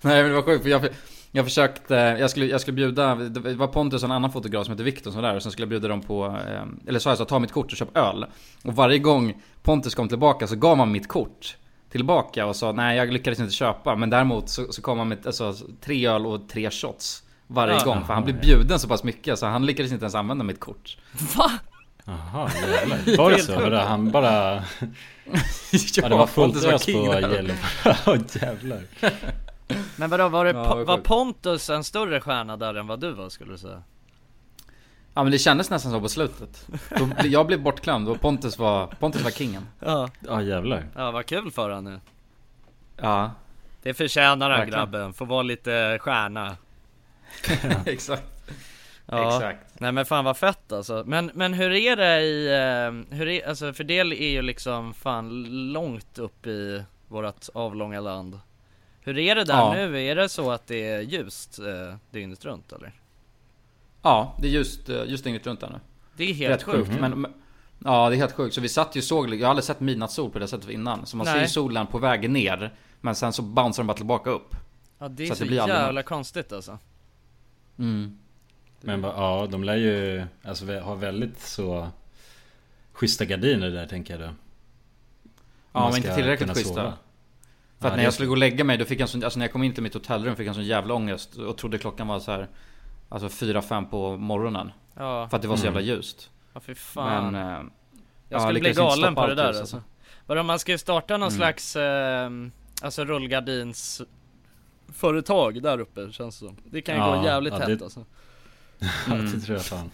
Nej 0.01 0.21
men 0.23 0.29
det 0.31 0.35
var 0.35 0.41
sjukt 0.41 0.63
för 0.63 0.69
jag, 0.69 0.87
jag 1.31 1.45
försökte, 1.45 1.93
jag 1.95 2.29
skulle, 2.29 2.45
jag 2.45 2.61
skulle 2.61 2.75
bjuda, 2.75 3.15
det 3.15 3.53
var 3.53 3.67
Pontus 3.67 4.03
och 4.03 4.09
en 4.09 4.15
annan 4.15 4.31
fotograf 4.31 4.65
som 4.65 4.71
heter 4.73 4.83
Viktor 4.83 5.11
som 5.11 5.21
var 5.21 5.29
där 5.29 5.35
och 5.35 5.43
sen 5.43 5.51
skulle 5.51 5.63
jag 5.63 5.69
bjuda 5.69 5.87
dem 5.87 6.01
på, 6.01 6.25
eh, 6.25 6.61
eller 6.87 6.99
så 6.99 7.09
jag 7.09 7.17
sa 7.17 7.25
ta 7.25 7.39
mitt 7.39 7.51
kort 7.51 7.71
och 7.71 7.77
köp 7.77 7.97
öl. 7.97 8.25
Och 8.63 8.75
varje 8.75 8.99
gång 8.99 9.41
Pontus 9.63 9.95
kom 9.95 10.07
tillbaka 10.07 10.47
så 10.47 10.55
gav 10.55 10.77
man 10.77 10.91
mitt 10.91 11.07
kort 11.07 11.57
tillbaka 11.91 12.45
och 12.45 12.55
sa 12.55 12.71
nej 12.71 12.97
jag 12.97 13.13
lyckades 13.13 13.39
inte 13.39 13.53
köpa. 13.53 13.95
Men 13.95 14.09
däremot 14.09 14.49
så, 14.49 14.71
så 14.71 14.81
kom 14.81 14.97
han 14.97 15.07
med 15.07 15.25
alltså, 15.27 15.55
tre 15.81 16.07
öl 16.07 16.25
och 16.25 16.49
tre 16.49 16.71
shots. 16.71 17.23
Varje 17.47 17.73
Ja. 17.73 17.83
gång, 17.83 18.05
för 18.05 18.13
han 18.13 18.23
blev 18.23 18.41
bjuden 18.41 18.79
så 18.79 18.87
pass 18.87 19.03
mycket 19.03 19.39
så 19.39 19.45
han 19.45 19.65
lyckades 19.65 19.91
inte 19.91 20.03
ens 20.03 20.15
använda 20.15 20.43
mitt 20.43 20.59
kort. 20.59 20.97
Va? 21.37 21.51
Jaha 22.05 22.49
jävlar. 22.71 23.17
Var 23.17 23.31
det 23.31 23.39
så? 23.39 23.55
Var 23.59 23.69
det 23.69 23.79
han 23.81 24.11
bara... 24.11 24.53
Ja 25.95 26.09
det 26.09 26.15
var 26.15 26.27
fullt 26.27 26.65
ös 26.65 26.85
på. 26.85 26.91
Gällivare. 26.91 27.55
Ja 28.05 28.17
jävlar. 28.41 28.81
Men 29.95 30.09
vadå, 30.09 30.29
var, 30.29 30.45
det 30.45 30.51
Ja, 30.51 30.83
var. 30.83 30.97
Pontus 30.97 31.69
en 31.69 31.83
större 31.83 32.21
stjärna 32.21 32.57
där 32.57 32.73
än 32.75 32.87
vad 32.87 32.99
du 32.99 33.11
var 33.11 33.29
skulle 33.29 33.51
du 33.51 33.57
säga? 33.57 33.83
Ja 35.13 35.23
men 35.23 35.31
det 35.31 35.39
kändes 35.39 35.69
nästan 35.69 35.91
så 35.91 36.01
på 36.01 36.09
slutet. 36.09 36.67
Då, 36.97 37.09
jag 37.23 37.47
blev 37.47 37.61
bortglömd 37.61 38.09
och 38.09 38.21
Pontus 38.21 38.57
var, 38.57 38.87
Pontus 38.87 39.21
var 39.23 39.31
kingen. 39.31 39.67
Ja, 39.79 40.09
Ja 40.19 40.41
jävlar. 40.41 40.85
ja 40.95 41.11
vad 41.11 41.25
kul 41.25 41.51
för 41.51 41.69
han 41.69 41.83
nu 41.83 41.99
Ja, 43.01 43.31
Det 43.83 43.93
förtjänar 43.93 44.49
han 44.49 44.69
grabben, 44.69 45.13
får 45.13 45.25
vara 45.25 45.43
lite 45.43 45.97
stjärna 46.01 46.57
exakt. 47.85 48.23
Ja. 49.05 49.35
Exakt. 49.35 49.79
Nej 49.79 49.91
men 49.91 50.05
fan 50.05 50.25
vad 50.25 50.37
fett 50.37 50.71
alltså. 50.71 51.03
Men, 51.07 51.31
men 51.33 51.53
hur 51.53 51.71
är 51.71 51.95
det 51.95 52.21
i, 52.21 52.47
eh, 52.47 53.17
hur 53.17 53.27
är, 53.27 53.47
alltså 53.47 53.73
för 53.73 53.83
det 53.83 53.99
är 53.99 54.29
ju 54.31 54.41
liksom 54.41 54.93
fan 54.93 55.43
långt 55.73 56.17
upp 56.17 56.47
i 56.47 56.83
vårat 57.07 57.49
avlånga 57.53 57.99
land. 57.99 58.39
Hur 59.01 59.17
är 59.17 59.35
det 59.35 59.43
där 59.43 59.53
Ja. 59.53 59.73
nu? 59.73 60.03
Är 60.03 60.15
det 60.15 60.29
så 60.29 60.51
att 60.51 60.67
det 60.67 60.87
är 60.89 61.01
ljust 61.01 61.59
eh, 61.59 61.95
dygnet 62.11 62.45
runt 62.45 62.71
eller? 62.71 62.91
Ja, 64.01 64.35
det 64.41 64.47
är 64.47 64.51
just, 64.51 64.89
eh, 64.89 65.03
just 65.05 65.23
dygnet 65.23 65.47
runt 65.47 65.59
där 65.59 65.69
nu. 65.69 65.79
Det 66.17 66.23
är 66.29 66.33
helt 66.33 66.53
Rätt 66.53 66.63
sjukt. 66.63 66.87
sjukt. 66.89 67.01
Men, 67.01 67.21
men, 67.21 67.33
ja 67.85 68.09
det 68.09 68.15
är 68.15 68.17
helt 68.17 68.31
sjukt. 68.35 68.55
Så 68.55 68.61
vi 68.61 68.69
satt 68.69 68.95
ju 68.95 69.01
såg, 69.01 69.33
jag 69.35 69.41
har 69.47 69.49
aldrig 69.49 69.63
sett 69.63 69.79
midnattssol 69.79 70.29
på 70.31 70.39
det 70.39 70.47
sättet 70.47 70.69
innan. 70.69 71.05
Så 71.05 71.17
man 71.17 71.25
ser 71.25 71.33
Nej. 71.33 71.41
ju 71.41 71.47
solen 71.47 71.87
på 71.87 71.97
väg 71.97 72.29
ner. 72.29 72.73
Men 73.01 73.15
sen 73.15 73.33
så 73.33 73.41
bouncear 73.41 73.81
den 73.83 73.87
bara 73.87 73.97
tillbaka 73.97 74.29
upp. 74.29 74.55
Ja 74.99 75.07
det 75.07 75.23
är 75.23 75.27
Så 75.27 75.35
så, 75.35 75.43
det 75.43 75.47
blir 75.47 75.59
aldrig 75.61 75.79
jävla 75.79 76.03
konstigt 76.03 76.53
alltså. 76.53 76.77
Mm. 77.79 78.17
Men 78.81 79.03
ja, 79.03 79.47
de 79.51 79.63
lär 79.63 79.75
ju 79.75 80.23
alltså, 80.43 80.79
ha 80.79 80.95
väldigt 80.95 81.39
så 81.41 81.87
schyssta 82.93 83.25
gardiner 83.25 83.69
där 83.69 83.87
tänker 83.87 84.13
jag 84.19 84.29
då. 84.29 84.33
Ja 85.73 85.87
men 85.87 85.97
inte 85.97 86.15
tillräckligt 86.15 86.49
schyssta. 86.57 86.73
sova. 86.73 86.93
För 87.79 87.87
att 87.87 87.93
Ja, 87.93 87.97
när 87.97 88.03
jag 88.03 88.13
skulle 88.13 88.27
gå 88.27 88.31
och 88.33 88.37
lägga 88.37 88.63
mig 88.63 88.77
då 88.77 88.85
fick 88.85 88.99
jag 88.99 89.09
sån, 89.09 89.23
alltså 89.23 89.39
när 89.39 89.45
jag 89.45 89.53
kom 89.53 89.63
in 89.63 89.73
till 89.73 89.83
mitt 89.83 89.93
hotellrum 89.93 90.35
fick 90.35 90.45
jag 90.45 90.49
en 90.51 90.55
sån 90.55 90.63
jävla 90.63 90.93
ångest. 90.93 91.35
Och 91.35 91.57
trodde 91.57 91.77
klockan 91.77 92.07
var 92.07 92.19
så 92.19 92.31
här 92.31 92.47
Alltså 93.09 93.45
4-5 93.45 93.89
på 93.89 94.17
morgonen. 94.17 94.71
Ja, 94.97 95.27
För 95.29 95.35
att 95.37 95.41
det 95.41 95.47
var 95.47 95.55
så 95.57 95.67
Mm. 95.67 95.75
jävla 95.75 95.95
ljust. 95.95 96.29
ja 96.53 96.59
fy 96.59 96.75
fan. 96.75 97.31
Men... 97.33 97.45
eh, 97.45 97.51
jag 97.51 97.69
ja, 98.29 98.39
skulle 98.39 98.59
bli 98.59 98.69
lyckades 98.69 98.93
inte 98.97 99.01
galen 99.01 99.15
på 99.15 99.27
det 99.27 99.35
där 99.35 99.47
ljus, 99.51 99.59
alltså. 99.59 99.81
Vadå 100.25 100.43
man 100.43 100.59
ska 100.59 100.71
ju 100.71 100.77
starta 100.77 101.17
någon 101.17 101.27
Mm. 101.29 101.37
slags, 101.37 101.75
eh, 101.75 102.29
alltså 102.81 103.05
rullgardins 103.05 104.01
företag 104.93 105.61
där 105.63 105.79
uppe 105.79 106.11
känns 106.11 106.39
det 106.39 106.45
som. 106.45 106.57
Det 106.65 106.81
kan 106.81 106.95
ju 106.95 107.01
Ja, 107.01 107.15
gå 107.17 107.23
jävligt 107.25 107.53
ja, 107.53 107.59
hett 107.59 107.79
det- 107.79 107.83
alltså. 107.85 108.05
Ja, 109.07 109.13
Mm. 109.13 109.31
det 109.33 109.39
tror 109.45 109.57
jag 109.57 109.65
fan. 109.65 109.91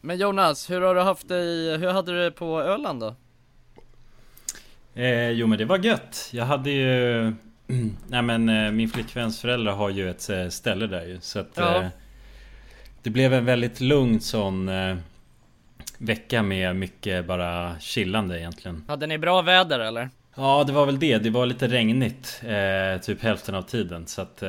Men 0.00 0.18
Jonas, 0.18 0.70
hur 0.70 0.80
har 0.80 0.94
du 0.94 1.00
haft 1.00 1.28
det 1.28 1.38
i, 1.38 1.76
hur 1.76 1.88
hade 1.88 2.12
du 2.12 2.18
det 2.24 2.30
på 2.30 2.60
Öland 2.62 3.00
då? 3.00 3.14
Eh, 4.94 5.30
jo 5.30 5.46
men 5.46 5.58
det 5.58 5.64
var 5.64 5.78
gött. 5.78 6.28
Jag 6.32 6.44
hade 6.44 6.70
ju... 6.70 7.22
Nej 8.08 8.22
men 8.22 8.48
eh, 8.48 8.70
min 8.70 8.88
flickväns 8.88 9.40
föräldrar 9.40 9.72
har 9.72 9.90
ju 9.90 10.10
ett 10.10 10.30
eh, 10.30 10.48
ställe 10.48 10.86
där 10.86 11.04
ju. 11.06 11.20
Så 11.20 11.38
att... 11.38 11.50
Ja. 11.54 11.82
Eh, 11.82 11.88
det 13.02 13.10
blev 13.10 13.34
en 13.34 13.44
väldigt 13.44 13.80
lugn 13.80 14.20
sån... 14.20 14.68
Eh, 14.68 14.96
vecka 15.98 16.42
med 16.42 16.76
mycket 16.76 17.26
bara 17.26 17.78
chillande 17.80 18.40
egentligen. 18.40 18.84
Hade 18.88 19.06
ni 19.06 19.18
bra 19.18 19.42
väder 19.42 19.80
eller? 19.80 20.10
Ja 20.34 20.64
det 20.66 20.72
var 20.72 20.86
väl 20.86 20.98
det. 20.98 21.18
Det 21.18 21.30
var 21.30 21.46
lite 21.46 21.68
regnigt. 21.68 22.42
Eh, 22.44 23.00
typ 23.02 23.22
hälften 23.22 23.54
av 23.54 23.62
tiden. 23.62 24.06
Så 24.06 24.22
att... 24.22 24.42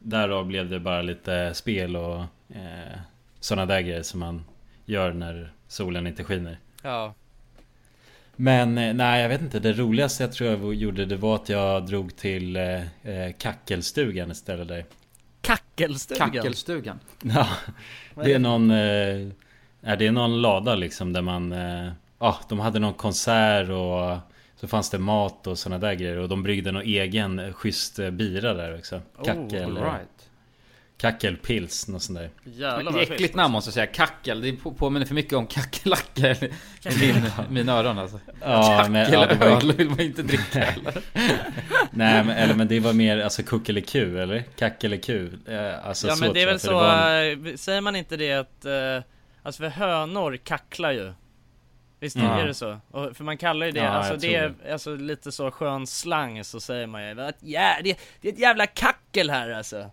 Eh, 0.00 0.08
därav 0.08 0.46
blev 0.46 0.70
det 0.70 0.80
bara 0.80 1.02
lite 1.02 1.54
spel 1.54 1.96
och... 1.96 2.20
Eh, 2.54 2.98
sådana 3.40 3.66
där 3.66 3.80
grejer 3.80 4.02
som 4.02 4.20
man 4.20 4.44
gör 4.84 5.12
när 5.12 5.52
solen 5.68 6.06
inte 6.06 6.24
skiner. 6.24 6.58
Ja. 6.82 7.14
Men 8.36 8.78
eh, 8.78 8.94
nej 8.94 9.22
jag 9.22 9.28
vet 9.28 9.40
inte, 9.40 9.60
det 9.60 9.72
roligaste 9.72 10.22
jag 10.22 10.32
tror 10.32 10.50
jag 10.50 10.74
gjorde 10.74 11.06
det 11.06 11.16
var 11.16 11.34
att 11.34 11.48
jag 11.48 11.86
drog 11.86 12.16
till 12.16 12.56
eh, 12.56 12.82
eh, 13.02 13.32
Kackelstugan 13.38 14.30
istället 14.30 14.68
där 14.68 14.84
Kackelstugan? 15.40 16.30
Kackelstugan. 16.30 17.00
Ja, 17.22 17.48
Vad 18.14 18.26
det 18.26 18.34
är 18.34 18.38
någon 18.38 18.70
eh, 18.70 19.28
är 19.82 19.96
det 19.96 20.06
är 20.06 20.12
någon 20.12 20.42
lada 20.42 20.74
liksom 20.74 21.12
där 21.12 21.22
man 21.22 21.52
eh, 21.52 21.92
Ja, 22.18 22.38
de 22.48 22.60
hade 22.60 22.78
någon 22.78 22.94
konsert 22.94 23.68
och 23.68 24.16
Så 24.60 24.68
fanns 24.68 24.90
det 24.90 24.98
mat 24.98 25.46
och 25.46 25.58
sådana 25.58 25.86
där 25.86 25.94
grejer 25.94 26.16
och 26.18 26.28
de 26.28 26.42
bryggde 26.42 26.72
någon 26.72 26.82
egen 26.82 27.38
eh, 27.38 27.52
schysst 27.52 27.98
eh, 27.98 28.10
bira 28.10 28.54
där 28.54 28.78
också 28.78 28.96
Oh, 29.18 29.24
Kackel 29.24 29.64
All 29.64 29.74
right. 29.84 30.08
Kackelpils, 30.96 31.88
något 31.88 32.02
sånt 32.02 32.18
där 32.18 32.30
Jävlar 32.44 32.78
Det 32.92 32.98
vad 32.98 33.08
är 33.08 33.12
äckligt 33.12 33.34
namn 33.34 33.52
måste 33.52 33.68
jag 33.68 33.74
säga, 33.74 33.86
kackel. 33.86 34.40
Det 34.40 34.52
på- 34.52 34.72
påminner 34.72 35.06
för 35.06 35.14
mycket 35.14 35.32
om 35.32 35.46
kackerlackor 35.46 36.30
i 36.30 36.50
min, 37.00 37.30
mina 37.50 37.72
öron 37.72 37.98
alltså. 37.98 38.20
Ja, 38.40 38.86
men, 38.90 39.12
ja, 39.12 39.26
det 39.26 39.34
var, 39.34 39.50
Kackelöl 39.50 39.76
vill 39.76 39.88
man 39.90 40.00
inte 40.00 40.22
dricka 40.22 40.58
heller. 40.60 41.02
Nej 41.90 42.24
men, 42.24 42.30
eller, 42.30 42.54
men 42.54 42.68
det 42.68 42.80
var 42.80 42.92
mer 42.92 43.18
alltså 43.18 43.42
kuckeliku 43.42 44.18
eller? 44.18 44.44
Kackeliku 44.58 45.28
eh, 45.48 45.86
Alltså 45.86 46.08
Ja 46.08 46.16
men 46.20 46.32
det 46.32 46.42
är 46.42 46.46
väl 46.46 46.60
så, 46.60 46.80
en- 46.84 47.48
eh, 47.50 47.54
säger 47.56 47.80
man 47.80 47.96
inte 47.96 48.16
det 48.16 48.32
att, 48.32 48.64
eh, 48.64 48.72
alltså 49.42 49.62
för 49.62 49.68
hönor 49.68 50.36
kacklar 50.36 50.90
ju 50.92 51.12
Visst 52.00 52.16
Mm. 52.16 52.30
är 52.30 52.46
det 52.46 52.54
så? 52.54 52.80
Och, 52.90 53.16
för 53.16 53.24
man 53.24 53.38
kallar 53.38 53.66
ju 53.66 53.72
det, 53.72 53.80
Ja, 53.80 53.88
alltså 53.88 54.16
det 54.16 54.34
är 54.34 54.48
tror 54.48 54.72
alltså 54.72 54.94
lite 54.96 55.32
så 55.32 55.50
skön 55.50 55.86
slang 55.86 56.44
så 56.44 56.60
säger 56.60 56.86
man 56.86 57.08
ju 57.08 57.20
att 57.20 57.36
ja, 57.40 57.74
det, 57.84 57.98
det 58.20 58.28
är 58.28 58.32
ett 58.32 58.38
jävla 58.38 58.66
kackel 58.66 59.30
här 59.30 59.50
alltså 59.50 59.90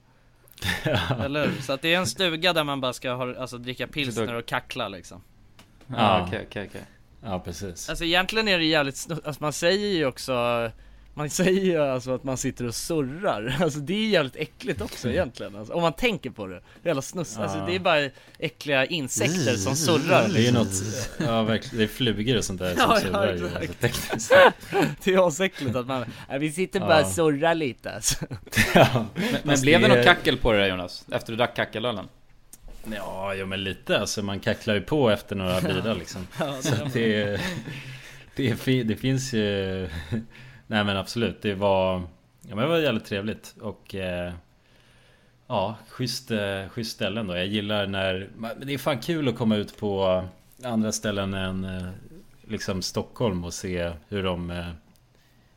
Eller 1.24 1.48
hur? 1.48 1.62
Så 1.62 1.74
att 1.74 1.82
det 1.82 1.94
är 1.94 1.98
en 1.98 2.08
stuga 2.08 2.54
där 2.54 2.64
man 2.64 2.82
bara 2.82 2.94
ska 2.94 3.12
ha, 3.14 3.36
alltså 3.36 3.58
dricka 3.58 3.88
pilsner 3.88 4.34
och 4.34 4.46
kackla 4.46 4.88
liksom 4.88 5.22
Ja, 5.88 6.26
okej, 6.28 6.46
okej, 6.50 6.68
okej. 6.70 6.82
Ja 7.24 7.40
precis 7.40 7.90
Alltså 7.90 8.06
egentligen 8.06 8.48
är 8.48 8.58
det 8.58 8.66
jävligt 8.66 8.96
snu- 8.96 9.22
alltså 9.28 9.44
man 9.44 9.54
säger 9.54 9.88
ju 9.88 10.06
också 10.06 10.72
Man 11.18 11.30
säger 11.30 11.62
ju 11.62 11.78
alltså 11.78 12.16
att 12.16 12.24
man 12.24 12.38
sitter 12.38 12.68
och 12.68 12.76
surrar, 12.76 13.58
alltså 13.62 13.80
det 13.80 13.94
är 13.94 14.08
jävligt 14.10 14.36
äckligt 14.36 14.82
också 14.82 15.10
egentligen 15.10 15.56
alltså, 15.56 15.74
Om 15.74 15.82
man 15.82 15.94
tänker 15.94 16.30
på 16.30 16.48
det, 16.84 17.02
snuss, 17.02 17.38
alltså 17.38 17.58
Ja. 17.58 17.66
det 17.66 17.76
är 17.76 17.80
bara 17.80 18.10
äckliga 18.40 18.86
insekter 18.86 19.56
som 19.56 19.76
surrar 19.76 20.28
Det 20.28 20.40
är 20.40 20.44
ju 20.44 20.52
något, 20.52 20.68
ja 21.20 21.44
verkligen, 21.44 21.78
det 21.78 21.84
är 21.84 21.88
flugor 21.88 22.38
och 22.38 22.44
sånt 22.46 22.60
där 22.60 22.70
som 22.76 22.82
Ja, 22.82 22.96
ja, 22.96 23.00
surrar 23.02 23.34
ju 23.34 23.46
exakt. 23.46 23.56
alltså, 23.72 23.80
tekniskt. 23.82 24.32
Det 25.04 25.14
är 25.14 25.28
asäckligt 25.28 25.76
att 25.76 25.88
man, 25.88 26.06
"Ja, 26.30 26.38
vi 26.38 26.52
sitter 26.52 26.80
bara 26.80 26.96
och 27.00 27.06
Ja. 27.06 27.10
surrar 27.12 27.56
lite 27.56 27.92
alltså. 27.92 28.26
ja. 28.76 29.06
Men 29.16 29.42
Fast 29.44 29.62
blev 29.64 29.82
det 29.82 29.88
något 29.88 30.06
kackel 30.06 30.38
på 30.38 30.52
det 30.52 30.58
där 30.60 30.68
Jonas? 30.68 31.06
Efter 31.12 31.34
du 31.34 31.38
drack 31.38 31.56
kackelölen? 31.56 32.06
Ja, 32.96 33.34
jo 33.36 33.46
men 33.46 33.64
lite 33.64 34.00
alltså, 34.00 34.24
man 34.24 34.40
kacklar 34.40 34.74
ju 34.74 34.82
på 34.82 35.10
efter 35.10 35.36
några 35.36 35.62
bilar 35.62 35.96
liksom 35.96 36.28
Ja, 36.40 36.46
det 36.46 36.64
Så 36.64 36.76
det, 36.94 37.40
det, 38.36 38.84
det 38.84 38.96
finns 38.96 39.34
ju 39.34 39.88
Nej 40.68 40.84
men 40.84 40.98
absolut, 40.98 41.42
det 41.42 41.54
var 41.56 41.94
Ja 42.42 42.56
men 42.56 42.58
det 42.58 42.68
var 42.68 42.78
jävligt 42.78 43.06
trevligt 43.06 43.56
och 43.62 43.96
eh, 43.96 44.34
Ja, 45.48 45.76
schysst, 45.90 46.32
eh, 46.32 46.68
schysst 46.70 46.92
ställen 46.92 47.28
då. 47.28 47.36
Jag 47.38 47.46
gillar 47.48 47.88
när 47.88 48.30
men 48.38 48.52
Det 48.68 48.74
är 48.74 48.78
fan 48.78 49.00
kul 49.00 49.28
att 49.28 49.36
komma 49.38 49.56
ut 49.56 49.78
på 49.78 50.24
andra 50.64 50.92
ställen 50.92 51.34
än 51.34 51.64
eh, 51.64 51.88
Liksom 52.48 52.82
Stockholm 52.82 53.44
och 53.44 53.54
se 53.54 53.92
hur 54.08 54.24
de 54.24 54.50
eh, 54.52 54.66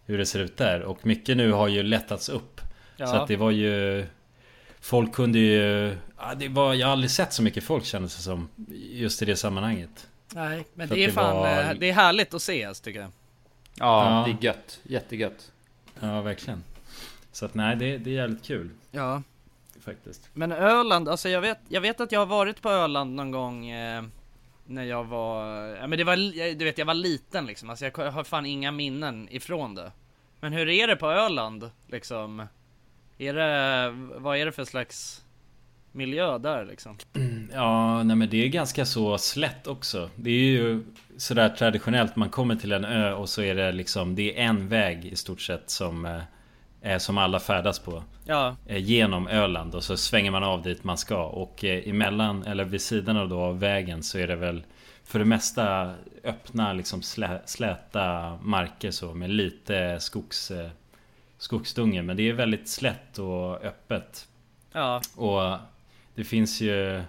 Hur 0.06 0.18
det 0.18 0.26
ser 0.26 0.40
ut 0.40 0.56
där. 0.56 0.82
Och 0.82 1.06
mycket 1.06 1.36
nu 1.36 1.52
har 1.52 1.68
ju 1.68 1.82
lättats 1.82 2.28
upp. 2.28 2.60
Ja. 2.96 3.06
Så 3.06 3.16
att 3.16 3.28
det 3.28 3.36
var 3.36 3.50
ju 3.50 4.06
Folk 4.80 5.12
kunde 5.14 5.38
ju 5.38 5.96
ja, 6.18 6.34
det 6.36 6.48
var, 6.48 6.74
Jag 6.74 6.86
har 6.86 6.92
aldrig 6.92 7.10
sett 7.10 7.32
så 7.32 7.42
mycket 7.42 7.64
folk 7.64 7.84
kändes 7.84 8.16
det 8.16 8.22
som 8.22 8.48
Just 8.90 9.22
i 9.22 9.24
det 9.24 9.36
sammanhanget. 9.36 10.08
Nej, 10.34 10.64
men 10.74 10.88
det 10.88 10.94
är 11.04 11.06
det 11.06 11.12
fan, 11.12 11.36
var- 11.36 11.48
eh, 11.62 11.70
det 11.78 11.88
är 11.88 11.92
härligt 11.92 12.34
att 12.34 12.42
se 12.42 12.64
alltså, 12.64 12.84
tycker 12.84 13.00
jag 13.00 13.10
Ja, 13.78 14.04
Ja. 14.04 14.24
det 14.26 14.30
är 14.48 14.50
gött. 14.52 14.80
Jättegött. 14.82 15.52
Ja 16.00 16.20
verkligen 16.22 16.64
Så 17.32 17.44
att 17.46 17.54
nej 17.54 17.76
det, 17.76 17.98
det 17.98 18.10
är 18.10 18.14
jävligt 18.14 18.44
kul 18.44 18.70
Ja 18.90 19.22
Faktiskt 19.80 20.28
Men 20.32 20.52
Öland, 20.52 21.08
alltså 21.08 21.28
jag 21.28 21.40
vet, 21.40 21.58
jag 21.68 21.80
vet 21.80 22.00
att 22.00 22.12
jag 22.12 22.20
har 22.20 22.26
varit 22.26 22.62
på 22.62 22.70
Öland 22.70 23.14
någon 23.14 23.30
gång 23.30 23.68
eh, 23.70 24.02
När 24.66 24.82
jag 24.84 25.04
var, 25.04 25.46
ja 25.76 25.86
men 25.86 25.98
det 25.98 26.04
var, 26.04 26.16
li- 26.16 26.54
du 26.54 26.64
vet 26.64 26.78
jag 26.78 26.86
var 26.86 26.94
liten 26.94 27.46
liksom, 27.46 27.70
alltså 27.70 27.84
jag 27.84 27.98
har 28.10 28.24
fan 28.24 28.46
inga 28.46 28.70
minnen 28.72 29.28
ifrån 29.30 29.74
det 29.74 29.92
Men 30.40 30.52
hur 30.52 30.68
är 30.68 30.86
det 30.86 30.96
på 30.96 31.10
Öland 31.10 31.70
liksom? 31.86 32.46
Är 33.18 33.34
det, 33.34 33.90
vad 34.18 34.36
är 34.38 34.46
det 34.46 34.52
för 34.52 34.64
slags 34.64 35.24
miljö 35.98 36.38
där 36.38 36.64
liksom? 36.64 36.96
Ja, 37.52 38.02
nej 38.02 38.16
men 38.16 38.30
det 38.30 38.44
är 38.44 38.48
ganska 38.48 38.84
så 38.84 39.18
slätt 39.18 39.66
också. 39.66 40.10
Det 40.16 40.30
är 40.30 40.50
ju 40.50 40.84
sådär 41.16 41.48
traditionellt. 41.48 42.16
Man 42.16 42.30
kommer 42.30 42.56
till 42.56 42.72
en 42.72 42.84
ö 42.84 43.12
och 43.12 43.28
så 43.28 43.42
är 43.42 43.54
det 43.54 43.72
liksom 43.72 44.14
Det 44.14 44.38
är 44.38 44.44
en 44.44 44.68
väg 44.68 45.04
i 45.04 45.16
stort 45.16 45.40
sett 45.40 45.70
som 45.70 46.04
eh, 46.04 46.20
är 46.82 46.98
som 46.98 47.18
alla 47.18 47.40
färdas 47.40 47.78
på. 47.78 48.02
Ja, 48.24 48.56
eh, 48.66 48.78
Genom 48.84 49.28
Öland 49.28 49.74
och 49.74 49.84
så 49.84 49.96
svänger 49.96 50.30
man 50.30 50.44
av 50.44 50.62
dit 50.62 50.84
man 50.84 50.98
ska. 50.98 51.24
Och 51.24 51.64
eh, 51.64 51.88
emellan 51.88 52.42
eller 52.42 52.64
vid 52.64 52.80
sidan 52.80 53.16
av 53.16 53.28
då 53.28 53.40
av 53.40 53.58
vägen 53.60 54.02
så 54.02 54.18
är 54.18 54.26
det 54.26 54.36
väl 54.36 54.62
för 55.04 55.18
det 55.18 55.24
mesta 55.24 55.94
öppna 56.24 56.72
liksom 56.72 57.02
slä, 57.02 57.40
släta 57.44 58.38
marker 58.42 58.90
så 58.90 59.14
med 59.14 59.30
lite 59.30 60.00
skogs, 60.00 60.50
eh, 60.50 60.70
skogsdunge. 61.38 62.02
Men 62.02 62.16
det 62.16 62.28
är 62.28 62.32
väldigt 62.32 62.68
slätt 62.68 63.18
och 63.18 63.64
öppet. 63.64 64.28
ja, 64.72 65.00
Och 65.16 65.56
det 66.18 66.24
finns 66.24 66.60
ju... 66.60 67.02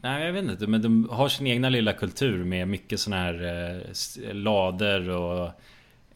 Nej 0.00 0.24
jag 0.26 0.32
vet 0.32 0.44
inte 0.44 0.66
men 0.66 0.82
de 0.82 1.08
har 1.10 1.28
sin 1.28 1.46
egna 1.46 1.68
lilla 1.68 1.92
kultur 1.92 2.44
med 2.44 2.68
mycket 2.68 3.00
såna 3.00 3.16
här 3.16 3.44
eh, 4.24 4.34
lader 4.34 5.08
och 5.08 5.50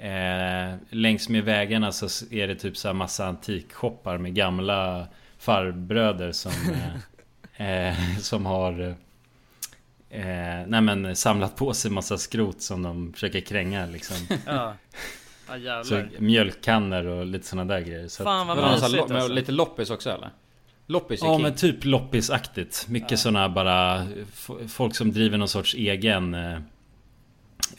eh, 0.04 0.74
Längs 0.90 1.28
med 1.28 1.44
vägarna 1.44 1.92
så 1.92 2.06
är 2.30 2.48
det 2.48 2.54
typ 2.54 2.76
så 2.76 2.88
här 2.88 2.94
massa 2.94 3.26
antikshoppar 3.26 4.18
med 4.18 4.34
gamla 4.34 5.06
farbröder 5.38 6.32
som 6.32 6.52
eh, 7.56 7.88
eh, 7.88 8.18
Som 8.18 8.46
har 8.46 8.80
eh, 10.10 10.66
Nej 10.66 10.80
men 10.80 11.16
samlat 11.16 11.56
på 11.56 11.74
sig 11.74 11.90
massa 11.90 12.18
skrot 12.18 12.62
som 12.62 12.82
de 12.82 13.12
försöker 13.12 13.40
kränga 13.40 13.86
liksom 13.86 14.16
ja 14.46 14.74
Ja 15.64 15.84
Så 15.84 16.02
mjölkkannor 16.18 17.06
och 17.06 17.26
lite 17.26 17.46
såna 17.46 17.64
där 17.64 17.80
grejer 17.80 18.08
så 18.08 18.24
Fan 18.24 18.46
vad 18.46 18.56
mysigt 18.56 19.10
alltså. 19.10 19.32
Lite 19.32 19.52
loppis 19.52 19.90
också 19.90 20.10
eller? 20.10 20.30
Loppis 20.86 21.22
är 21.22 21.26
Ja 21.26 21.38
men 21.38 21.54
typ 21.54 21.84
loppisaktigt. 21.84 22.86
Mycket 22.88 23.18
sådana 23.18 23.48
bara 23.48 24.06
Folk 24.68 24.94
som 24.96 25.12
driver 25.12 25.38
någon 25.38 25.48
sorts 25.48 25.74
egen 25.74 26.34
eh, 26.34 26.58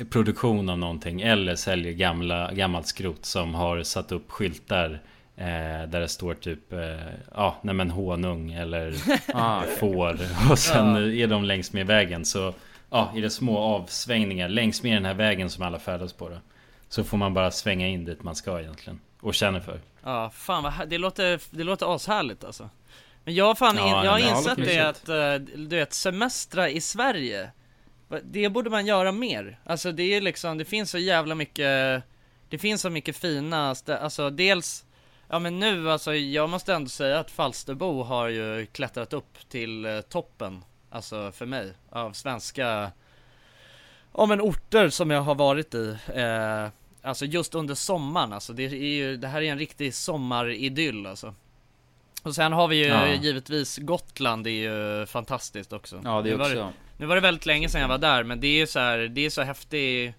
Produktion 0.10 0.70
av 0.70 0.78
någonting 0.78 1.22
Eller 1.22 1.56
säljer 1.56 1.92
gamla, 1.94 2.54
gammalt 2.54 2.88
skrot 2.88 3.26
som 3.26 3.56
har 3.56 3.84
satt 3.84 4.12
upp 4.12 4.32
skyltar 4.32 4.92
eh, 5.36 5.46
Där 5.90 6.00
det 6.00 6.08
står 6.08 6.34
typ 6.34 6.74
eh, 6.74 6.80
Ja 7.36 7.58
nej 7.62 7.76
men 7.76 7.92
honung 7.92 8.52
eller 8.54 8.94
Ah, 9.34 9.62
får. 9.80 10.20
Och 10.52 10.60
sen 10.60 10.96
Ja. 10.96 11.24
är 11.24 11.28
de 11.28 11.44
längs 11.44 11.74
med 11.74 11.88
vägen. 11.88 12.26
Så 12.26 12.54
Ja 12.90 13.12
i 13.16 13.22
det 13.22 13.30
små 13.30 13.58
avsvängningar 13.58 14.50
längs 14.50 14.84
med 14.84 14.94
den 14.94 15.06
här 15.06 15.14
vägen 15.14 15.50
som 15.50 15.64
alla 15.64 15.80
färdas 15.80 16.14
på 16.14 16.30
då 16.30 16.36
Så 16.90 17.04
får 17.04 17.18
man 17.18 17.34
bara 17.34 17.52
svänga 17.52 17.88
in 17.88 18.06
dit 18.06 18.24
man 18.24 18.36
ska 18.36 18.60
egentligen 18.60 19.00
Och 19.22 19.34
känner 19.36 19.60
för. 19.60 19.80
Ja, 20.04 20.30
fan 20.34 20.64
vad 20.64 20.74
här- 20.74 20.86
det 20.86 20.98
låter, 20.98 21.40
det 21.52 21.64
låter 21.64 21.96
ashärligt 21.96 22.44
alltså 22.44 22.70
Men 23.28 23.36
jag 23.36 23.46
har 23.46 23.56
fan, 23.56 23.78
Ja, 23.78 24.00
in, 24.00 24.06
jag 24.06 24.12
har 24.12 24.38
insett 24.38 24.58
det 24.58 24.80
att, 24.80 25.10
eh, 25.10 25.34
du 25.56 25.76
vet, 25.76 25.94
semestra 25.94 26.70
i 26.70 26.82
Sverige 26.82 27.52
Det 28.24 28.50
borde 28.50 28.70
man 28.70 28.86
göra 28.86 29.12
mer. 29.12 29.60
Alltså 29.66 29.92
det 29.92 30.04
är 30.04 30.22
liksom, 30.22 30.58
det 30.58 30.66
finns 30.66 30.92
så 30.92 30.98
jävla 30.98 31.36
mycket 31.36 32.04
Det 32.50 32.58
finns 32.58 32.82
så 32.82 32.90
mycket 32.90 33.18
fina, 33.18 33.76
alltså 33.88 34.30
dels 34.30 34.86
Ja 35.30 35.40
men 35.40 35.60
nu 35.60 35.92
alltså, 35.92 36.14
jag 36.16 36.50
måste 36.50 36.74
ändå 36.74 36.90
säga 36.90 37.20
att 37.20 37.32
Falsterbo 37.32 38.04
har 38.04 38.28
ju 38.28 38.66
klättrat 38.66 39.14
upp 39.14 39.50
till 39.50 39.86
eh, 39.86 40.02
toppen 40.02 40.64
Alltså 40.90 41.32
för 41.32 41.46
mig, 41.46 41.74
av 41.90 42.12
svenska 42.12 42.92
Ja 44.18 44.26
men 44.26 44.42
orter 44.42 44.90
som 44.90 45.12
jag 45.12 45.22
har 45.22 45.36
varit 45.36 45.76
i. 45.76 45.98
Eh, 46.16 46.68
Alltså 47.02 47.26
just 47.26 47.56
under 47.56 47.76
sommaren 47.76 48.34
alltså, 48.34 48.54
det 48.54 48.64
är 48.64 48.70
ju, 48.70 49.18
det 49.18 49.28
här 49.28 49.42
är 49.42 49.52
en 49.52 49.60
riktig 49.60 49.94
sommaridyll 49.94 51.06
alltså 51.06 51.34
Och 52.28 52.36
sen 52.36 52.54
har 52.54 52.68
vi 52.68 52.76
ju 52.76 52.86
Ja. 52.88 53.08
givetvis 53.14 53.78
Gotland 53.78 54.48
är 54.48 54.52
ju 54.52 55.06
fantastiskt 55.06 55.74
också 55.74 56.02
Ja 56.04 56.22
det 56.22 56.30
Nu 56.38 56.42
också. 56.44 56.74
Nu 56.98 57.06
var 57.06 57.16
det 57.16 57.22
väldigt 57.22 57.46
länge 57.46 57.70
sedan 57.70 57.82
jag 57.82 57.88
var 57.88 57.98
där 57.98 58.24
men 58.24 58.40
det 58.40 58.48
är 58.48 58.60
ju 58.60 58.68
så 58.68 58.80
här, 58.80 58.98
det 58.98 59.26
är 59.26 59.30
så 59.30 59.42
häftig 59.42 60.14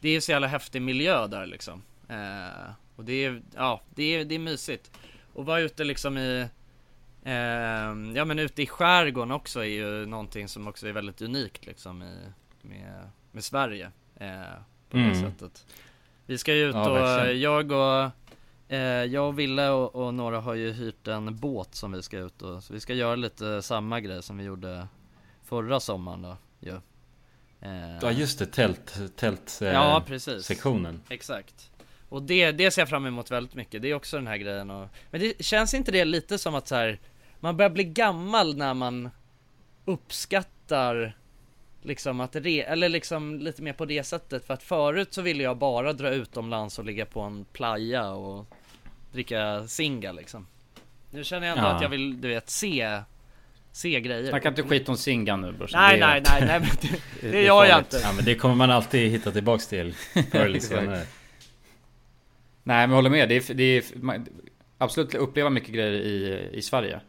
Det 0.00 0.08
är 0.08 0.20
så 0.20 0.30
jävla 0.32 0.46
häftig 0.46 0.82
miljö 0.82 1.26
där 1.26 1.46
liksom 1.46 1.82
eh, 2.08 2.70
Och 2.96 3.04
det 3.04 3.24
är, 3.24 3.42
ja 3.56 3.80
det 3.94 4.02
är, 4.16 4.24
det 4.24 4.34
är 4.34 4.38
mysigt 4.38 4.90
Och 5.34 5.46
vara 5.46 5.60
ute 5.60 5.84
liksom 5.84 6.18
i 6.18 6.46
eh, 7.24 7.32
Ja 8.16 8.24
men 8.24 8.38
ute 8.38 8.62
i 8.62 8.66
skärgården 8.66 9.30
också 9.30 9.60
är 9.60 9.64
ju 9.68 10.06
någonting 10.06 10.48
som 10.48 10.68
också 10.68 10.88
är 10.88 10.92
väldigt 10.92 11.22
unikt 11.22 11.66
liksom 11.66 12.02
i 12.02 12.14
Med, 12.62 13.08
med 13.32 13.44
Sverige 13.44 13.90
eh, 14.16 14.30
På 14.90 14.96
det 14.96 15.02
Mm. 15.02 15.20
sättet 15.20 15.66
Vi 16.26 16.38
ska 16.38 16.54
ju 16.54 16.68
ut 16.68 16.74
Ja, 16.74 16.90
och 16.90 16.96
verkligen. 16.96 17.40
jag 17.40 17.72
och 17.72 18.10
Jag 19.10 19.28
och 19.28 19.38
Ville 19.38 19.68
och, 19.68 19.94
och 19.94 20.14
några 20.14 20.40
har 20.40 20.54
ju 20.54 20.72
hyrt 20.72 21.08
en 21.08 21.36
båt 21.36 21.74
som 21.74 21.92
vi 21.92 22.02
ska 22.02 22.18
ut 22.18 22.42
och 22.42 22.64
Så 22.64 22.72
vi 22.72 22.80
ska 22.80 22.94
göra 22.94 23.16
lite 23.16 23.62
samma 23.62 24.00
grej 24.00 24.22
som 24.22 24.38
vi 24.38 24.44
gjorde 24.44 24.88
Förra 25.44 25.80
sommaren 25.80 26.22
då 26.22 26.36
ju. 26.60 26.74
Eh, 27.60 27.98
Ja 28.02 28.10
just 28.10 28.38
det, 28.38 28.46
tält, 28.46 29.16
tält 29.16 29.58
eh, 29.62 29.68
Ja 29.68 30.02
precis. 30.06 30.44
Sektionen 30.44 31.02
Exakt. 31.08 31.70
Och 32.08 32.22
det, 32.22 32.52
det 32.52 32.70
ser 32.70 32.82
jag 32.82 32.88
fram 32.88 33.06
emot 33.06 33.30
väldigt 33.30 33.54
mycket, 33.54 33.82
det 33.82 33.90
är 33.90 33.94
också 33.94 34.16
den 34.16 34.26
här 34.26 34.36
grejen 34.36 34.70
och 34.70 34.88
Men 35.10 35.20
det 35.20 35.44
känns 35.44 35.74
inte 35.74 35.92
det 35.92 36.04
lite 36.04 36.38
som 36.38 36.54
att 36.54 36.68
så 36.68 36.74
här 36.74 37.00
Man 37.40 37.56
börjar 37.56 37.70
bli 37.70 37.84
gammal 37.84 38.56
när 38.56 38.74
man 38.74 39.10
Uppskattar 39.84 41.16
Liksom 41.82 42.20
att 42.20 42.36
re, 42.36 42.62
eller 42.62 42.88
liksom 42.88 43.38
lite 43.38 43.62
mer 43.62 43.72
på 43.72 43.84
det 43.84 44.04
sättet? 44.04 44.44
För 44.44 44.54
att 44.54 44.62
förut 44.62 45.14
så 45.14 45.22
ville 45.22 45.42
jag 45.42 45.56
bara 45.56 45.92
dra 45.92 46.10
utomlands 46.10 46.78
och 46.78 46.84
ligga 46.84 47.06
på 47.06 47.20
en 47.20 47.44
playa 47.44 48.10
och 48.10 48.46
Dricka 49.12 49.68
singa 49.68 50.12
liksom 50.12 50.46
Nu 51.10 51.24
känner 51.24 51.46
jag 51.46 51.56
ändå 51.58 51.68
Ja. 51.70 51.74
att 51.74 51.82
jag 51.82 51.88
vill, 51.88 52.20
du 52.20 52.28
vet, 52.28 52.50
se 52.50 53.02
Se 53.72 54.00
grejer 54.00 54.28
Snacka 54.28 54.48
inte 54.48 54.62
skit 54.62 54.88
om 54.88 54.96
Singan 54.96 55.40
nu 55.40 55.52
brorsan. 55.52 55.80
Nej 55.80 56.00
nej 56.00 56.22
nej 56.26 56.40
nej 56.46 56.60
men 56.60 56.68
det, 56.80 56.88
det 57.20 57.30
det 57.30 57.38
är 57.38 57.42
gör 57.42 57.64
jag 57.64 57.78
inte 57.78 58.00
Ja 58.02 58.12
men 58.12 58.24
det 58.24 58.34
kommer 58.34 58.54
man 58.54 58.70
alltid 58.70 59.10
hitta 59.10 59.30
tillbaks 59.32 59.66
till 59.66 59.94
Nej 62.62 62.86
men 62.86 62.90
jag 62.90 62.96
håller 62.96 63.10
med. 63.10 63.28
Det 63.28 63.50
är, 63.50 63.54
det 63.54 63.62
är 63.64 63.84
man, 63.94 64.26
absolut 64.78 65.14
uppleva 65.14 65.50
mycket 65.50 65.74
grejer 65.74 65.92
i, 65.92 66.48
i 66.52 66.62
Sverige. 66.62 67.00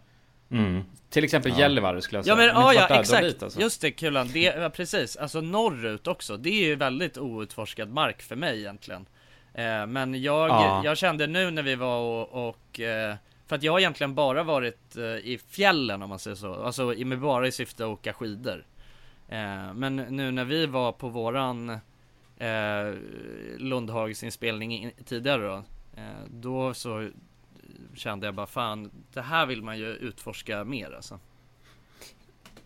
mm. 0.51 0.83
Till 1.09 1.23
exempel 1.23 1.51
Ja. 1.51 1.59
Gällivare 1.59 2.01
skulle 2.01 2.17
jag 2.17 2.25
säga. 2.25 2.33
Ja 2.33 2.37
men 2.37 2.47
ni 2.71 2.75
ja, 2.77 2.87
ja 2.89 2.99
exakt, 2.99 3.23
dit, 3.23 3.43
alltså. 3.43 3.61
just 3.61 3.81
det 3.81 3.91
Kulan, 3.91 4.29
det, 4.33 4.39
ja, 4.39 4.69
precis, 4.69 5.15
alltså 5.15 5.41
norrut 5.41 6.07
också, 6.07 6.37
det 6.37 6.49
är 6.49 6.65
ju 6.67 6.75
väldigt 6.75 7.17
outforskad 7.17 7.89
mark 7.89 8.21
för 8.21 8.35
mig 8.35 8.59
egentligen 8.59 9.05
eh, 9.53 9.85
Men 9.87 10.21
jag, 10.21 10.49
Ja. 10.49 10.81
jag 10.85 10.97
kände 10.97 11.27
nu 11.27 11.51
när 11.51 11.63
vi 11.63 11.75
var 11.75 11.99
och, 11.99 12.47
och 12.49 12.79
eh, 12.79 13.15
för 13.47 13.55
att 13.55 13.63
jag 13.63 13.71
har 13.71 13.79
egentligen 13.79 14.15
bara 14.15 14.43
varit 14.43 14.95
eh, 14.97 15.03
i 15.03 15.39
fjällen 15.49 16.01
om 16.01 16.09
man 16.09 16.19
säger 16.19 16.35
så, 16.35 16.53
alltså 16.63 16.93
i- 16.93 17.05
med 17.05 17.19
bara 17.19 17.47
i 17.47 17.51
syfte 17.51 17.83
att 17.83 17.89
åka 17.89 18.13
skidor 18.13 18.65
Men 19.73 19.95
nu 19.95 20.31
när 20.31 20.45
vi 20.45 20.65
var 20.65 20.91
på 20.91 21.09
våran 21.09 21.69
eh, 22.37 22.93
Lundhags 23.57 24.23
inspelning 24.23 24.71
in, 24.83 24.91
tidigare 25.05 25.41
då. 25.47 25.63
Då 26.29 26.73
så 26.73 27.09
kände 27.95 28.27
jag 28.27 28.35
bara 28.35 28.45
fan, 28.45 28.91
det 29.13 29.21
här 29.21 29.45
vill 29.45 29.61
man 29.63 29.77
ju 29.79 29.85
utforska 29.87 30.63
mer 30.63 30.91
alltså. 30.95 31.19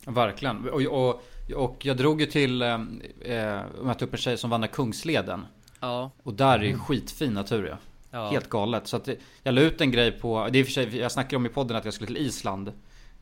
Verkligen. 0.06 0.69
Och, 0.69 0.82
och, 0.82 1.24
och 1.56 1.86
jag 1.86 1.98
drog 1.98 2.21
ju 2.21 2.28
till, 2.28 2.62
eh, 2.62 2.80
eh, 3.21 3.62
mötte 3.82 4.06
upp 4.06 4.13
en 4.13 4.17
tjej 4.19 4.38
som 4.38 4.50
vandrar 4.50 4.67
Kungsleden. 4.67 5.45
Ja. 5.79 6.11
Och 6.23 6.33
där 6.33 6.59
är 6.59 6.63
ju 6.63 6.77
skitfin 6.77 7.33
natur 7.33 7.67
ja. 7.67 7.77
Ja. 8.11 8.29
Helt 8.29 8.49
galet. 8.49 8.88
Så 8.88 8.97
att 8.97 9.05
det- 9.05 9.17
jag 9.43 9.53
la 9.53 9.61
ut 9.61 9.81
en 9.81 9.91
grej 9.91 10.11
på, 10.11 10.47
det 10.51 10.59
är 10.59 10.63
för 10.63 10.71
sig, 10.71 10.97
jag 10.97 11.11
snackade 11.11 11.35
om 11.35 11.45
i 11.45 11.49
podden 11.49 11.77
att 11.77 11.85
jag 11.85 11.93
skulle 11.93 12.07
till 12.07 12.17
Island. 12.17 12.71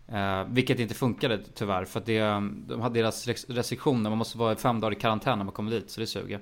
Eh, 0.07 0.43
vilket 0.47 0.79
inte 0.79 0.93
funkade 0.93 1.39
tyvärr. 1.53 1.85
För 1.85 1.99
att 1.99 2.05
det, 2.05 2.19
de 2.67 2.81
hade 2.81 2.99
deras 2.99 3.27
restriktioner. 3.49 4.09
Man 4.09 4.17
måste 4.17 4.37
vara 4.37 4.55
fem 4.55 4.79
dagar 4.79 4.97
i 4.97 4.99
karantän 5.01 5.37
när 5.37 5.45
man 5.45 5.53
kommer 5.53 5.71
dit. 5.71 5.89
Så 5.89 5.99
det 5.99 6.07
suger. 6.07 6.39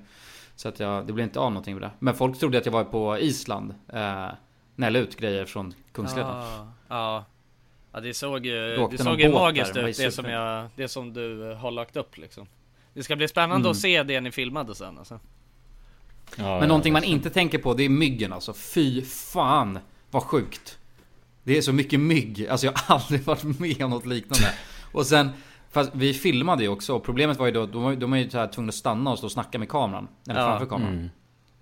Så 0.56 0.68
att 0.68 0.80
jag, 0.80 1.06
det 1.06 1.12
blev 1.12 1.24
inte 1.24 1.40
av 1.40 1.50
någonting 1.52 1.74
med 1.74 1.82
det. 1.82 1.90
Men 1.98 2.14
folk 2.14 2.38
trodde 2.38 2.58
att 2.58 2.66
jag 2.66 2.72
var 2.72 2.84
på 2.84 3.18
Island. 3.18 3.70
Eh, 3.70 4.28
när 4.76 4.86
jag 4.86 4.92
la 4.92 4.98
ut 4.98 5.16
grejer 5.16 5.44
från 5.44 5.74
Kungsleden. 5.92 6.30
Ja, 6.36 6.66
ja. 6.88 7.24
ja 7.92 8.00
det 8.00 8.14
såg 8.14 8.46
ju, 8.46 8.88
det 8.90 8.98
såg 8.98 9.20
ju 9.20 9.32
magiskt 9.32 9.74
det 9.74 9.90
ut 9.90 9.96
det 9.96 10.10
som, 10.12 10.24
jag, 10.24 10.68
det 10.76 10.88
som 10.88 11.12
du 11.12 11.54
har 11.54 11.70
lagt 11.70 11.96
upp 11.96 12.16
liksom. 12.18 12.46
Det 12.94 13.02
ska 13.02 13.16
bli 13.16 13.28
spännande 13.28 13.56
Mm. 13.66 13.70
att 13.70 13.76
se 13.76 14.02
det 14.02 14.20
ni 14.20 14.30
filmade 14.30 14.74
sen 14.74 14.98
alltså. 14.98 15.20
Ja, 16.36 16.58
Men 16.60 16.68
någonting 16.68 16.92
man 16.92 17.04
inte 17.04 17.30
tänker 17.30 17.58
på 17.58 17.74
det 17.74 17.82
är 17.84 17.88
myggen 17.88 18.32
alltså. 18.32 18.52
Fy 18.54 19.02
fan 19.02 19.78
vad 20.10 20.22
sjukt. 20.22 20.78
Det 21.44 21.58
är 21.58 21.62
så 21.62 21.72
mycket 21.72 22.00
mygg. 22.00 22.46
Alltså 22.48 22.66
jag 22.66 22.72
har 22.78 22.94
aldrig 22.96 23.22
varit 23.24 23.42
med 23.60 23.82
om 23.82 23.90
något 23.90 24.06
liknande. 24.06 24.54
Och 24.92 25.06
sen, 25.06 25.30
fast 25.70 25.90
vi 25.94 26.14
filmade 26.14 26.62
ju 26.62 26.68
också. 26.68 26.94
Och 26.96 27.04
problemet 27.04 27.38
var 27.38 27.46
ju 27.46 27.52
då, 27.52 27.66
de 27.66 27.82
var, 27.82 27.94
de 27.96 28.10
var 28.10 28.18
ju 28.18 28.30
så 28.30 28.38
här 28.38 28.46
tvungna 28.46 28.68
att 28.68 28.74
stanna 28.74 29.10
och 29.10 29.18
stå 29.18 29.26
och 29.26 29.32
snacka 29.32 29.58
med 29.58 29.68
kameran. 29.68 30.08
Eller 30.28 30.40
Ja. 30.40 30.46
framför 30.46 30.66
kameran. 30.66 30.92
Mm. 30.92 31.08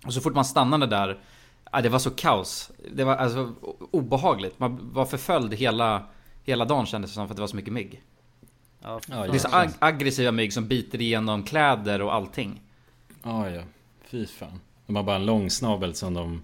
Och 0.05 0.13
så 0.13 0.21
fort 0.21 0.35
man 0.35 0.45
stannade 0.45 0.85
där, 0.87 1.19
ja, 1.71 1.81
det 1.81 1.89
var 1.89 1.99
så 1.99 2.09
kaos. 2.11 2.71
Det 2.95 3.03
var 3.03 3.15
alltså 3.15 3.53
obehagligt. 3.91 4.59
Man 4.59 4.79
var 4.93 5.05
förföljd 5.05 5.53
hela, 5.53 6.03
hela 6.43 6.65
dagen 6.65 6.85
kändes 6.85 7.11
det 7.11 7.15
som 7.15 7.27
för 7.27 7.33
att 7.33 7.37
det 7.37 7.41
var 7.41 7.47
så 7.47 7.55
mycket 7.55 7.73
mygg. 7.73 8.01
Ja, 8.83 8.99
Ja, 9.07 9.27
Det 9.27 9.35
är 9.35 9.39
så 9.39 9.47
ag- 9.47 9.73
aggressiva 9.79 10.31
mygg 10.31 10.53
som 10.53 10.67
biter 10.67 11.01
igenom 11.01 11.43
kläder 11.43 12.01
och 12.01 12.13
allting. 12.15 12.61
Ja, 13.23 13.49
ja. 13.49 13.61
Fy 14.11 14.27
fan. 14.27 14.59
De 14.87 14.95
har 14.95 15.03
bara 15.03 15.15
en 15.15 15.25
lång 15.25 15.49
snabel 15.49 15.93
som 15.95 16.13
de 16.13 16.41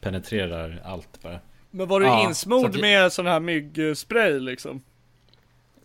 penetrerar 0.00 0.82
allt 0.84 1.22
bara. 1.22 1.38
Men 1.70 1.88
var 1.88 2.00
du 2.00 2.06
Ja, 2.06 2.28
insmord 2.28 2.74
så 2.74 2.80
med 2.80 3.12
sån 3.12 3.26
här 3.26 3.40
myggspray 3.40 4.38
liksom? 4.40 4.82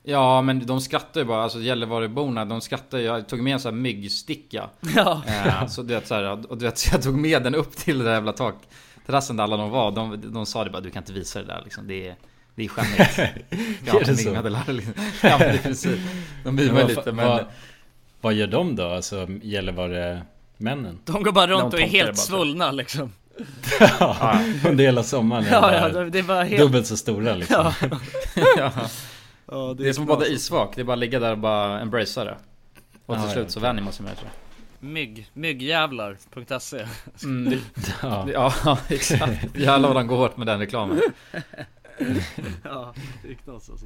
Ja 0.04 0.42
men 0.42 0.66
de 0.66 0.82
skrattar 0.82 1.22
ju 1.22 1.26
bara, 1.26 1.44
alltså 1.44 1.60
Gällivareborna, 1.60 2.46
de 2.46 2.62
skrattar. 2.62 2.98
Jag 2.98 3.28
tog 3.28 3.40
med 3.42 3.54
en 3.54 3.60
sån 3.60 3.74
här 3.74 3.82
myggsticka. 3.82 4.70
Ja. 4.96 5.22
Eh, 5.28 5.68
så 5.68 5.82
du 5.82 5.94
vet 5.94 6.08
så 6.08 6.16
här, 6.16 6.52
och 6.52 6.58
du 6.58 6.66
vet, 6.66 6.78
så 6.78 6.96
jag 6.96 7.02
tog 7.04 7.18
med 7.18 7.44
den 7.44 7.56
upp 7.56 7.76
till 7.76 7.98
det 7.98 8.04
där 8.06 8.14
jävla 8.14 8.34
takterrassen 8.34 9.38
där 9.38 9.44
alla 9.44 9.58
de 9.58 9.70
var. 9.70 9.92
De, 9.92 10.34
de 10.34 10.46
sa 10.46 10.64
det 10.64 10.70
bara, 10.70 10.82
du 10.82 10.90
kan 10.92 11.02
inte 11.04 11.14
visa 11.14 11.40
det 11.40 11.46
där 11.46 11.62
liksom. 11.64 11.88
Det 11.88 12.08
är, 12.08 12.16
det 12.56 12.64
är 12.64 12.68
skämmigt. 12.68 13.18
Ja, 13.86 14.00
Är 14.00 14.06
det 14.06 14.18
så? 14.18 14.30
myggmedel- 14.30 14.74
liksom. 14.74 14.94
Ja 15.30 15.38
men 15.40 15.56
i 15.56 15.58
princip. 15.58 16.00
De 16.44 16.56
mimar 16.56 16.74
vad, 16.82 16.88
lite 16.90 17.12
men... 17.12 17.28
vad, 17.28 17.46
vad 18.22 18.34
gör 18.34 18.48
de 18.48 18.76
då? 18.76 18.88
Alltså 18.88 19.28
Gällivare 19.42 20.22
männen? 20.58 21.00
De 21.06 21.24
går 21.24 21.32
bara 21.32 21.48
runt 21.48 21.74
och 21.74 21.80
är 21.82 21.88
helt 21.88 22.08
bara 22.10 22.16
så. 22.16 22.22
svullna 22.28 22.72
liksom. 22.72 23.12
Ja, 24.00 24.40
under 24.68 24.84
hela 24.84 25.04
sommaren 25.04 25.46
är 25.46 25.52
Ja, 25.52 25.74
ja, 25.74 25.80
bara 25.90 26.04
det, 26.04 26.10
det 26.10 26.22
var 26.22 26.44
helt... 26.44 26.62
dubbelt 26.62 26.88
så 26.88 26.98
stora 26.98 27.36
liksom. 27.36 27.72
Ja. 28.58 28.72
ja. 29.48 29.74
Det 29.78 29.90
är 29.90 29.94
som 29.94 30.04
att 30.04 30.08
bada 30.10 30.26
isvak, 30.28 30.72
det 30.76 30.82
är 30.82 30.86
bara 30.86 30.94
att 30.94 31.00
ligga 31.00 31.20
där 31.20 31.32
och 31.32 31.38
bara 31.38 31.80
embracea 31.80 32.24
det. 32.24 32.38
Och 33.06 33.16
till 33.16 33.24
Ja, 33.26 33.32
slut 33.32 33.46
ja. 33.46 33.50
så 33.52 33.60
vänjer 33.60 33.84
man 33.84 33.94
sig 33.94 34.04
med 34.06 34.14
det 34.14 34.20
tror 34.20 34.30
Mygg, 34.80 35.30
myggjävlar.se 35.34 36.78
jag. 36.78 36.88
Mm, 37.24 37.50
det, 37.50 37.60
Ja. 38.02 38.28
ja 38.34 38.78
exakt. 38.90 39.58
Jävlar 39.58 39.88
vad 39.88 39.96
de 39.98 40.08
går 40.08 40.18
hårt 40.18 40.38
med 40.38 40.48
den 40.48 40.60
reklamen. 40.60 41.02
Ja, 42.64 42.94
det 43.24 43.30
är 43.30 43.34
knas 43.34 43.70
alltså. 43.70 43.86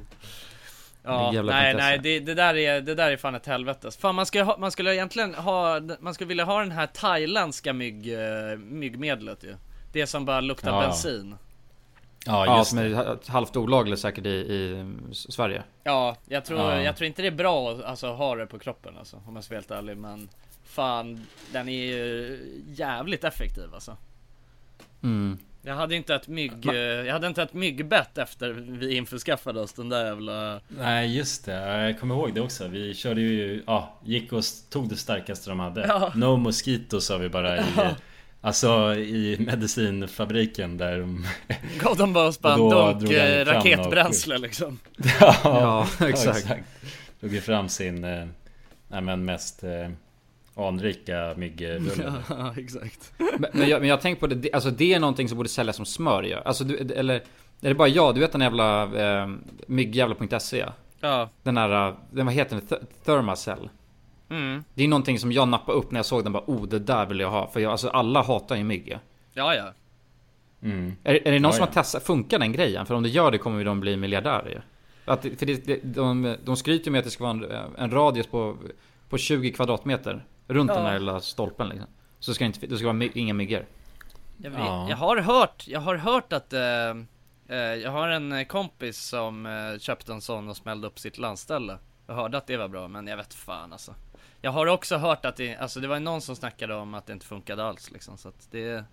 Ja, 1.04 1.32
nej, 1.42 1.74
nej, 1.74 1.98
det, 1.98 2.20
det, 2.20 2.34
där 2.34 2.56
är, 2.56 2.80
det 2.80 2.94
där 2.94 3.10
är 3.10 3.16
fan 3.16 3.34
ett 3.34 3.46
helvete. 3.46 3.90
Fan, 3.98 4.14
man 4.14 4.26
skulle, 4.26 4.44
ha, 4.44 4.56
man 4.58 4.70
skulle 4.70 4.94
egentligen 4.94 5.34
ha, 5.34 5.80
man 6.00 6.14
skulle 6.14 6.28
vilja 6.28 6.44
ha 6.44 6.60
den 6.60 6.70
här 6.70 6.86
thailändska 6.86 7.72
mygg, 7.72 8.12
eh, 8.14 8.58
myggmedlet 8.58 9.44
ju. 9.44 9.56
Det 9.92 10.06
som 10.06 10.24
bara 10.24 10.40
luktar 10.40 10.70
Ja. 10.70 10.80
bensin. 10.80 11.34
Ja, 12.26 12.46
Ja, 12.46 12.58
just 12.58 12.70
som 12.70 12.78
det. 12.78 12.84
är 12.84 13.30
halvt 13.30 13.56
olagligt 13.56 14.00
säkert 14.00 14.26
i, 14.26 14.30
i 14.30 14.84
Sverige. 15.12 15.62
Ja, 15.84 16.16
jag 16.28 16.44
tror, 16.44 16.60
Ja. 16.60 16.82
jag 16.82 16.96
tror 16.96 17.06
inte 17.06 17.22
det 17.22 17.28
är 17.28 17.32
bra 17.32 17.70
att 17.70 17.84
alltså, 17.84 18.12
ha 18.12 18.34
det 18.34 18.46
på 18.46 18.58
kroppen 18.58 18.94
alltså, 18.98 19.16
om 19.26 19.34
jag 19.34 19.44
ska 19.44 19.54
vara 19.54 19.60
helt 19.60 19.70
ärlig. 19.70 19.96
Men 19.96 20.28
fan, 20.64 21.26
den 21.52 21.68
är 21.68 21.84
ju 21.86 22.38
jävligt 22.66 23.24
effektiv 23.24 23.74
alltså. 23.74 23.96
Mm. 25.02 25.38
Jag 25.64 25.74
hade 25.74 25.96
inte 25.96 26.14
ett 26.14 26.28
mygg, 26.28 26.66
eh, 26.66 26.74
jag 26.74 27.12
hade 27.12 27.26
inte 27.26 27.42
ett 27.42 27.52
myggbett 27.52 28.18
efter 28.18 28.50
vi 28.50 28.96
införskaffade 28.96 29.60
oss 29.60 29.72
den 29.72 29.88
där 29.88 30.06
jävla... 30.06 30.60
Nej 30.68 31.16
just 31.16 31.44
det, 31.44 31.52
jag 31.52 32.00
kommer 32.00 32.14
ihåg 32.14 32.34
det 32.34 32.40
också. 32.40 32.68
Vi 32.68 32.94
körde 32.94 33.20
ju, 33.20 33.62
ja, 33.66 34.00
gick 34.04 34.32
och 34.32 34.44
tog 34.70 34.88
det 34.88 34.96
starkaste 34.96 35.50
de 35.50 35.60
hade. 35.60 35.86
Ja. 35.86 36.12
No 36.14 36.36
mosquito 36.36 37.00
sa 37.00 37.18
vi 37.18 37.28
bara 37.28 37.58
i, 37.58 37.62
Alltså 38.44 38.94
i 38.94 39.36
medicinfabriken 39.40 40.78
där 40.78 40.98
de... 40.98 41.26
Gav 41.80 41.96
dem 41.96 42.12
bara 42.12 42.28
oss 42.28 42.40
bara 42.40 42.54
en 42.54 42.60
Och 42.60 42.70
då 42.70 42.86
dunk 42.86 43.00
drog 43.00 43.14
han 43.14 43.28
eh, 43.28 43.44
raketbränsle 43.44 44.38
liksom. 44.38 44.78
ja, 45.20 45.36
Ja, 45.44 45.88
exakt. 46.08 46.48
Drog 47.20 47.34
ju 47.34 47.40
fram 47.40 47.68
sin, 47.68 48.04
eh, 48.04 48.26
nej 48.88 49.00
men 49.00 49.24
mest 49.24 49.64
anrika 50.54 51.34
myggrulle. 51.36 51.90
Ja, 52.28 52.54
exakt. 52.56 53.12
Men, 53.18 53.50
men, 53.52 53.68
jag, 53.68 53.80
men 53.80 53.88
jag 53.88 54.00
tänker 54.00 54.20
på 54.20 54.26
det, 54.26 54.34
det, 54.34 54.52
alltså 54.52 54.70
det 54.70 54.94
är 54.94 55.00
någonting 55.00 55.28
som 55.28 55.36
borde 55.36 55.48
säljas 55.48 55.76
som 55.76 55.84
smör 55.86 56.22
ju. 56.22 56.34
Alltså 56.34 56.64
du, 56.64 56.76
eller 56.76 57.14
är 57.60 57.68
det 57.68 57.74
bara 57.74 57.88
jag? 57.88 58.14
Du 58.14 58.20
vet 58.20 58.32
den 58.32 58.40
jävla 58.40 58.82
eh, 59.22 59.28
myggjävla.se? 59.66 60.66
Ja. 61.00 61.28
Den 61.42 61.56
här, 61.56 61.88
eh, 61.88 61.94
den, 62.10 62.26
vad 62.26 62.34
heter 62.34 62.56
den? 62.56 62.66
Th- 62.66 62.86
Thermacell. 63.04 63.68
Mm. 64.30 64.64
Det 64.74 64.84
är 64.84 64.88
någonting 64.88 65.18
som 65.18 65.32
jag 65.32 65.48
nappade 65.48 65.78
upp 65.78 65.90
när 65.90 65.98
jag 65.98 66.06
såg 66.06 66.24
den 66.24 66.32
bara 66.32 66.44
oh 66.46 66.66
det 66.68 66.78
där 66.78 67.06
vill 67.06 67.20
jag 67.20 67.30
ha. 67.30 67.50
För 67.50 67.60
jag, 67.60 67.72
alltså 67.72 67.88
alla 67.88 68.22
hatar 68.22 68.56
ju 68.56 68.64
mygg. 68.64 68.98
Ja, 69.34 69.54
ja. 69.54 69.72
Mm. 70.62 70.92
Är, 71.04 71.14
är 71.28 71.32
det 71.32 71.38
någon 71.38 71.42
Ja, 71.42 71.52
som 71.52 71.60
ja. 71.60 71.66
har 71.66 71.72
testat, 71.72 72.02
funkar 72.02 72.38
den 72.38 72.52
grejen? 72.52 72.86
För 72.86 72.94
om 72.94 73.02
det 73.02 73.08
gör 73.08 73.30
det 73.30 73.38
kommer 73.38 73.58
ju 73.58 73.64
de 73.64 73.80
bli 73.80 73.96
miljardärer. 73.96 74.64
Att, 75.04 75.22
för 75.22 75.46
det, 75.46 75.66
det, 75.66 75.80
de, 75.82 76.36
de 76.44 76.56
skryter 76.56 76.86
ju 76.86 76.92
med 76.92 76.98
att 76.98 77.04
det 77.04 77.10
ska 77.10 77.24
vara 77.24 77.32
en, 77.32 77.74
en 77.78 77.90
radie 77.90 78.24
på, 78.24 78.56
på 79.08 79.18
20 79.18 79.52
kvadratmeter. 79.52 80.24
Runt 80.52 80.70
Ja. 80.70 80.76
den 80.76 80.86
här 80.86 80.98
lilla 80.98 81.20
stolpen 81.20 81.68
liksom. 81.68 81.88
Så 82.20 82.34
ska 82.34 82.44
det 82.44 82.46
inte, 82.46 82.66
det 82.66 82.76
ska 82.76 82.86
vara 82.86 82.92
my, 82.92 83.10
inga 83.14 83.34
myggor. 83.34 83.66
Jag, 84.38 84.50
vet, 84.50 84.60
Ja. 84.60 84.86
jag 84.90 84.96
har 84.96 85.16
hört, 85.16 85.64
jag 85.68 85.80
har 85.80 85.94
hört 85.96 86.32
att 86.32 86.52
eh, 86.52 86.60
eh, 87.48 87.56
Jag 87.56 87.90
har 87.90 88.08
en 88.08 88.32
eh, 88.32 88.44
kompis 88.46 88.98
som 88.98 89.46
eh, 89.46 89.78
köpte 89.78 90.12
en 90.12 90.20
sån 90.20 90.48
och 90.48 90.56
smällde 90.56 90.86
upp 90.86 90.98
sitt 90.98 91.18
landställe 91.18 91.78
Jag 92.06 92.14
hörde 92.14 92.38
att 92.38 92.46
det 92.46 92.56
var 92.56 92.68
bra 92.68 92.88
men 92.88 93.06
jag 93.06 93.16
vet 93.16 93.34
fan 93.34 93.72
alltså 93.72 93.94
Jag 94.40 94.50
har 94.50 94.66
också 94.66 94.96
hört 94.96 95.24
att 95.24 95.36
det, 95.36 95.56
alltså 95.56 95.80
det 95.80 95.88
var 95.88 96.00
någon 96.00 96.20
som 96.20 96.36
snackade 96.36 96.74
om 96.74 96.94
att 96.94 97.06
det 97.06 97.12
inte 97.12 97.26
funkade 97.26 97.64
alls 97.64 97.90
liksom 97.90 98.18
så 98.18 98.28
att 98.28 98.48
det 98.50 98.84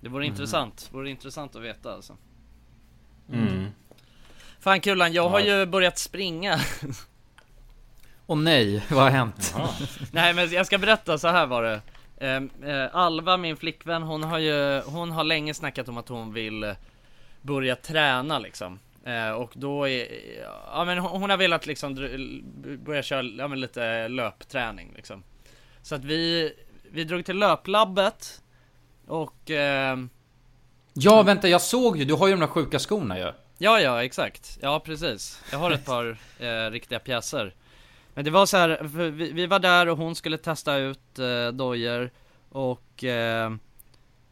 Det 0.00 0.08
vore 0.08 0.26
intressant, 0.26 0.88
vore 0.92 1.10
intressant 1.10 1.56
att 1.56 1.62
veta 1.62 1.94
alltså 1.94 2.16
Mm. 3.32 3.66
Fan 4.60 4.80
Kulan, 4.80 5.12
jag 5.12 5.28
har 5.28 5.40
Ja. 5.40 5.46
ju 5.58 5.66
börjat 5.66 5.98
springa 5.98 6.58
Och 8.30 8.38
nej, 8.38 8.82
vad 8.90 9.02
har 9.02 9.10
hänt? 9.10 9.54
Jaha. 9.56 9.68
Nej 10.12 10.34
men 10.34 10.50
jag 10.50 10.66
ska 10.66 10.78
berätta, 10.78 11.18
så 11.18 11.28
här 11.28 11.46
var 11.46 11.62
det 11.62 11.80
Ehm, 12.20 12.50
eh, 12.64 12.96
Alva, 12.96 13.36
min 13.36 13.56
flickvän, 13.56 14.02
hon 14.02 14.24
har 14.24 14.38
ju, 14.38 14.80
hon 14.80 15.10
har 15.10 15.24
länge 15.24 15.54
snackat 15.54 15.88
om 15.88 15.98
att 15.98 16.08
hon 16.08 16.32
vill 16.32 16.64
eh, 16.64 16.72
börja 17.42 17.76
träna 17.76 18.38
liksom 18.38 18.78
Eh, 19.04 19.30
Och 19.30 19.50
då 19.54 19.88
är, 19.88 20.06
ja 20.74 20.84
men 20.84 20.98
hon, 20.98 21.30
har 21.30 21.36
velat 21.36 21.66
liksom 21.66 21.94
börja 22.84 23.02
köra, 23.02 23.22
ja 23.22 23.48
men 23.48 23.60
lite 23.60 24.08
löpträning 24.08 24.92
liksom 24.96 25.22
Så 25.82 25.94
att 25.94 26.04
vi, 26.04 26.52
vi 26.90 27.04
drog 27.04 27.24
till 27.24 27.36
löplabbet 27.38 28.42
Och 29.06 29.50
ehm, 29.50 30.10
Ja 30.92 31.22
vänta, 31.22 31.48
jag 31.48 31.62
såg 31.62 31.96
ju, 31.96 32.04
du 32.04 32.14
har 32.14 32.26
ju 32.26 32.32
de 32.32 32.40
där 32.40 32.46
sjuka 32.46 32.78
skorna 32.78 33.18
ju. 33.18 33.32
Ja, 33.58 33.80
ja, 33.80 34.04
exakt. 34.04 34.58
Ja, 34.62 34.80
precis. 34.80 35.42
Jag 35.52 35.58
har 35.58 35.70
ett 35.70 35.86
par 35.86 36.18
eh, 36.38 36.70
riktiga 36.70 36.98
pjäser. 36.98 37.54
Men 38.14 38.24
det 38.24 38.30
var 38.30 38.46
så 38.46 38.56
här, 38.56 38.78
vi, 39.10 39.32
vi 39.32 39.46
var 39.46 39.58
där 39.58 39.88
och 39.88 39.98
hon 39.98 40.14
skulle 40.14 40.38
testa 40.38 40.76
ut 40.76 41.18
eh, 41.18 41.48
dojor 41.48 42.10
och 42.48 43.04
eh, 43.04 43.50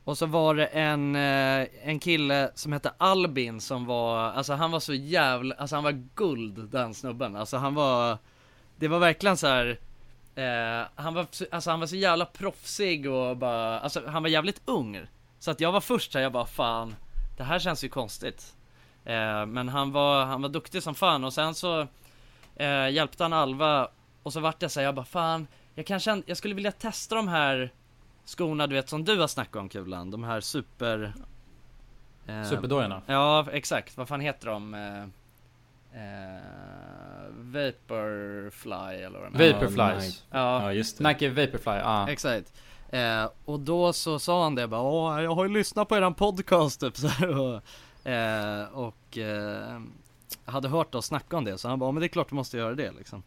och 0.09 0.19
så 0.19 0.27
var 0.27 0.55
det 0.55 0.67
en, 0.67 1.17
eh, 1.17 1.67
en 1.83 1.99
kille 2.01 2.51
som 2.55 2.73
hette 2.73 2.93
Albin 2.99 3.61
som 3.61 3.87
var, 3.87 4.19
alltså 4.19 4.53
han 4.53 4.71
var 4.71 4.81
så 4.81 4.95
jävla, 4.95 5.55
alltså 5.55 5.77
han 5.77 5.85
var 5.85 6.05
guld 6.15 6.69
den 6.71 6.95
snubben. 6.95 7.37
Alltså 7.37 7.57
han 7.57 7.75
var, 7.75 8.19
det 8.77 8.89
var 8.89 8.99
verkligen 8.99 9.37
så 9.37 9.47
här. 9.47 9.79
Eh, 10.35 10.87
han 10.95 11.15
var, 11.15 11.27
alltså 11.51 11.71
han 11.71 11.81
var 11.81 11.87
så 11.87 11.97
jävla 11.97 12.25
proffsig 12.25 13.11
och 13.11 13.37
bara, 13.37 13.81
alltså 13.81 14.03
han 14.07 14.23
var 14.23 14.31
jävligt 14.31 14.63
ung. 14.65 15.01
Så 15.39 15.51
att 15.51 15.61
jag 15.61 15.73
var 15.73 15.81
först 15.81 16.15
här, 16.15 16.21
jag 16.21 16.33
bara 16.33 16.47
fan, 16.47 16.95
det 17.37 17.45
här 17.45 17.59
känns 17.59 17.85
ju 17.85 17.89
konstigt. 17.89 18.55
Eh, 19.05 19.47
men 19.47 19.69
han 19.69 19.93
var, 19.93 20.25
han 20.25 20.43
var 20.43 20.49
duktig 20.49 20.83
som 20.83 20.95
fan 20.95 21.25
och 21.25 21.33
sen 21.33 21.55
så 21.55 21.87
eh, 22.59 22.89
hjälpte 22.91 23.25
han 23.25 23.33
Alva 23.33 23.89
och 24.23 24.33
så 24.33 24.41
vart 24.41 24.63
jag 24.63 24.71
såhär, 24.71 24.85
jag 24.87 24.95
bara 24.95 25.05
fan, 25.07 25.47
jag 25.75 25.87
kanske, 25.87 26.23
jag 26.27 26.37
skulle 26.37 26.55
vilja 26.55 26.73
testa 26.73 27.15
de 27.15 27.29
här 27.29 27.73
skorna 28.25 28.67
du 28.67 28.75
vet 28.75 28.89
som 28.89 29.05
du 29.05 29.21
har 29.21 29.27
snackat 29.29 29.57
om 29.57 29.69
Kulan, 29.69 30.11
de 30.11 30.25
här 30.25 30.41
super... 30.41 31.13
eh, 32.27 32.43
Superdojorna. 32.45 33.03
Ja, 33.07 33.47
exakt. 33.53 33.97
Vad 33.97 34.09
fan 34.09 34.21
heter 34.21 34.47
de? 34.47 34.75
Eh, 34.75 35.03
eh, 36.03 36.43
Vaporfly 37.31 39.03
eller 39.03 39.19
vad 39.19 39.33
de 39.33 39.39
heter. 39.45 39.55
Vaporflies. 39.55 40.25
Ja, 40.31 40.63
Ja 40.63 40.73
just 40.73 40.99
det. 40.99 41.09
Nike 41.09 41.29
Vaporfly, 41.29 41.73
ja. 41.73 42.09
exakt. 42.11 42.53
Eh, 42.91 43.29
och 43.45 43.61
då 43.61 43.93
så 43.93 44.19
sa 44.19 44.43
han 44.43 44.55
det 44.55 44.67
bara, 44.69 44.81
Åh, 44.81 45.23
jag 45.23 45.35
har 45.35 45.45
ju 45.45 45.55
lyssnat 45.55 45.89
på 45.89 45.97
eran 45.97 46.15
podcast 46.15 46.81
typ 46.81 46.97
så 46.97 47.09
här, 47.09 47.39
och, 47.39 48.09
eh, 48.11 48.65
och 48.73 49.19
eh, 49.19 49.81
hade 50.51 50.69
hört 50.69 50.95
oss 50.95 51.07
snacka 51.07 51.37
om 51.37 51.45
det, 51.45 51.59
så 51.59 51.69
han 51.69 51.79
bara, 51.79 51.89
"Ja, 51.89 51.93
men 51.93 52.01
det 52.01 52.07
är 52.07 52.09
klart 52.09 52.29
du 52.29 52.35
måste 52.35 52.57
göra 52.57 52.75
det 52.75 52.91
liksom. 52.99 53.23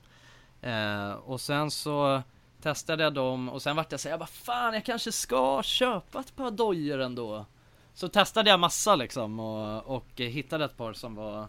Eh, 0.62 1.12
och 1.12 1.42
sen 1.42 1.72
så 1.72 2.22
testade 2.62 3.04
jag 3.04 3.14
dem 3.14 3.50
och 3.50 3.62
sen 3.62 3.76
vart 3.76 3.92
jag 3.92 4.00
såhär, 4.00 4.14
jag 4.14 4.20
bara 4.20 4.26
fan 4.28 4.74
jag 4.74 4.86
kanske 4.86 5.12
ska 5.12 5.64
köpa 5.64 6.20
ett 6.20 6.36
par 6.36 6.52
dojor 6.52 7.00
ändå. 7.02 7.46
Så 7.94 8.08
testade 8.08 8.50
jag 8.50 8.60
massa 8.60 8.96
liksom 8.96 9.40
och, 9.40 9.96
och 9.96 10.06
hittade 10.16 10.66
ett 10.66 10.78
par 10.78 10.94
som 10.94 11.16
var 11.16 11.48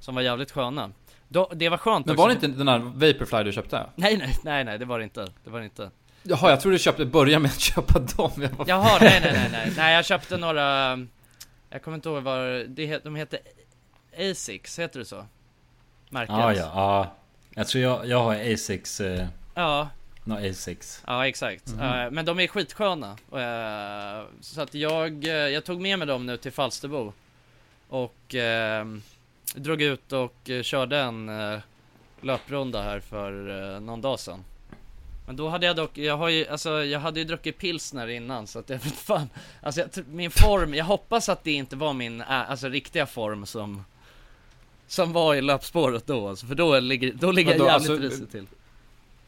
Som 0.00 0.14
var 0.14 0.22
jävligt 0.22 0.50
sköna. 0.50 0.90
Då, 1.28 1.50
det 1.54 1.68
var 1.68 1.76
skönt 1.78 2.06
Men 2.06 2.12
också. 2.14 2.22
var 2.22 2.28
det 2.28 2.34
inte 2.34 2.46
den 2.46 2.68
här 2.68 2.78
Vaporfly 2.78 3.42
du 3.42 3.52
köpte? 3.52 3.86
Nej 3.96 4.16
nej 4.16 4.38
nej 4.44 4.64
nej 4.64 4.78
det 4.78 4.84
var 4.84 4.98
det 4.98 5.04
inte. 5.04 5.28
Det 5.44 5.50
var 5.50 5.58
det 5.58 5.64
inte. 5.64 5.90
Jaha, 6.22 6.50
jag 6.50 6.60
trodde 6.60 6.74
du 6.74 6.78
köpte, 6.78 7.04
börja 7.06 7.38
med 7.38 7.50
att 7.50 7.60
köpa 7.60 7.98
dem. 7.98 8.30
Jag 8.36 8.50
bara, 8.50 8.64
Jaha, 8.68 8.98
nej 9.00 9.20
nej 9.24 9.32
nej 9.32 9.48
nej, 9.52 9.72
nej 9.76 9.94
jag 9.94 10.04
köpte 10.04 10.36
några 10.36 10.98
Jag 11.70 11.82
kommer 11.82 11.94
inte 11.94 12.08
ihåg 12.08 12.22
vad 12.22 12.38
det 12.68 13.04
de 13.04 13.16
heter 13.16 13.38
Asics, 14.18 14.78
heter 14.78 14.98
det 14.98 15.04
så? 15.04 15.26
Märket? 16.10 16.34
Ja, 16.36 16.52
ja, 16.52 16.70
ja. 16.74 17.14
Jag 17.54 17.68
tror 17.68 17.84
jag, 17.84 18.06
jag 18.06 18.22
har 18.22 18.52
Asics, 18.52 19.00
eh, 19.00 19.26
Ja, 19.54 19.88
no 20.24 20.50
Asics. 20.50 21.02
ja 21.06 21.26
exakt. 21.28 21.68
Eh, 21.68 22.10
men 22.10 22.24
de 22.24 22.40
är 22.40 22.46
skitsköna. 22.46 23.10
Uh, 23.10 24.26
så 24.40 24.60
att 24.60 24.74
jag, 24.74 25.24
eh, 25.24 25.32
jag 25.32 25.64
tog 25.64 25.80
med 25.80 25.98
mig 25.98 26.08
dem 26.08 26.26
nu 26.26 26.36
till 26.36 26.52
Falsterbo. 26.52 27.12
Och 27.88 28.34
eh, 28.34 28.86
drog 29.54 29.82
ut 29.82 30.12
och 30.12 30.50
körde 30.62 30.98
en 30.98 31.30
löprunda 32.24 32.82
här 32.82 33.00
för 33.00 33.48
eh, 33.74 33.80
någon 33.80 34.00
dag 34.00 34.20
sedan. 34.20 34.44
Men 35.26 35.36
då 35.36 35.48
hade 35.48 35.66
jag 35.66 35.76
dock, 35.76 35.98
jag 35.98 36.16
har 36.16 36.28
ju, 36.28 36.48
alltså 36.48 36.84
jag 36.84 37.00
hade 37.00 37.20
ju 37.20 37.24
druckit 37.26 37.58
pilsner 37.58 38.08
innan 38.08 38.46
så 38.46 38.58
att 38.58 38.70
jag 38.70 38.78
vet 38.78 38.92
fan 38.94 39.28
Alltså 39.62 39.80
jag, 39.80 40.06
min 40.06 40.30
form, 40.30 40.74
jag 40.74 40.84
hoppas 40.84 41.28
att 41.28 41.44
det 41.44 41.52
inte 41.52 41.76
var 41.76 41.92
min, 41.92 42.22
alltså 42.22 42.68
riktiga 42.68 43.06
form 43.06 43.46
som 43.46 43.84
Som 44.94 45.12
var 45.12 45.34
i 45.34 45.42
löpspåret 45.42 46.06
då 46.06 46.28
alltså, 46.28 46.46
för 46.46 46.54
då 46.54 46.80
ligger, 46.80 47.12
då 47.12 47.32
ligger 47.32 47.50
jag 47.50 47.66
jävligt 47.66 47.90
alltså, 47.90 47.96
risigt 47.96 48.30
till. 48.30 48.46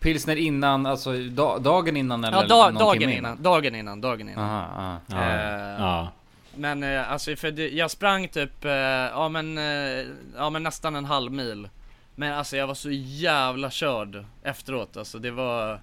Pilsner 0.00 0.36
innan, 0.36 0.86
alltså 0.86 1.12
da, 1.12 1.58
dagen 1.58 1.96
innan 1.96 2.24
eller 2.24 2.36
Ja, 2.36 2.46
da, 2.46 2.70
någon 2.70 2.74
dagen 2.74 3.10
innan, 3.10 3.42
dagen 3.42 3.74
innan, 3.74 4.00
dagen 4.00 4.28
innan. 4.28 4.44
Aha, 4.44 4.66
aha. 4.82 5.00
Ja, 5.06 5.16
Eh, 5.16 5.80
ja. 5.80 6.08
Men 6.54 6.82
eh, 6.82 7.12
alltså 7.12 7.36
för 7.36 7.50
det, 7.50 7.68
jag 7.68 7.90
sprang 7.90 8.28
typ, 8.28 8.64
eh, 8.64 8.70
ja 8.72 9.28
men, 9.28 9.58
eh, 9.58 10.06
ja 10.36 10.50
men 10.50 10.62
nästan 10.62 10.96
en 10.96 11.04
halv 11.04 11.32
mil. 11.32 11.68
Men 12.14 12.32
alltså 12.32 12.56
jag 12.56 12.66
var 12.66 12.74
så 12.74 12.90
jävla 12.90 13.70
körd 13.70 14.24
efteråt 14.42 14.96
alltså 14.96 15.18
det 15.18 15.30
var 15.30 15.80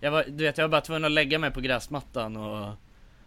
Jag 0.00 0.10
var, 0.10 0.24
du 0.28 0.44
vet 0.44 0.58
jag 0.58 0.64
var 0.64 0.70
bara 0.70 0.80
tvungen 0.80 1.04
att 1.04 1.10
lägga 1.10 1.38
mig 1.38 1.50
på 1.50 1.60
gräsmattan 1.60 2.36
och 2.36 2.74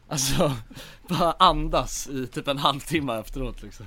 Alltså, 0.10 0.52
bara 1.08 1.32
andas 1.40 2.08
i 2.08 2.28
typ 2.28 2.48
en 2.48 2.58
halvtimme 2.58 3.20
efteråt 3.20 3.64
liksom 3.64 3.86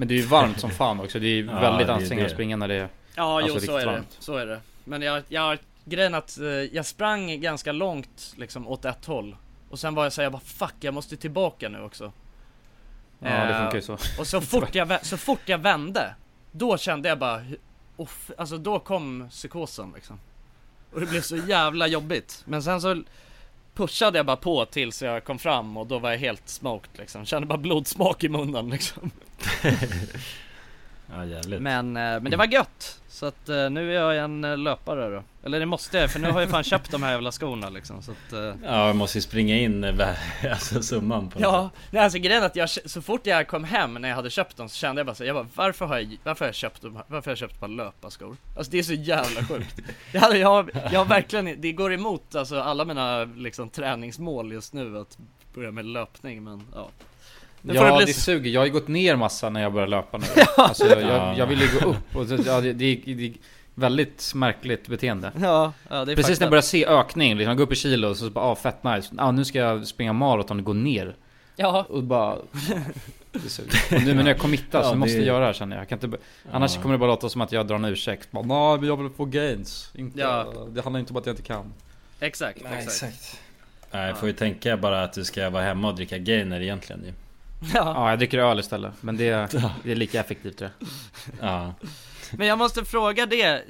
Men 0.00 0.08
det 0.08 0.14
är 0.14 0.16
ju 0.16 0.26
varmt 0.26 0.60
som 0.60 0.70
fan 0.70 1.00
också, 1.00 1.18
det 1.18 1.26
är 1.26 1.34
ju 1.34 1.46
Ja, 1.52 1.60
väldigt 1.60 1.86
det 1.86 1.92
ansträngande 1.94 2.24
att 2.24 2.30
det. 2.30 2.34
springa 2.34 2.56
när 2.56 2.68
det 2.68 2.74
är 2.74 2.88
Ja, 3.14 3.42
Alltså, 3.42 3.54
jo 3.54 3.60
så 3.66 3.76
är 3.76 3.80
det, 3.86 3.92
varmt. 3.92 4.16
så 4.18 4.36
är 4.36 4.46
det. 4.46 4.60
Men 4.84 5.02
jag, 5.02 5.22
jag, 5.28 5.58
grejen 5.84 6.14
att 6.14 6.38
eh, 6.38 6.46
jag 6.46 6.86
sprang 6.86 7.40
ganska 7.40 7.72
långt 7.72 8.34
liksom 8.36 8.68
åt 8.68 8.84
ett 8.84 9.04
håll. 9.06 9.36
Och 9.70 9.78
sen 9.78 9.94
var 9.94 10.02
jag 10.02 10.12
såhär, 10.12 10.24
jag 10.24 10.32
bara 10.32 10.42
fuck 10.44 10.74
jag 10.80 10.94
måste 10.94 11.16
tillbaka 11.16 11.68
nu 11.68 11.82
också. 11.82 12.12
Ja 13.18 13.28
det 13.28 13.54
Eh, 13.54 13.58
funkar 13.62 13.74
ju 13.76 13.82
så. 13.82 13.92
Och 14.20 14.26
så 14.26 14.40
fort 14.40 14.74
jag, 14.74 14.98
så 15.06 15.16
fort 15.16 15.40
jag 15.46 15.58
vände 15.58 16.14
Då 16.52 16.78
kände 16.78 17.08
jag 17.08 17.18
bara 17.18 17.42
off, 17.96 18.30
Alltså 18.38 18.58
då 18.58 18.78
kom 18.78 19.28
psykosen 19.30 19.92
liksom. 19.94 20.20
Och 20.92 21.00
det 21.00 21.06
blev 21.06 21.20
så 21.20 21.36
jävla 21.36 21.86
jobbigt. 21.86 22.42
Men 22.46 22.62
sen 22.62 22.80
så 22.80 23.02
Pushade 23.80 24.18
jag 24.18 24.26
bara 24.26 24.36
på 24.36 24.64
tills 24.64 25.02
jag 25.02 25.24
kom 25.24 25.38
fram 25.38 25.76
och 25.76 25.86
då 25.86 25.98
var 25.98 26.10
jag 26.10 26.18
helt 26.18 26.48
smoked 26.48 26.90
liksom. 26.98 27.26
Kände 27.26 27.46
bara 27.46 27.58
blodsmak 27.58 28.24
i 28.24 28.28
munnen 28.28 28.70
liksom. 28.70 29.10
ja 31.14 31.24
jävligt. 31.24 31.62
Men, 31.62 31.96
eh, 31.96 32.02
men 32.02 32.30
det 32.30 32.36
var 32.36 32.46
gött. 32.46 33.00
Så 33.08 33.26
att 33.26 33.48
eh, 33.48 33.70
nu 33.70 33.90
är 33.90 33.94
jag 33.94 34.24
en 34.24 34.44
eh, 34.44 34.58
löpare 34.58 35.10
då. 35.10 35.22
Eller 35.44 35.60
det 35.60 35.66
måste 35.66 35.98
jag 35.98 36.10
för 36.10 36.20
nu 36.20 36.30
har 36.30 36.40
jag 36.40 36.50
fan 36.50 36.64
köpt 36.64 36.90
de 36.90 37.02
här 37.02 37.12
jävla 37.12 37.32
skorna 37.32 37.68
liksom 37.68 38.02
så 38.02 38.10
att, 38.10 38.56
Ja, 38.64 38.86
jag 38.86 38.96
måste 38.96 39.18
ju 39.18 39.22
springa 39.22 39.56
in 39.56 39.84
alltså 40.50 40.82
summan 40.82 41.30
på 41.30 41.40
Ja, 41.40 41.70
nej, 41.90 42.02
alltså 42.02 42.18
grejen 42.18 42.42
är 42.42 42.46
att 42.46 42.56
jag, 42.56 42.70
så 42.70 43.02
fort 43.02 43.26
jag 43.26 43.48
kom 43.48 43.64
hem 43.64 43.94
när 43.94 44.08
jag 44.08 44.16
hade 44.16 44.30
köpt 44.30 44.56
dem 44.56 44.68
så 44.68 44.74
kände 44.74 45.00
jag 45.00 45.06
bara 45.06 45.14
så 45.14 45.24
jag 45.24 45.36
bara, 45.36 45.46
varför 45.54 45.86
har 45.86 45.98
jag, 45.98 46.16
varför 46.24 46.44
har 46.44 46.48
jag 46.48 46.54
köpt 46.54 46.82
dem, 46.82 46.94
varför 46.94 47.30
har 47.30 47.32
jag 47.32 47.38
köpt 47.38 47.60
par 47.60 47.68
löparskor? 47.68 48.36
Alltså 48.56 48.72
det 48.72 48.78
är 48.78 48.82
så 48.82 48.92
jävla 48.92 49.44
sjukt. 49.44 49.80
Jag, 50.12 50.36
jag, 50.36 50.70
jag 50.92 51.04
verkligen, 51.04 51.60
det 51.60 51.72
går 51.72 51.92
emot 51.92 52.34
alltså 52.34 52.60
alla 52.60 52.84
mina 52.84 53.24
liksom 53.24 53.68
träningsmål 53.68 54.52
just 54.52 54.72
nu 54.72 54.98
att 54.98 55.18
börja 55.54 55.70
med 55.70 55.84
löpning 55.84 56.44
men 56.44 56.62
ja 56.74 56.88
Nu 57.62 57.74
Ja 57.74 57.84
det 57.84 57.98
det, 57.98 58.04
bli 58.04 58.14
så- 58.14 58.20
suger, 58.20 58.50
jag 58.50 58.60
har 58.60 58.66
ju 58.66 58.72
gått 58.72 58.88
ner 58.88 59.16
massa 59.16 59.50
när 59.50 59.62
jag 59.62 59.72
började 59.72 59.90
löpa 59.90 60.18
nu. 60.18 60.24
Alltså 60.56 60.86
jag, 60.86 61.02
jag, 61.02 61.38
jag 61.38 61.46
vill 61.46 61.60
ju 61.60 61.68
gå 61.80 61.86
upp 61.90 62.16
och 62.16 62.26
det, 62.26 62.46
ja, 62.46 62.60
det, 62.60 62.72
det, 62.72 62.94
det 63.04 63.26
är 63.26 63.32
väldigt 63.74 64.32
märkligt 64.34 64.88
beteende. 64.88 65.32
Ja, 65.40 65.72
ja 65.88 66.04
det 66.04 66.12
är 66.12 66.16
Precis 66.16 66.40
när 66.40 66.44
jag 66.46 66.50
börjar 66.50 66.62
se 66.62 66.86
ökning, 66.86 67.36
liksom 67.36 67.56
gå 67.56 67.62
upp 67.62 67.72
i 67.72 67.76
kilo 67.76 68.08
och 68.08 68.16
så 68.16 68.30
bara 68.30 68.44
ah, 68.44 68.54
fett 68.56 68.84
nice. 68.84 69.14
Ah, 69.18 69.30
nu 69.30 69.44
ska 69.44 69.58
jag 69.58 69.86
springa 69.86 70.12
maraton 70.12 70.58
och 70.58 70.64
gå 70.64 70.72
ner. 70.72 71.16
Ja, 71.56 71.86
Och 71.88 72.02
bara 72.02 72.36
det 73.32 73.48
suger. 73.48 73.70
Och 73.96 74.02
nu 74.02 74.14
men 74.14 74.24
när 74.24 74.30
jag 74.30 74.38
committar 74.40 74.82
så 74.82 74.88
Ja, 74.90 74.94
måste 74.94 75.16
det- 75.16 75.18
jag 75.18 75.26
göra 75.26 75.40
det 75.40 75.46
här 75.46 75.52
känner 75.52 75.76
jag, 75.76 75.82
jag 75.82 75.88
kan 75.88 75.98
inte, 76.04 76.18
Annars 76.52 76.76
kommer 76.76 76.94
det 76.94 76.98
bara 76.98 77.10
låta 77.10 77.28
som 77.28 77.40
att 77.40 77.52
jag 77.52 77.66
drar 77.66 77.76
en 77.76 77.84
ursäkt. 77.84 78.30
Bara, 78.32 78.44
Nej 78.46 78.78
men 78.78 78.88
jag 78.88 78.96
vill 78.96 79.10
få 79.10 79.24
gains. 79.24 79.90
Inte, 79.94 80.20
Ja. 80.20 80.52
Det 80.68 80.80
handlar 80.82 81.00
inte 81.00 81.12
om 81.12 81.16
att 81.16 81.26
jag 81.26 81.32
inte 81.32 81.42
kan. 81.42 81.72
Exakt, 82.20 82.58
exakt. 82.78 83.40
Nej, 83.92 84.06
jag 84.08 84.18
får 84.18 84.28
ju 84.28 84.34
tänka 84.34 84.76
bara 84.76 85.02
att 85.02 85.12
du 85.12 85.24
ska 85.24 85.50
vara 85.50 85.62
hemma 85.62 85.88
och 85.88 85.94
dricka 85.94 86.18
gainer 86.18 86.60
egentligen. 86.60 87.04
ju. 87.04 87.12
Ja. 87.74 87.92
Ja 87.94 88.10
jag 88.10 88.18
dricker 88.18 88.38
öl 88.38 88.58
istället, 88.60 88.92
men 89.00 89.16
det, 89.16 89.52
det 89.84 89.92
är 89.92 89.96
lika 89.96 90.20
effektivt 90.20 90.58
tror 90.58 90.70
jag. 90.78 90.88
Ja. 91.40 91.74
Men 92.32 92.46
jag 92.46 92.58
måste 92.58 92.84
fråga 92.84 93.26
det, 93.26 93.64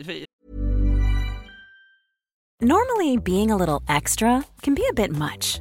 Normally, 2.62 3.16
being 3.16 3.50
a 3.50 3.56
little 3.56 3.96
extra 3.96 4.42
can 4.60 4.74
be 4.74 4.82
a 4.82 4.92
bit 4.96 5.10
much, 5.10 5.60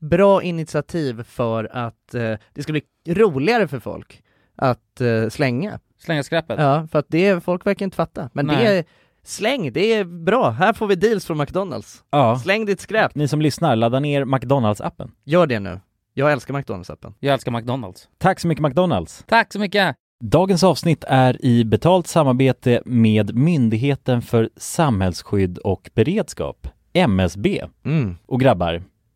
bra 0.00 0.42
initiativ 0.42 1.22
för 1.22 1.68
att 1.72 2.14
eh, 2.14 2.34
det 2.52 2.62
ska 2.62 2.72
bli 2.72 2.82
roligare 3.08 3.68
för 3.68 3.78
folk 3.78 4.22
att 4.56 5.00
eh, 5.00 5.28
slänga. 5.28 5.80
Slänga 5.98 6.22
skräpet. 6.22 6.58
Ja, 6.60 6.88
för 6.92 6.98
att 6.98 7.06
det, 7.08 7.44
folk 7.44 7.66
verkar 7.66 7.84
inte 7.84 7.96
fatta. 7.96 8.30
Men 8.32 8.46
Nej. 8.46 8.56
det 8.56 8.78
är, 8.78 8.84
släng, 9.22 9.72
det 9.72 9.92
är 9.92 10.04
bra. 10.04 10.50
Här 10.50 10.72
får 10.72 10.86
vi 10.86 10.94
deals 10.94 11.26
från 11.26 11.38
McDonalds. 11.38 12.04
Ja. 12.10 12.38
Släng 12.38 12.66
ditt 12.66 12.80
skräp. 12.80 13.14
Ni 13.14 13.28
som 13.28 13.40
lyssnar, 13.40 13.76
ladda 13.76 14.00
ner 14.00 14.24
McDonalds-appen. 14.24 15.10
Gör 15.24 15.46
det 15.46 15.60
nu. 15.60 15.80
Jag 16.14 16.32
älskar 16.32 16.54
McDonalds-appen. 16.54 17.14
Jag 17.20 17.32
älskar 17.32 17.52
McDonalds. 17.52 18.08
Tack 18.18 18.40
så 18.40 18.48
mycket 18.48 18.62
McDonalds! 18.62 19.24
Tack 19.26 19.52
så 19.52 19.58
mycket! 19.58 19.96
Dagens 20.24 20.62
avsnitt 20.64 21.04
är 21.08 21.44
i 21.44 21.64
betalt 21.64 22.06
samarbete 22.06 22.82
med 22.84 23.34
Myndigheten 23.34 24.22
för 24.22 24.50
samhällsskydd 24.56 25.58
och 25.58 25.90
beredskap, 25.94 26.68
MSB. 26.92 27.64
Mm. 27.84 28.16
Och 28.26 28.40
grabbar, 28.40 28.82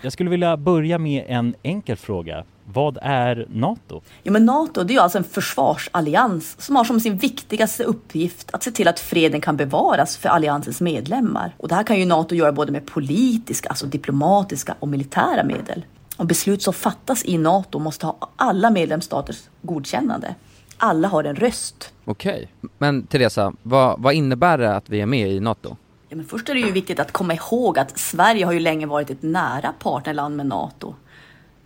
Jag 0.00 0.12
skulle 0.12 0.30
vilja 0.30 0.56
börja 0.56 0.98
med 0.98 1.24
en 1.28 1.54
enkel 1.62 1.96
fråga. 1.96 2.44
Vad 2.72 2.98
är 3.02 3.46
NATO? 3.50 4.00
Ja, 4.22 4.32
men 4.32 4.46
NATO 4.46 4.84
det 4.84 4.94
är 4.94 5.00
alltså 5.00 5.18
en 5.18 5.24
försvarsallians 5.24 6.60
som 6.60 6.76
har 6.76 6.84
som 6.84 7.00
sin 7.00 7.16
viktigaste 7.16 7.84
uppgift 7.84 8.50
att 8.52 8.62
se 8.62 8.70
till 8.70 8.88
att 8.88 9.00
freden 9.00 9.40
kan 9.40 9.56
bevaras 9.56 10.16
för 10.16 10.28
alliansens 10.28 10.80
medlemmar. 10.80 11.54
Och 11.56 11.68
det 11.68 11.74
här 11.74 11.82
kan 11.82 11.98
ju 11.98 12.04
NATO 12.04 12.34
göra 12.34 12.52
både 12.52 12.72
med 12.72 12.86
politiska, 12.86 13.68
alltså 13.68 13.86
diplomatiska 13.86 14.74
och 14.78 14.88
militära 14.88 15.44
medel. 15.44 15.84
Och 16.16 16.26
beslut 16.26 16.62
som 16.62 16.74
fattas 16.74 17.24
i 17.24 17.38
NATO 17.38 17.78
måste 17.78 18.06
ha 18.06 18.16
alla 18.36 18.70
medlemsstaters 18.70 19.42
godkännande. 19.62 20.34
Alla 20.76 21.08
har 21.08 21.24
en 21.24 21.36
röst. 21.36 21.92
Okej. 22.04 22.48
Men 22.78 23.06
Teresa, 23.06 23.52
vad, 23.62 24.02
vad 24.02 24.14
innebär 24.14 24.58
det 24.58 24.76
att 24.76 24.88
vi 24.88 25.00
är 25.00 25.06
med 25.06 25.32
i 25.32 25.40
NATO? 25.40 25.76
Ja, 26.08 26.16
men 26.16 26.26
först 26.26 26.48
är 26.48 26.54
det 26.54 26.60
ju 26.60 26.72
viktigt 26.72 27.00
att 27.00 27.12
komma 27.12 27.34
ihåg 27.34 27.78
att 27.78 27.98
Sverige 27.98 28.44
har 28.44 28.52
ju 28.52 28.60
länge 28.60 28.86
varit 28.86 29.10
ett 29.10 29.22
nära 29.22 29.72
partnerland 29.78 30.36
med 30.36 30.46
NATO. 30.46 30.94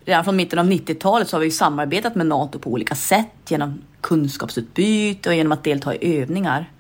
Redan 0.05 0.25
från 0.25 0.37
mitten 0.37 0.59
av 0.59 0.67
90-talet 0.67 1.29
så 1.29 1.37
har 1.37 1.41
vi 1.41 1.47
ju 1.47 1.51
samarbetat 1.51 2.15
med 2.15 2.27
NATO 2.27 2.59
på 2.59 2.71
olika 2.71 2.95
sätt 2.95 3.29
genom 3.49 3.83
kunskapsutbyte 4.01 5.29
och 5.29 5.35
genom 5.35 5.53
att 5.53 5.65
delta 5.65 5.95
i 5.95 6.21
övningar. 6.21 6.71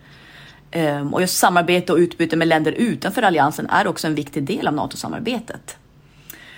Ehm, 0.70 1.14
och 1.14 1.20
just 1.20 1.38
samarbete 1.38 1.92
och 1.92 1.98
utbyte 1.98 2.36
med 2.36 2.48
länder 2.48 2.72
utanför 2.72 3.22
alliansen 3.22 3.66
är 3.70 3.86
också 3.86 4.06
en 4.06 4.14
viktig 4.14 4.44
del 4.44 4.68
av 4.68 4.74
NATO-samarbetet. 4.74 5.76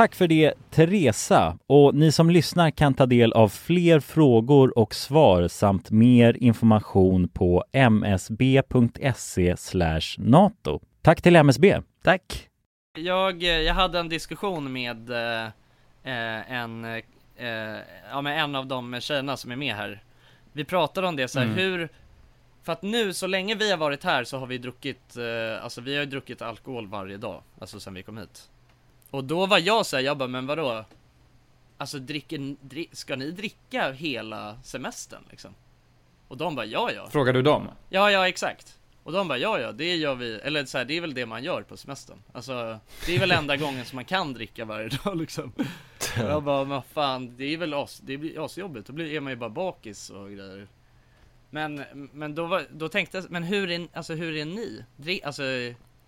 Tack 0.00 0.14
för 0.14 0.26
det 0.26 0.54
Teresa 0.70 1.58
och 1.66 1.94
ni 1.94 2.12
som 2.12 2.30
lyssnar 2.30 2.70
kan 2.70 2.94
ta 2.94 3.06
del 3.06 3.32
av 3.32 3.48
fler 3.48 4.00
frågor 4.00 4.78
och 4.78 4.94
svar 4.94 5.48
samt 5.48 5.90
mer 5.90 6.36
information 6.40 7.28
på 7.28 7.64
msb.se 7.72 9.54
nato. 10.18 10.80
Tack 11.02 11.22
till 11.22 11.36
MSB! 11.36 11.80
Tack! 12.02 12.48
Jag, 12.98 13.42
eh, 13.42 13.48
jag 13.48 13.74
hade 13.74 13.98
en 13.98 14.08
diskussion 14.08 14.72
med 14.72 15.10
eh, 15.10 15.44
eh, 16.02 16.52
en, 16.52 16.84
eh, 16.84 17.02
ja, 18.10 18.20
med 18.22 18.42
en 18.42 18.54
av 18.54 18.66
de 18.66 19.00
tjejerna 19.00 19.36
som 19.36 19.50
är 19.50 19.56
med 19.56 19.74
här. 19.74 20.02
Vi 20.52 20.64
pratade 20.64 21.06
om 21.06 21.16
det 21.16 21.28
så 21.28 21.38
här, 21.38 21.46
Mm. 21.46 21.58
hur 21.58 21.88
För 22.62 22.72
att 22.72 22.82
nu, 22.82 23.12
så 23.12 23.26
länge 23.26 23.54
vi 23.54 23.70
har 23.70 23.78
varit 23.78 24.04
här 24.04 24.24
så 24.24 24.38
har 24.38 24.46
vi 24.46 24.58
druckit, 24.58 25.16
eh, 25.16 25.64
alltså 25.64 25.80
vi 25.80 25.94
har 25.94 26.00
ju 26.00 26.10
druckit 26.10 26.42
alkohol 26.42 26.86
varje 26.86 27.16
dag, 27.16 27.42
alltså 27.60 27.80
sen 27.80 27.94
vi 27.94 28.02
kom 28.02 28.18
hit. 28.18 28.50
Och 29.10 29.24
då 29.24 29.46
var 29.46 29.58
jag 29.58 29.86
så 29.86 29.96
här, 29.96 30.02
jag 30.02 30.16
bara, 30.16 30.28
men 30.28 30.46
vadå? 30.46 30.84
Alltså 31.78 31.98
dricker, 31.98 32.56
dri, 32.60 32.88
ska 32.92 33.16
ni 33.16 33.30
dricka 33.30 33.92
hela 33.92 34.56
semestern 34.62 35.22
liksom? 35.30 35.54
Och 36.28 36.36
de 36.36 36.54
bara, 36.54 36.66
ja 36.66 36.92
ja. 36.92 37.08
Frågar 37.10 37.32
du 37.32 37.42
dem? 37.42 37.68
Ja, 37.88 38.10
ja 38.10 38.28
exakt. 38.28 38.78
Och 39.02 39.12
de 39.12 39.28
bara, 39.28 39.38
ja 39.38 39.60
ja, 39.60 39.72
det 39.72 39.96
gör 39.96 40.14
vi, 40.14 40.34
eller 40.34 40.64
så 40.64 40.78
här, 40.78 40.84
det 40.84 40.96
är 40.96 41.00
väl 41.00 41.14
det 41.14 41.26
man 41.26 41.44
gör 41.44 41.62
på 41.62 41.76
semestern. 41.76 42.18
Alltså, 42.32 42.78
det 43.06 43.14
är 43.14 43.20
väl 43.20 43.30
enda 43.30 43.56
gången 43.64 43.84
som 43.84 43.96
man 43.96 44.04
kan 44.04 44.32
dricka 44.32 44.64
varje 44.64 44.88
dag 44.88 45.16
liksom. 45.16 45.52
Och 45.56 46.24
jag 46.30 46.42
bara, 46.42 46.64
men 46.64 46.82
fan, 46.82 47.36
det 47.36 47.44
är 47.44 47.56
väl 47.56 47.74
as, 47.74 48.00
det 48.04 48.16
blir 48.16 48.44
asjobbigt, 48.44 48.86
då 48.86 48.92
blir, 48.92 49.12
är 49.12 49.20
man 49.20 49.32
ju 49.32 49.36
bara 49.36 49.50
bakis 49.50 50.10
och 50.10 50.30
grejer. 50.30 50.68
Men, 51.50 51.84
men 52.12 52.34
då, 52.34 52.46
var, 52.46 52.66
då 52.70 52.88
tänkte 52.88 53.18
jag, 53.18 53.30
men 53.30 53.42
hur 53.42 53.70
är, 53.70 53.88
alltså 53.92 54.14
hur 54.14 54.36
är 54.36 54.44
ni? 54.44 54.84
Dri, 54.96 55.20
alltså, 55.24 55.42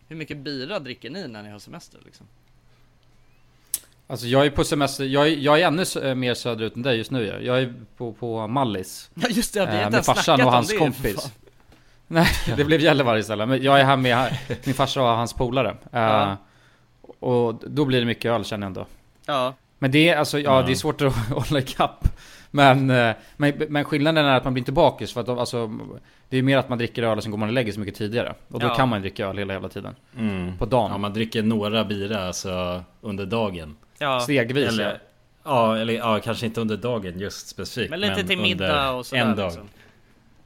hur 0.08 0.16
mycket 0.16 0.36
bira 0.36 0.78
dricker 0.78 1.10
ni 1.10 1.28
när 1.28 1.42
ni 1.42 1.50
har 1.50 1.58
semester 1.58 2.00
liksom? 2.04 2.26
Alltså 4.06 4.26
jag 4.26 4.46
är 4.46 4.50
på 4.50 4.64
semester, 4.64 5.04
jag 5.04 5.28
är, 5.28 5.36
jag 5.36 5.60
är 5.60 5.66
ännu 5.66 5.84
eh, 6.02 6.14
mer 6.14 6.34
söderut 6.34 6.76
än 6.76 6.82
dig 6.82 6.96
just 6.96 7.10
nu. 7.10 7.40
Jag 7.42 7.58
är 7.62 7.74
på, 7.96 8.12
på 8.12 8.46
Mallis. 8.46 9.10
Ja 9.14 9.28
just 9.30 9.54
det, 9.54 9.60
vi 9.60 9.66
har 9.66 9.78
Eh, 9.80 9.86
inte 9.86 9.96
med 9.96 10.04
farsan 10.04 10.40
och 10.40 10.52
hans 10.52 10.78
kompis. 10.78 11.32
Nej, 12.06 12.26
det 12.56 12.64
blev 12.64 12.80
Gällivare 12.80 13.18
istället. 13.18 13.48
Men 13.48 13.62
jag 13.62 13.80
är 13.80 13.84
här 13.84 13.96
med 13.96 14.36
min 14.64 14.74
farsa 14.74 15.02
och 15.02 15.08
hans 15.08 15.32
polare. 15.32 15.76
Ja. 15.90 16.36
Och 17.20 17.54
då 17.66 17.84
blir 17.84 18.00
det 18.00 18.06
mycket 18.06 18.30
öl 18.32 18.44
känner 18.44 18.64
jag 18.64 18.68
ändå. 18.68 18.86
Ja, 19.26 19.54
Men 19.78 19.90
det 19.90 20.08
är 20.08 20.16
alltså, 20.16 20.38
ja 20.38 20.60
Ja. 20.60 20.66
det 20.66 20.72
är 20.72 20.76
svårt 20.76 21.00
att 21.02 21.14
hålla 21.30 21.60
ikapp. 21.60 22.08
Men, 22.50 22.86
men, 23.36 23.52
men 23.68 23.84
skillnaden 23.84 24.24
är 24.26 24.36
att 24.36 24.44
man 24.44 24.52
blir 24.52 24.60
inte 24.60 24.72
bakis 24.72 25.12
för 25.12 25.20
att 25.20 25.26
de, 25.26 25.38
alltså, 25.38 25.70
det 26.28 26.36
är 26.38 26.42
mer 26.42 26.58
att 26.58 26.68
man 26.68 26.78
dricker 26.78 27.02
öl 27.02 27.16
och 27.16 27.22
sen 27.22 27.30
går 27.30 27.38
man 27.38 27.48
och 27.48 27.52
lägger 27.54 27.72
sig 27.72 27.80
mycket 27.80 27.94
tidigare. 27.94 28.34
Och 28.48 28.60
då 28.60 28.66
Ja. 28.66 28.74
kan 28.74 28.88
man 28.88 29.00
dricka 29.00 29.26
öl 29.26 29.38
hela 29.38 29.52
jävla 29.52 29.68
tiden. 29.68 29.94
Mm. 30.18 30.58
På 30.58 30.66
dagen. 30.66 30.90
Ja, 30.90 30.98
man 30.98 31.12
dricker 31.12 31.42
några 31.42 31.84
bira 31.84 32.26
alltså 32.26 32.82
under 33.00 33.26
dagen. 33.26 33.76
Ja. 34.02 34.20
Stegvis 34.20 34.68
Eller, 34.68 34.84
ja. 34.84 34.98
ja, 35.44 35.76
eller 35.78 35.94
ja, 35.94 36.20
kanske 36.24 36.46
inte 36.46 36.60
under 36.60 36.76
dagen 36.76 37.18
just 37.20 37.48
specifikt. 37.48 37.90
Men 37.90 38.00
lite 38.00 38.24
till 38.24 38.38
middag 38.38 38.66
under 38.66 38.92
och 38.92 39.06
sådär 39.06 39.22
en 39.22 39.36
dag. 39.36 39.46
liksom. 39.46 39.68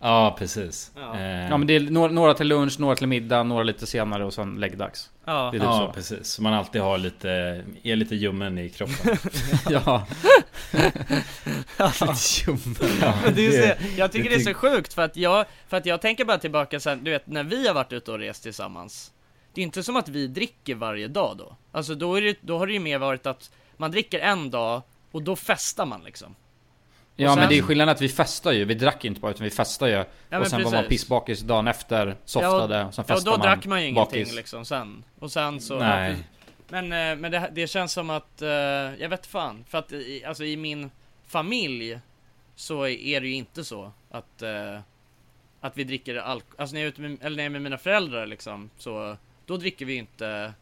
Ja, 0.00 0.36
precis. 0.38 0.92
Ja. 0.96 1.18
Eh, 1.18 1.48
Ja 1.48 1.56
men 1.56 1.66
det 1.66 1.76
är 1.76 1.80
några, 1.80 2.12
några 2.12 2.34
till 2.34 2.46
lunch, 2.48 2.80
några 2.80 2.96
till 2.96 3.06
middag, 3.06 3.42
några 3.42 3.62
lite 3.62 3.86
senare 3.86 4.24
och 4.24 4.34
sen 4.34 4.54
läggdags. 4.54 5.10
Ja. 5.24 5.48
Det 5.52 5.56
är 5.56 5.60
typ 5.60 5.62
ja, 5.62 5.86
så. 5.86 5.92
precis. 5.92 6.26
Så 6.28 6.42
man 6.42 6.54
alltid 6.54 6.80
har 6.80 6.98
lite, 6.98 7.30
är 7.82 7.96
lite 7.96 8.14
ljummen 8.16 8.58
i 8.58 8.68
kroppen. 8.68 9.16
ja. 9.70 10.06
Ja. 11.78 11.92
Ja, 13.00 13.14
Men 13.24 13.34
det 13.34 13.46
är 13.46 13.50
så, 13.50 13.56
det- 13.56 13.78
jag 13.96 14.12
tycker 14.12 14.30
det 14.30 14.36
det 14.36 14.42
är 14.42 14.44
så 14.44 14.54
sjukt 14.54 14.94
för 14.94 15.02
att 15.02 15.16
jag, 15.16 15.44
för 15.68 15.76
att 15.76 15.86
jag 15.86 16.00
tänker 16.00 16.24
bara 16.24 16.38
tillbaka 16.38 16.80
sen, 16.80 17.04
du 17.04 17.10
vet 17.10 17.26
när 17.26 17.44
vi 17.44 17.66
har 17.66 17.74
varit 17.74 17.92
ute 17.92 18.12
och 18.12 18.18
rest 18.18 18.42
tillsammans 18.42 19.12
Det 19.56 19.60
är 19.60 19.62
inte 19.62 19.82
som 19.82 19.96
att 19.96 20.08
vi 20.08 20.26
dricker 20.26 20.74
varje 20.74 21.08
dag 21.08 21.36
då 21.36 21.56
Alltså 21.72 21.94
då, 21.94 22.14
är 22.14 22.22
det, 22.22 22.36
då 22.40 22.58
har 22.58 22.66
det 22.66 22.72
ju 22.72 22.78
mer 22.80 22.98
varit 22.98 23.26
att 23.26 23.50
man 23.76 23.90
dricker 23.90 24.18
en 24.20 24.50
dag 24.50 24.82
och 25.10 25.22
då 25.22 25.36
festar 25.36 25.86
man 25.86 26.04
liksom 26.04 26.34
Ja 27.16 27.30
Och 27.30 27.36
men 27.36 27.42
sen- 27.44 27.48
det 27.52 27.58
är 27.58 27.62
skillnaden 27.62 27.94
att 27.94 28.00
vi 28.00 28.08
festar 28.08 28.52
ju, 28.52 28.64
vi 28.64 28.74
drack 28.74 29.04
inte 29.04 29.20
bara 29.20 29.30
utan 29.30 29.44
vi 29.44 29.50
festar 29.50 29.86
ju. 29.86 30.04
men 30.28 30.40
och 30.40 30.46
sen 30.46 30.62
var 30.62 30.70
man 30.70 30.82
precis. 30.84 30.88
pissbakis 30.88 31.40
dagen 31.40 31.68
efter, 31.68 32.16
softade, 32.24 32.84
och 32.84 32.94
sen 32.94 33.04
Ja 33.08 33.14
och 33.14 33.18
festade 33.18 33.24
då 33.24 33.30
man 33.30 33.40
drack 33.46 33.66
man 33.66 33.82
ju 33.82 33.88
ingenting 33.88 34.22
bakis. 34.22 34.34
liksom 34.36 34.64
sen 34.64 35.04
Och 35.18 35.32
sen 35.32 35.60
så 35.60 35.78
Nej. 35.78 36.08
ja, 36.10 36.14
precis. 36.14 36.26
Men, 36.68 36.84
eh, 36.84 37.16
men 37.20 37.30
det, 37.32 37.50
det 37.54 37.66
känns 37.66 37.92
som 37.92 38.10
att, 38.10 38.42
eh, 38.42 38.48
jag 38.48 39.08
vet 39.08 39.26
fan, 39.26 39.64
för 39.68 39.78
att 39.78 39.92
alltså 40.26 40.44
i 40.44 40.56
min 40.56 40.90
familj 41.26 41.98
Så 42.56 42.86
är 42.86 43.20
det 43.20 43.26
ju 43.28 43.34
inte 43.34 43.64
så 43.64 43.92
att 44.10 44.42
eh, 44.42 44.78
Att 45.60 45.76
vi 45.76 45.84
dricker 45.84 46.16
alkohol, 46.16 46.54
alltså 46.60 46.74
när 46.74 46.80
jag 46.82 46.98
är 46.98 47.02
med, 47.02 47.18
eller 47.22 47.36
när 47.36 47.42
jag 47.42 47.46
är 47.46 47.50
med 47.50 47.62
mina 47.62 47.78
föräldrar 47.78 48.26
liksom 48.26 48.70
Så, 48.78 49.16
då 49.46 49.56
dricker 49.56 49.84
vi 49.86 49.94
inte 49.94 50.52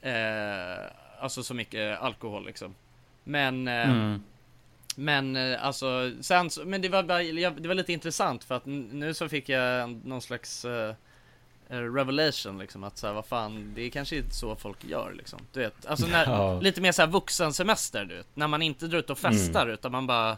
eh, 0.00 0.86
Alltså 1.20 1.42
så 1.42 1.54
mycket 1.54 2.00
alkohol 2.00 2.46
liksom 2.46 2.74
Men 3.24 3.68
eh, 3.68 3.90
Mm. 3.90 4.22
men 4.96 5.36
eh, 5.36 5.64
alltså, 5.66 6.12
sen 6.20 6.50
så, 6.50 6.64
men 6.64 6.82
det 6.82 6.88
var 6.88 7.02
bara, 7.02 7.50
det 7.50 7.68
var 7.68 7.74
lite 7.74 7.92
intressant 7.92 8.44
för 8.44 8.54
att 8.54 8.66
nu 8.66 9.14
så 9.14 9.28
fick 9.28 9.48
jag 9.48 9.90
någon 10.06 10.22
slags 10.22 10.64
eh, 10.64 10.94
eh, 11.68 11.78
revelation 11.78 12.58
liksom 12.58 12.84
att 12.84 12.98
så 12.98 13.06
här, 13.06 13.14
vad 13.14 13.26
fan, 13.26 13.72
det 13.74 13.82
är 13.82 13.90
kanske 13.90 14.16
inte 14.16 14.34
så 14.34 14.56
folk 14.56 14.84
gör 14.84 15.12
liksom. 15.16 15.38
Du 15.52 15.60
vet, 15.60 15.86
alltså 15.86 16.06
när, 16.06 16.24
Ja. 16.24 16.60
lite 16.60 16.80
mer 16.80 16.92
så 16.92 17.02
här 17.02 17.08
vuxensemester 17.08 18.04
du 18.04 18.16
vet, 18.16 18.26
när 18.36 18.48
man 18.48 18.62
inte 18.62 18.86
drar 18.86 18.98
ut 18.98 19.10
och 19.10 19.18
festar 19.18 19.62
Mm. 19.62 19.74
utan 19.74 19.92
man 19.92 20.06
bara 20.06 20.36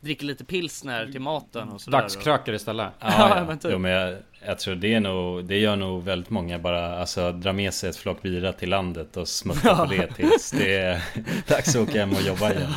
dricker 0.00 0.24
lite 0.26 0.44
pilsner 0.44 1.06
till 1.12 1.20
maten 1.20 1.68
och 1.68 1.80
sådär. 1.80 1.98
Dagskrökar 2.00 2.52
istället. 2.52 2.92
Ja, 3.00 3.36
Ja, 3.38 3.44
men 3.44 3.58
typ. 3.58 3.70
Jo, 3.72 3.78
men 3.78 3.90
jag, 3.90 4.18
jag 4.46 4.58
tror 4.58 4.74
det 4.74 4.94
är 4.94 5.00
nog, 5.00 5.44
det 5.44 5.58
gör 5.58 5.76
nog 5.76 6.04
väldigt 6.04 6.30
många 6.30 6.58
bara, 6.58 7.00
alltså 7.00 7.32
dra 7.32 7.52
med 7.52 7.74
sig 7.74 7.90
ett 7.90 7.96
flock 7.96 8.22
bira 8.22 8.52
till 8.52 8.68
landet 8.70 9.16
och 9.16 9.28
smutta 9.28 9.76
på 9.76 9.84
det 9.84 10.06
tills 10.16 10.50
det 10.50 10.76
är 10.76 11.02
dags 11.46 11.76
att 11.76 11.88
åka 11.88 12.00
hem 12.00 12.12
och 12.12 12.22
jobba 12.22 12.52
igen. 12.52 12.72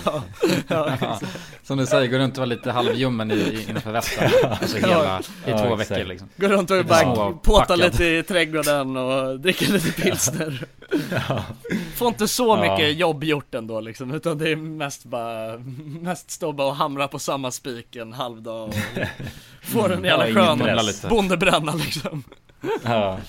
Ja, 0.67 0.97
Som 1.63 1.77
du 1.77 1.85
säger, 1.85 2.07
gå 2.07 2.17
runt 2.17 2.33
och 2.33 2.37
vara 2.37 2.45
lite 2.45 2.71
halvljummen 2.71 3.31
i, 3.31 3.35
i, 3.35 3.65
innanför 3.69 3.91
västen. 3.91 4.29
Alltså 4.61 4.77
hela, 4.77 5.19
i 5.19 5.23
Ja, 5.45 5.57
två 5.65 5.73
exakt. 5.73 5.91
veckor 5.91 6.05
liksom. 6.09 6.29
Går 6.37 6.49
runt 6.49 6.71
och 6.71 6.85
bara 6.85 7.31
påtar 7.31 7.77
lite 7.77 8.05
i 8.05 8.23
trädgården 8.23 8.97
och 8.97 9.39
dricker 9.39 9.71
lite 9.73 10.01
pilsner. 10.01 10.65
Får 11.95 12.07
inte 12.07 12.27
så 12.27 12.47
Ja. 12.63 12.77
mycket 12.77 12.97
jobb 12.97 13.23
gjort 13.23 13.55
ändå 13.55 13.79
liksom, 13.79 14.13
utan 14.13 14.37
det 14.37 14.49
är 14.51 14.55
mest 14.55 15.03
bara, 15.05 15.57
mest 16.01 16.31
stå 16.31 16.51
bara 16.51 16.67
och 16.67 16.75
hamra 16.75 17.07
på 17.07 17.19
samma 17.19 17.51
spik 17.51 17.95
en 17.95 18.13
halv 18.13 18.41
dag 18.41 18.67
och 18.67 18.75
få 19.61 19.85
en 19.87 20.03
jävla 20.03 20.27
Ja, 20.29 20.33
skön 20.35 20.59
press. 20.59 21.05
Bondebränna 21.51 21.83
liksom. 21.83 22.23
Ja. 22.83 23.19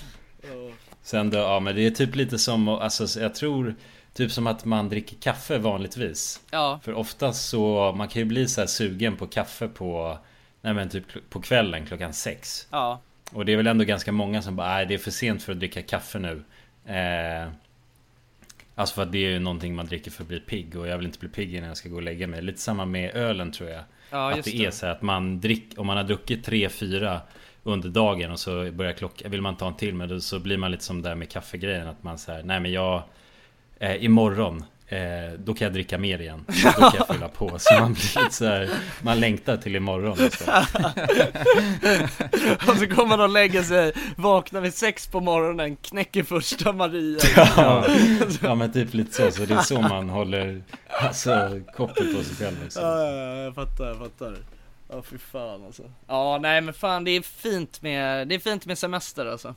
Sen 1.01 1.29
då, 1.29 1.37
ja 1.37 1.59
men 1.59 1.75
det 1.75 1.81
är 1.85 1.91
typ 1.91 2.15
lite 2.15 2.39
som, 2.39 2.67
alltså 2.67 3.19
jag 3.19 3.35
tror 3.35 3.75
Typ 4.13 4.31
som 4.31 4.47
att 4.47 4.65
man 4.65 4.89
dricker 4.89 5.15
kaffe 5.15 5.57
vanligtvis. 5.57 6.41
Ja, 6.51 6.79
För 6.83 6.93
oftast 6.93 7.49
så, 7.49 7.93
man 7.97 8.07
kan 8.07 8.19
ju 8.21 8.25
bli 8.25 8.47
så 8.47 8.61
här 8.61 8.67
sugen 8.67 9.15
på 9.17 9.27
kaffe 9.27 9.67
på 9.67 10.17
Nej 10.61 10.73
men 10.73 10.89
typ 10.89 11.29
på 11.29 11.41
kvällen 11.41 11.85
klockan 11.85 12.13
sex. 12.13 12.67
Ja, 12.71 13.01
Och 13.31 13.45
det 13.45 13.53
är 13.53 13.57
väl 13.57 13.67
ändå 13.67 13.83
ganska 13.83 14.11
många 14.11 14.41
som 14.41 14.55
bara, 14.55 14.67
nej 14.67 14.85
det 14.85 14.93
är 14.93 14.97
för 14.97 15.11
sent 15.11 15.43
för 15.43 15.51
att 15.51 15.59
dricka 15.59 15.81
kaffe 15.81 16.19
nu. 16.19 16.43
Eh, 16.93 17.49
Alltså 18.75 18.95
för 18.95 19.03
att 19.03 19.11
det 19.11 19.17
är 19.17 19.29
ju 19.29 19.39
någonting 19.39 19.75
man 19.75 19.85
dricker 19.85 20.11
för 20.11 20.23
att 20.23 20.27
bli 20.27 20.39
pigg 20.39 20.75
och 20.75 20.87
jag 20.87 20.97
vill 20.97 21.05
inte 21.05 21.19
bli 21.19 21.29
pigg 21.29 21.55
innan 21.55 21.67
jag 21.67 21.77
ska 21.77 21.89
gå 21.89 21.95
och 21.95 22.01
lägga 22.01 22.27
mig. 22.27 22.41
Lite 22.41 22.61
samma 22.61 22.85
med 22.85 23.15
ölen 23.15 23.51
tror 23.51 23.69
jag. 23.69 23.83
Ja 24.09 24.29
Att 24.31 24.37
just 24.37 24.51
det 24.51 24.57
är 24.57 24.65
det. 24.65 24.71
så 24.71 24.85
här 24.85 24.93
att 24.93 25.01
man 25.01 25.39
drick, 25.41 25.65
om 25.77 25.87
man 25.87 25.97
har 25.97 26.03
druckit 26.03 26.47
3-4 26.47 27.19
under 27.63 27.89
dagen 27.89 28.31
och 28.31 28.39
så 28.39 28.71
börjar 28.71 28.93
klockan, 28.93 29.31
vill 29.31 29.41
man 29.41 29.55
ta 29.55 29.67
en 29.67 29.75
till 29.75 29.95
men 29.95 30.09
då 30.09 30.19
så 30.19 30.39
blir 30.39 30.57
man 30.57 30.71
lite 30.71 30.83
som 30.83 31.01
där 31.01 31.15
med 31.15 31.29
kaffegrejen 31.29 31.87
att 31.87 32.03
man 32.03 32.17
säger 32.17 32.43
nej 32.43 32.59
men 32.59 32.71
jag 32.71 33.03
eh, 33.79 34.03
Imorgon 34.03 34.63
eh, 34.93 35.33
då 35.37 35.53
kan 35.53 35.65
jag 35.65 35.73
dricka 35.73 35.97
mer 35.97 36.21
igen. 36.21 36.45
Då 36.47 36.53
kan 36.71 36.91
jag 36.97 37.07
fylla 37.15 37.27
på. 37.27 37.59
Så 37.59 37.79
man 37.79 37.93
blir 37.93 38.23
lite 38.23 38.35
så 38.35 38.45
här, 38.45 38.69
man 39.01 39.19
längtar 39.19 39.57
till 39.57 39.75
imorgon. 39.75 40.17
Så. 40.17 40.27
Och 42.71 42.77
så 42.77 42.87
kommer 42.87 43.07
man 43.07 43.21
och 43.21 43.29
lägger 43.29 43.63
sig, 43.63 43.93
vaknar 44.15 44.61
vid 44.61 44.73
sex 44.73 45.07
på 45.07 45.19
morgonen, 45.19 45.75
knäcker 45.75 46.23
första 46.23 46.73
Maria. 46.73 47.19
Ja, 47.57 47.85
ja 48.41 48.55
men 48.55 48.73
typ 48.73 48.93
lite 48.93 49.13
så. 49.13 49.31
Så 49.31 49.45
det 49.45 49.53
är 49.53 49.61
så 49.61 49.81
man 49.81 50.09
håller 50.09 50.63
alltså, 50.87 51.61
koppel 51.75 52.15
på 52.15 52.23
sig 52.23 52.35
själv. 52.35 52.63
Liksom. 52.63 52.83
Ja, 52.83 53.07
jag 53.43 53.55
fattar, 53.55 53.87
jag 53.87 53.97
fattar. 53.97 54.37
Ja, 54.93 55.01
fy 55.01 55.17
fan 55.17 55.65
alltså. 55.65 55.91
Ja, 56.07 56.37
nej 56.41 56.61
men 56.61 56.73
fan 56.73 57.03
det 57.03 57.11
är 57.11 57.21
fint 57.21 57.81
med, 57.81 58.27
det 58.27 58.35
är 58.35 58.39
fint 58.39 58.65
med 58.65 58.77
semester 58.77 59.25
alltså. 59.25 59.55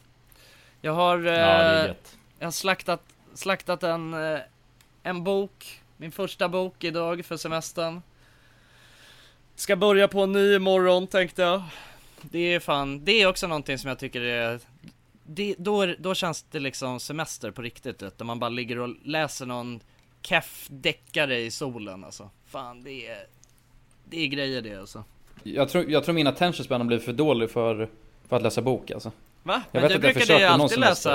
Jag 0.80 0.93
har, 0.93 1.18
Ja, 1.18 1.84
eh, 1.84 1.95
jag 2.39 2.47
har 2.47 2.51
slaktat, 2.51 3.03
slaktat 3.34 3.82
en, 3.82 4.14
eh, 4.14 4.41
en 5.03 5.24
bok, 5.24 5.82
min 5.97 6.12
första 6.12 6.49
bok 6.49 6.84
idag 6.84 7.24
för 7.24 7.37
semestern. 7.37 8.03
Ska 9.55 9.76
börja 9.76 10.09
på 10.09 10.20
en 10.20 10.32
ny 10.32 10.55
imorgon 10.55 11.07
tänkte 11.07 11.43
jag. 11.43 11.62
Det 12.22 12.39
är 12.39 12.61
fan, 12.61 13.05
det 13.05 13.22
är 13.22 13.26
också 13.26 13.47
någonting 13.47 13.78
som 13.78 13.89
jag 13.89 13.99
tycker 13.99 14.20
är 14.20 14.61
det, 15.26 15.55
då, 15.59 15.87
då 15.99 16.14
känns 16.14 16.43
det 16.43 16.61
liksom 16.61 17.01
semester 17.01 17.51
på 17.51 17.62
riktigt 17.62 18.03
vet, 18.03 18.18
Där 18.18 18.24
man 18.24 18.39
bara 18.39 18.51
ligger 18.51 18.78
och 18.78 18.95
läser 19.05 19.47
någon 19.47 19.80
keff 20.22 20.66
deckare 20.70 21.39
i 21.39 21.51
solen 21.51 22.05
alltså. 22.05 22.30
Fan 22.47 22.82
det 22.82 23.07
är, 23.07 23.26
det 24.05 24.20
är 24.22 24.26
grejer 24.26 24.62
det 24.62 24.76
alltså. 24.76 25.05
Jag 25.55 25.68
tror, 25.68 25.90
jag 25.90 26.05
tror 26.05 26.14
min 26.14 26.26
attention 26.26 26.64
span 26.64 26.80
har 26.80 26.86
blivit 26.86 27.05
för 27.05 27.12
dålig 27.12 27.51
för, 27.51 27.88
för 28.28 28.36
att 28.36 28.42
läsa 28.42 28.62
bok 28.62 28.90
alltså. 28.90 29.12
Va? 29.42 29.62
Jag 29.72 29.80
Men 29.80 29.82
vet 29.82 29.90
du 29.90 29.97
att 29.97 30.05
jag 30.05 30.14
brukade 30.14 30.40
ju 30.40 30.47
alltid 30.47 30.78
läsa 30.78 31.12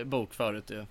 eh, 0.00 0.04
bok 0.04 0.34
förut 0.34 0.64
ju. 0.70 0.84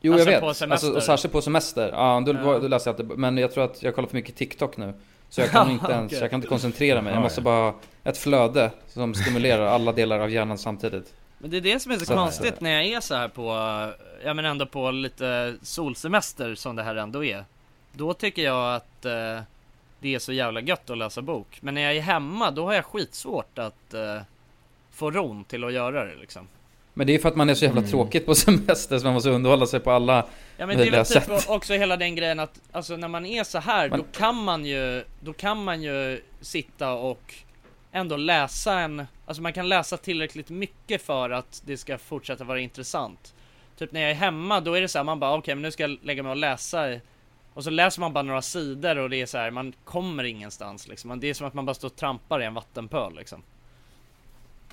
Jo 0.00 0.12
Alltså 0.12 0.30
jag 0.30 0.40
vet, 0.40 0.62
alltså, 0.70 0.92
och 0.92 1.02
särskilt 1.02 1.32
på 1.32 1.42
semester. 1.42 1.88
Ja, 1.92 2.22
då, 2.26 2.32
Ja. 2.32 2.58
då 2.58 2.68
läser 2.68 2.90
jag 2.90 3.00
inte. 3.00 3.16
Men 3.16 3.38
jag 3.38 3.52
tror 3.52 3.64
att 3.64 3.82
jag 3.82 3.94
kollar 3.94 4.08
för 4.08 4.16
mycket 4.16 4.36
TikTok 4.36 4.76
nu. 4.76 4.92
Så 5.30 5.40
jag 5.40 5.50
kan 5.50 5.70
inte 5.76 5.92
ens, 5.92 6.12
jag 6.12 6.30
kan 6.30 6.38
inte 6.38 6.48
koncentrera 6.48 7.02
mig. 7.02 7.10
Jag 7.12 7.18
Ja, 7.18 7.22
måste 7.22 7.40
bara 7.40 7.70
ha 7.70 7.74
ett 8.04 8.18
flöde 8.18 8.70
som 8.88 9.14
stimulerar 9.14 9.66
alla 9.66 9.92
delar 9.92 10.18
av 10.20 10.30
hjärnan 10.30 10.58
samtidigt. 10.58 11.12
Men 11.38 11.50
det 11.50 11.56
är 11.56 11.60
det 11.60 11.80
som 11.80 11.92
är 11.92 11.96
så, 11.96 12.04
Så- 12.04 12.14
konstigt 12.14 12.60
när 12.60 12.70
jag 12.70 12.86
är 12.86 13.00
så 13.00 13.14
här 13.14 13.28
på, 13.28 13.44
ja 14.24 14.34
men 14.34 14.44
ändå 14.44 14.66
på 14.66 14.90
lite 14.90 15.54
solsemester 15.62 16.54
som 16.54 16.76
det 16.76 16.82
här 16.82 16.96
ändå 16.96 17.24
är. 17.24 17.44
Då 17.92 18.14
tycker 18.14 18.42
jag 18.42 18.74
att 18.74 19.04
eh, 19.04 19.40
det 20.02 20.14
är 20.14 20.18
så 20.18 20.32
jävla 20.32 20.60
gött 20.60 20.90
att 20.90 20.98
läsa 20.98 21.22
bok. 21.22 21.58
Men 21.60 21.74
när 21.74 21.82
jag 21.82 21.96
är 21.96 22.00
hemma 22.00 22.50
då 22.50 22.64
har 22.66 22.72
jag 22.74 22.84
skitsvårt 22.84 23.58
att 23.58 23.94
eh, 23.94 24.20
få 24.90 25.10
ron 25.10 25.44
till 25.44 25.64
att 25.64 25.72
göra 25.72 26.04
det 26.04 26.14
liksom. 26.20 26.48
Men 26.94 27.06
det 27.06 27.14
är 27.14 27.18
för 27.18 27.28
att 27.28 27.36
man 27.36 27.50
är 27.50 27.54
så 27.54 27.64
jävla 27.64 27.80
Mm. 27.80 27.90
tråkigt 27.90 28.26
på 28.26 28.34
semester 28.34 28.98
så 28.98 29.04
man 29.04 29.14
måste 29.14 29.30
underhålla 29.30 29.66
sig 29.66 29.80
på 29.80 29.90
alla 29.90 30.26
Ja 30.56 30.66
men 30.66 30.76
det 30.76 30.86
är 30.86 30.90
väl 30.90 31.04
typ 31.06 31.22
sätt. 31.22 31.48
också 31.48 31.72
hela 31.74 31.96
den 31.96 32.14
grejen 32.14 32.40
att, 32.40 32.60
alltså 32.72 32.96
när 32.96 33.08
man 33.08 33.26
är 33.26 33.44
så 33.44 33.58
här 33.58 33.88
Man- 33.90 33.98
då 33.98 34.04
kan 34.18 34.36
man 34.44 34.64
ju, 34.66 35.04
då 35.20 35.32
kan 35.32 35.64
man 35.64 35.82
ju 35.82 36.20
sitta 36.40 36.92
och 36.92 37.34
ändå 37.92 38.16
läsa 38.16 38.80
en, 38.80 39.06
alltså 39.26 39.42
man 39.42 39.52
kan 39.52 39.68
läsa 39.68 39.96
tillräckligt 39.96 40.50
mycket 40.50 41.02
för 41.02 41.30
att 41.30 41.62
det 41.64 41.76
ska 41.76 41.98
fortsätta 41.98 42.44
vara 42.44 42.60
intressant. 42.60 43.34
Typ 43.78 43.92
när 43.92 44.00
jag 44.00 44.10
är 44.10 44.14
hemma 44.14 44.60
då 44.60 44.74
är 44.74 44.80
det 44.80 44.88
så 44.88 44.98
här, 44.98 45.04
man 45.04 45.20
bara 45.20 45.34
okej 45.34 45.54
men 45.54 45.62
nu 45.62 45.70
ska 45.70 45.82
jag 45.82 45.98
lägga 46.02 46.22
mig 46.22 46.30
och 46.30 46.36
läsa 46.36 46.92
i, 46.92 47.00
och 47.54 47.64
så 47.64 47.70
läser 47.70 48.00
man 48.00 48.12
bara 48.12 48.22
några 48.22 48.42
sidor 48.42 48.98
och 48.98 49.10
det 49.10 49.16
är 49.20 49.26
så 49.26 49.38
här, 49.38 49.50
man 49.50 49.72
kommer 49.84 50.24
ingenstans 50.24 50.88
liksom. 50.88 51.20
Det 51.20 51.30
är 51.30 51.34
som 51.34 51.46
att 51.46 51.54
man 51.54 51.66
bara 51.66 51.74
står 51.74 51.88
och 51.88 51.96
trampar 51.96 52.42
i 52.42 52.44
en 52.44 52.54
vattenpöl 52.54 53.14
liksom. 53.16 53.42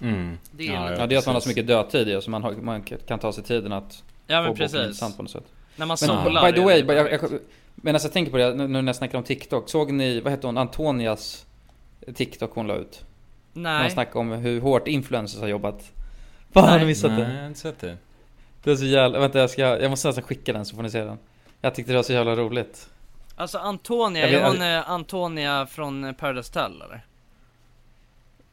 Mm. 0.02 0.38
Det 0.52 0.68
är- 0.68 0.74
Ja 0.92 1.08
det 1.08 1.16
är 1.16 1.20
att 1.20 1.26
man 1.26 1.36
har 1.36 1.42
så 1.42 1.50
mycket 1.50 1.68
dödtid 1.68 2.08
i 2.10 2.22
så 2.22 2.30
man, 2.30 2.44
har, 2.44 2.52
man 2.54 2.82
kan 2.84 3.20
ta 3.20 3.34
sig 3.34 3.44
tiden 3.44 3.72
att 3.74 4.04
Ja 4.28 4.38
få 4.38 4.42
men 4.44 4.52
boken 4.52 4.58
precis. 4.58 4.80
intressant 4.80 5.18
på 5.18 5.24
något 5.24 5.32
sätt. 5.32 5.44
När 5.76 5.86
man 5.86 5.98
Men 6.02 6.08
solar 6.24 6.52
by 6.52 6.58
the 6.58 6.64
way, 6.66 6.80
jag, 6.80 6.98
jag, 7.12 7.22
perfekt. 7.22 7.44
men 7.76 7.96
alltså 7.96 8.08
jag 8.08 8.14
tänker 8.14 8.32
på 8.32 8.38
det 8.38 8.54
nu 8.54 8.68
när 8.68 8.84
jag 8.84 8.96
snackar 8.96 9.18
om 9.18 9.24
TikTok. 9.24 9.70
Såg 9.70 9.92
ni, 9.92 10.20
vad 10.22 10.32
heter 10.34 10.48
hon, 10.48 10.58
Antonias 10.58 11.46
TikTok 12.16 12.52
hon 12.54 12.68
la 12.68 12.76
ut? 12.76 13.04
När 13.54 13.74
hon 13.74 13.82
Nej. 13.82 13.92
snackade 13.92 14.20
om 14.20 14.32
hur 14.32 14.62
hårt 14.62 14.88
influencers 14.88 15.42
har 15.42 15.48
jobbat. 15.48 15.92
Fan, 16.52 16.70
har 16.70 16.80
ni 16.80 16.86
missat 16.86 17.12
Nej, 17.12 17.20
det? 17.22 17.34
jag 17.34 17.40
har 17.42 17.48
inte 17.48 17.60
sett 17.60 17.80
det. 17.80 17.98
Det 18.64 18.72
är 18.72 18.76
så 18.76 18.86
jävla, 18.86 19.20
vänta 19.20 19.40
jag 19.40 19.50
ska, 19.50 19.62
jag 19.62 19.90
måste 19.90 20.08
nästan 20.08 20.24
skicka 20.24 20.54
den 20.54 20.66
så 20.66 20.76
får 20.76 20.84
ni 20.84 20.90
se 20.90 21.04
den. 21.04 21.18
Jag 21.62 21.76
tyckte 21.76 21.92
det 21.92 21.96
var 21.96 22.04
så 22.04 22.14
jävla 22.14 22.36
roligt. 22.36 22.90
Alltså 23.36 23.58
Antonia, 23.58 24.22
Jag 24.30 24.32
vet- 24.32 24.42
är 24.42 24.48
hon 24.48 24.62
eh, 24.84 24.90
Antonia 24.92 25.66
från 25.66 26.04
eh, 26.04 26.12
Paradise 26.12 26.50
Hotel 26.60 26.82
eller? 26.82 27.02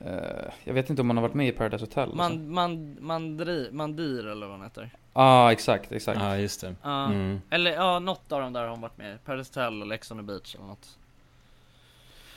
Eh, 0.00 0.50
jag 0.64 0.74
vet 0.74 0.90
inte 0.90 1.02
om 1.02 1.06
man 1.08 1.16
har 1.16 1.22
varit 1.22 1.34
med 1.34 1.48
i 1.48 1.52
Paradise 1.52 1.82
Hotel. 1.84 2.02
alltså. 2.02 2.16
Man, 2.16 2.50
man, 2.50 2.96
mandri, 3.00 3.68
Mandir 3.72 4.26
eller 4.26 4.46
vad 4.46 4.56
hon 4.56 4.64
heter 4.64 4.90
Ja, 5.14 5.52
exakt, 5.52 5.92
exakt. 5.92 6.20
Ja, 6.20 6.36
just 6.36 6.60
det. 6.60 6.74
Ja, 6.82 7.04
Mm. 7.06 7.40
eller 7.50 7.70
ja, 7.70 7.98
något 7.98 8.32
av 8.32 8.40
dem 8.40 8.52
där 8.52 8.60
har 8.62 8.68
hon 8.68 8.80
varit 8.80 8.98
med 8.98 9.24
Paradise 9.24 9.50
Hotel 9.60 9.82
eller 9.82 9.94
Ex 9.94 10.10
on 10.10 10.16
the 10.18 10.22
Beach 10.22 10.54
eller 10.54 10.64
något 10.66 10.98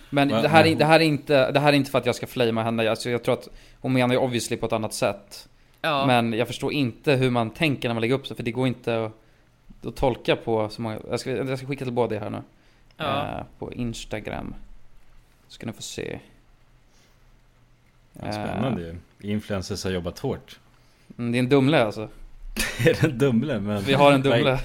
Men 0.10 0.28
det 0.28 0.48
här, 0.48 0.66
är, 0.66 0.76
det, 0.76 0.86
här 0.86 1.00
är 1.00 1.04
inte, 1.04 1.52
det 1.52 1.60
här 1.60 1.74
är 1.74 1.78
inte 1.78 1.92
för 1.92 1.98
att 1.98 2.06
jag 2.06 2.16
ska 2.16 2.28
flamea 2.28 2.64
henne. 2.64 2.90
Alltså 2.90 3.10
jag 3.10 3.24
tror 3.24 3.34
att 3.34 3.48
hon 3.82 3.94
menar 3.94 4.14
ju 4.16 4.20
obviously 4.20 4.58
på 4.58 4.66
ett 4.66 4.74
annat 4.74 4.94
sätt. 4.94 5.50
Ja, 5.82 6.06
Men 6.06 6.34
jag 6.34 6.48
förstår 6.48 6.74
inte 6.74 7.14
hur 7.14 7.30
man 7.32 7.50
tänker 7.50 7.90
när 7.90 7.94
man 7.96 8.02
lägger 8.02 8.16
upp 8.16 8.28
så, 8.28 8.36
för 8.36 8.44
det 8.44 8.52
går 8.52 8.68
inte 8.68 9.06
att, 9.06 9.12
att 9.86 9.96
tolka 9.96 10.36
på 10.36 10.70
så 10.70 10.82
många... 10.82 11.00
Jag 11.10 11.20
ska, 11.20 11.32
jag 11.32 11.58
ska 11.58 11.68
skicka 11.68 11.86
till 11.86 11.94
båda 11.94 12.16
er 12.16 12.20
här 12.20 12.30
nu. 12.30 12.42
Ja. 12.98 13.38
Eh, 13.38 13.44
på 13.60 13.74
Instagram. 13.74 14.56
Ska 15.48 15.66
ni 15.66 15.74
få 15.74 15.82
se. 15.82 16.20
Spännande 18.14 18.82
ju. 18.82 18.96
Influencers 19.32 19.84
har 19.84 19.92
jobbat 19.92 20.20
hårt. 20.20 20.60
Mm, 21.18 21.32
det 21.32 21.38
är 21.38 21.40
en 21.40 21.50
Dumle 21.50 21.84
alltså. 21.84 22.10
är 22.80 22.94
det 22.94 23.04
en 23.04 23.18
Dumle? 23.18 23.60
Men... 23.60 23.84
Vi 23.84 23.94
har 23.94 24.12
en 24.12 24.22
Dumle. 24.22 24.60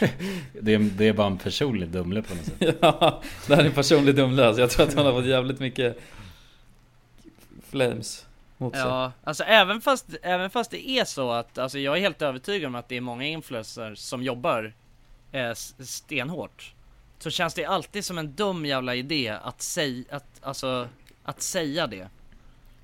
det, 0.60 0.74
är, 0.74 0.78
det 0.78 1.08
är 1.08 1.12
bara 1.12 1.26
en 1.26 1.38
personlig 1.38 1.88
Dumle 1.88 2.22
på 2.22 2.34
något 2.34 2.44
sätt. 2.44 2.76
ja, 2.80 3.22
det 3.46 3.54
här 3.54 3.62
är 3.62 3.66
en 3.66 3.72
personlig 3.72 4.16
Dumle 4.16 4.46
alltså. 4.46 4.60
Jag 4.60 4.70
tror 4.70 4.86
att 4.86 4.94
hon 4.94 5.06
har 5.06 5.12
fått 5.12 5.26
jävligt 5.26 5.60
mycket 5.60 5.98
flames 7.70 8.26
mot 8.62 8.74
sig. 8.74 8.82
ja, 8.82 9.12
alltså 9.24 9.44
även 9.44 9.80
fast, 9.80 10.06
även 10.22 10.50
fast 10.50 10.70
det 10.70 10.88
är 10.88 11.04
så 11.04 11.30
att, 11.30 11.58
alltså 11.58 11.78
jag 11.78 11.96
är 11.96 12.00
helt 12.00 12.22
övertygad 12.22 12.68
om 12.68 12.74
att 12.74 12.88
det 12.88 12.96
är 12.96 13.00
många 13.00 13.24
influencers 13.24 13.98
som 13.98 14.22
jobbar 14.22 14.72
eh, 15.32 15.54
stenhårt 15.84 16.74
Så 17.18 17.30
känns 17.30 17.54
det 17.54 17.64
alltid 17.64 18.04
som 18.04 18.18
en 18.18 18.32
dum 18.32 18.66
jävla 18.66 18.94
idé 18.94 19.28
att 19.42 19.62
säga, 19.62 20.04
att, 20.10 20.26
alltså, 20.40 20.88
att 21.24 21.42
säga 21.42 21.86
det 21.86 22.08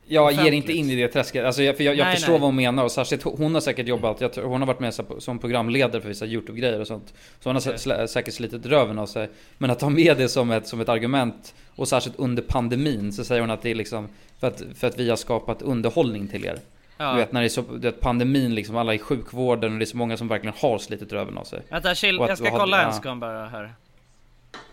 jag 0.09 0.33
ger 0.33 0.53
inte 0.53 0.73
in 0.73 0.91
i 0.91 0.97
det 0.97 1.09
träsket. 1.09 1.45
Alltså 1.45 1.63
jag, 1.63 1.77
för 1.77 1.85
jag, 1.85 1.97
jag 1.97 2.05
Nej, 2.05 2.15
förstår 2.15 2.33
nej. 2.33 2.41
vad 2.41 2.49
hon 2.49 2.57
menar 2.57 2.85
och 2.85 2.93
särskilt 2.93 3.23
hon 3.23 3.55
har 3.55 3.61
säkert 3.61 3.87
jobbat, 3.87 4.21
jag 4.21 4.31
hon 4.43 4.61
har 4.61 4.67
varit 4.67 4.81
med 4.81 4.95
som 5.19 5.39
programledare 5.39 6.03
för 6.03 6.09
vissa 6.09 6.27
YouTube-grejer 6.27 6.81
och 6.81 6.87
sånt. 6.87 7.15
Så 7.41 7.49
hon 7.49 7.57
har 7.57 7.61
sä- 7.61 8.07
säkert 8.07 8.35
slitit 8.35 8.67
röven 8.67 8.99
av 8.99 9.07
sig. 9.07 9.29
Men 9.59 9.71
att 9.71 9.79
ta 9.79 9.89
med 9.89 10.17
det 10.17 10.29
som 10.29 10.51
ett, 10.51 10.67
som 10.67 10.81
ett 10.81 10.89
argument 10.89 11.55
och 11.77 11.89
särskilt 11.89 12.17
under 12.19 12.43
pandemin 12.43 13.13
så 13.13 13.25
säger 13.25 13.41
hon 13.41 13.51
att 13.51 13.63
det 13.63 13.71
är 13.71 13.75
liksom 13.75 14.09
för 14.41 14.47
att, 14.47 14.63
för 14.75 14.87
att 14.87 14.99
vi 14.99 15.09
har 15.09 15.17
skapat 15.17 15.63
underhållning 15.63 16.29
till 16.29 16.45
er. 16.45 16.59
Ja. 16.97 17.13
Du 17.13 17.19
vet 17.19 17.33
när 17.33 17.41
det 17.41 17.47
är 17.47 17.49
så, 17.49 17.63
du 17.63 17.79
vet 17.79 18.01
pandemin 18.01 18.55
liksom, 18.55 18.77
alla 18.77 18.95
i 18.95 18.99
sjukvården 18.99 19.73
och 19.73 19.79
det 19.79 19.85
är 19.85 19.87
så 19.87 19.97
många 19.97 20.17
som 20.17 20.29
verkligen 20.29 20.55
har 20.59 20.79
slitit 20.79 21.13
röven 21.13 21.39
av 21.39 21.45
sig. 21.45 21.63
Vänta 21.69 21.95
chill, 21.95 22.17
jag 22.17 22.39
ska 22.39 22.51
kolla 22.51 22.83
en 22.83 23.01
ja. 23.05 23.15
bara 23.15 23.47
här 23.47 23.75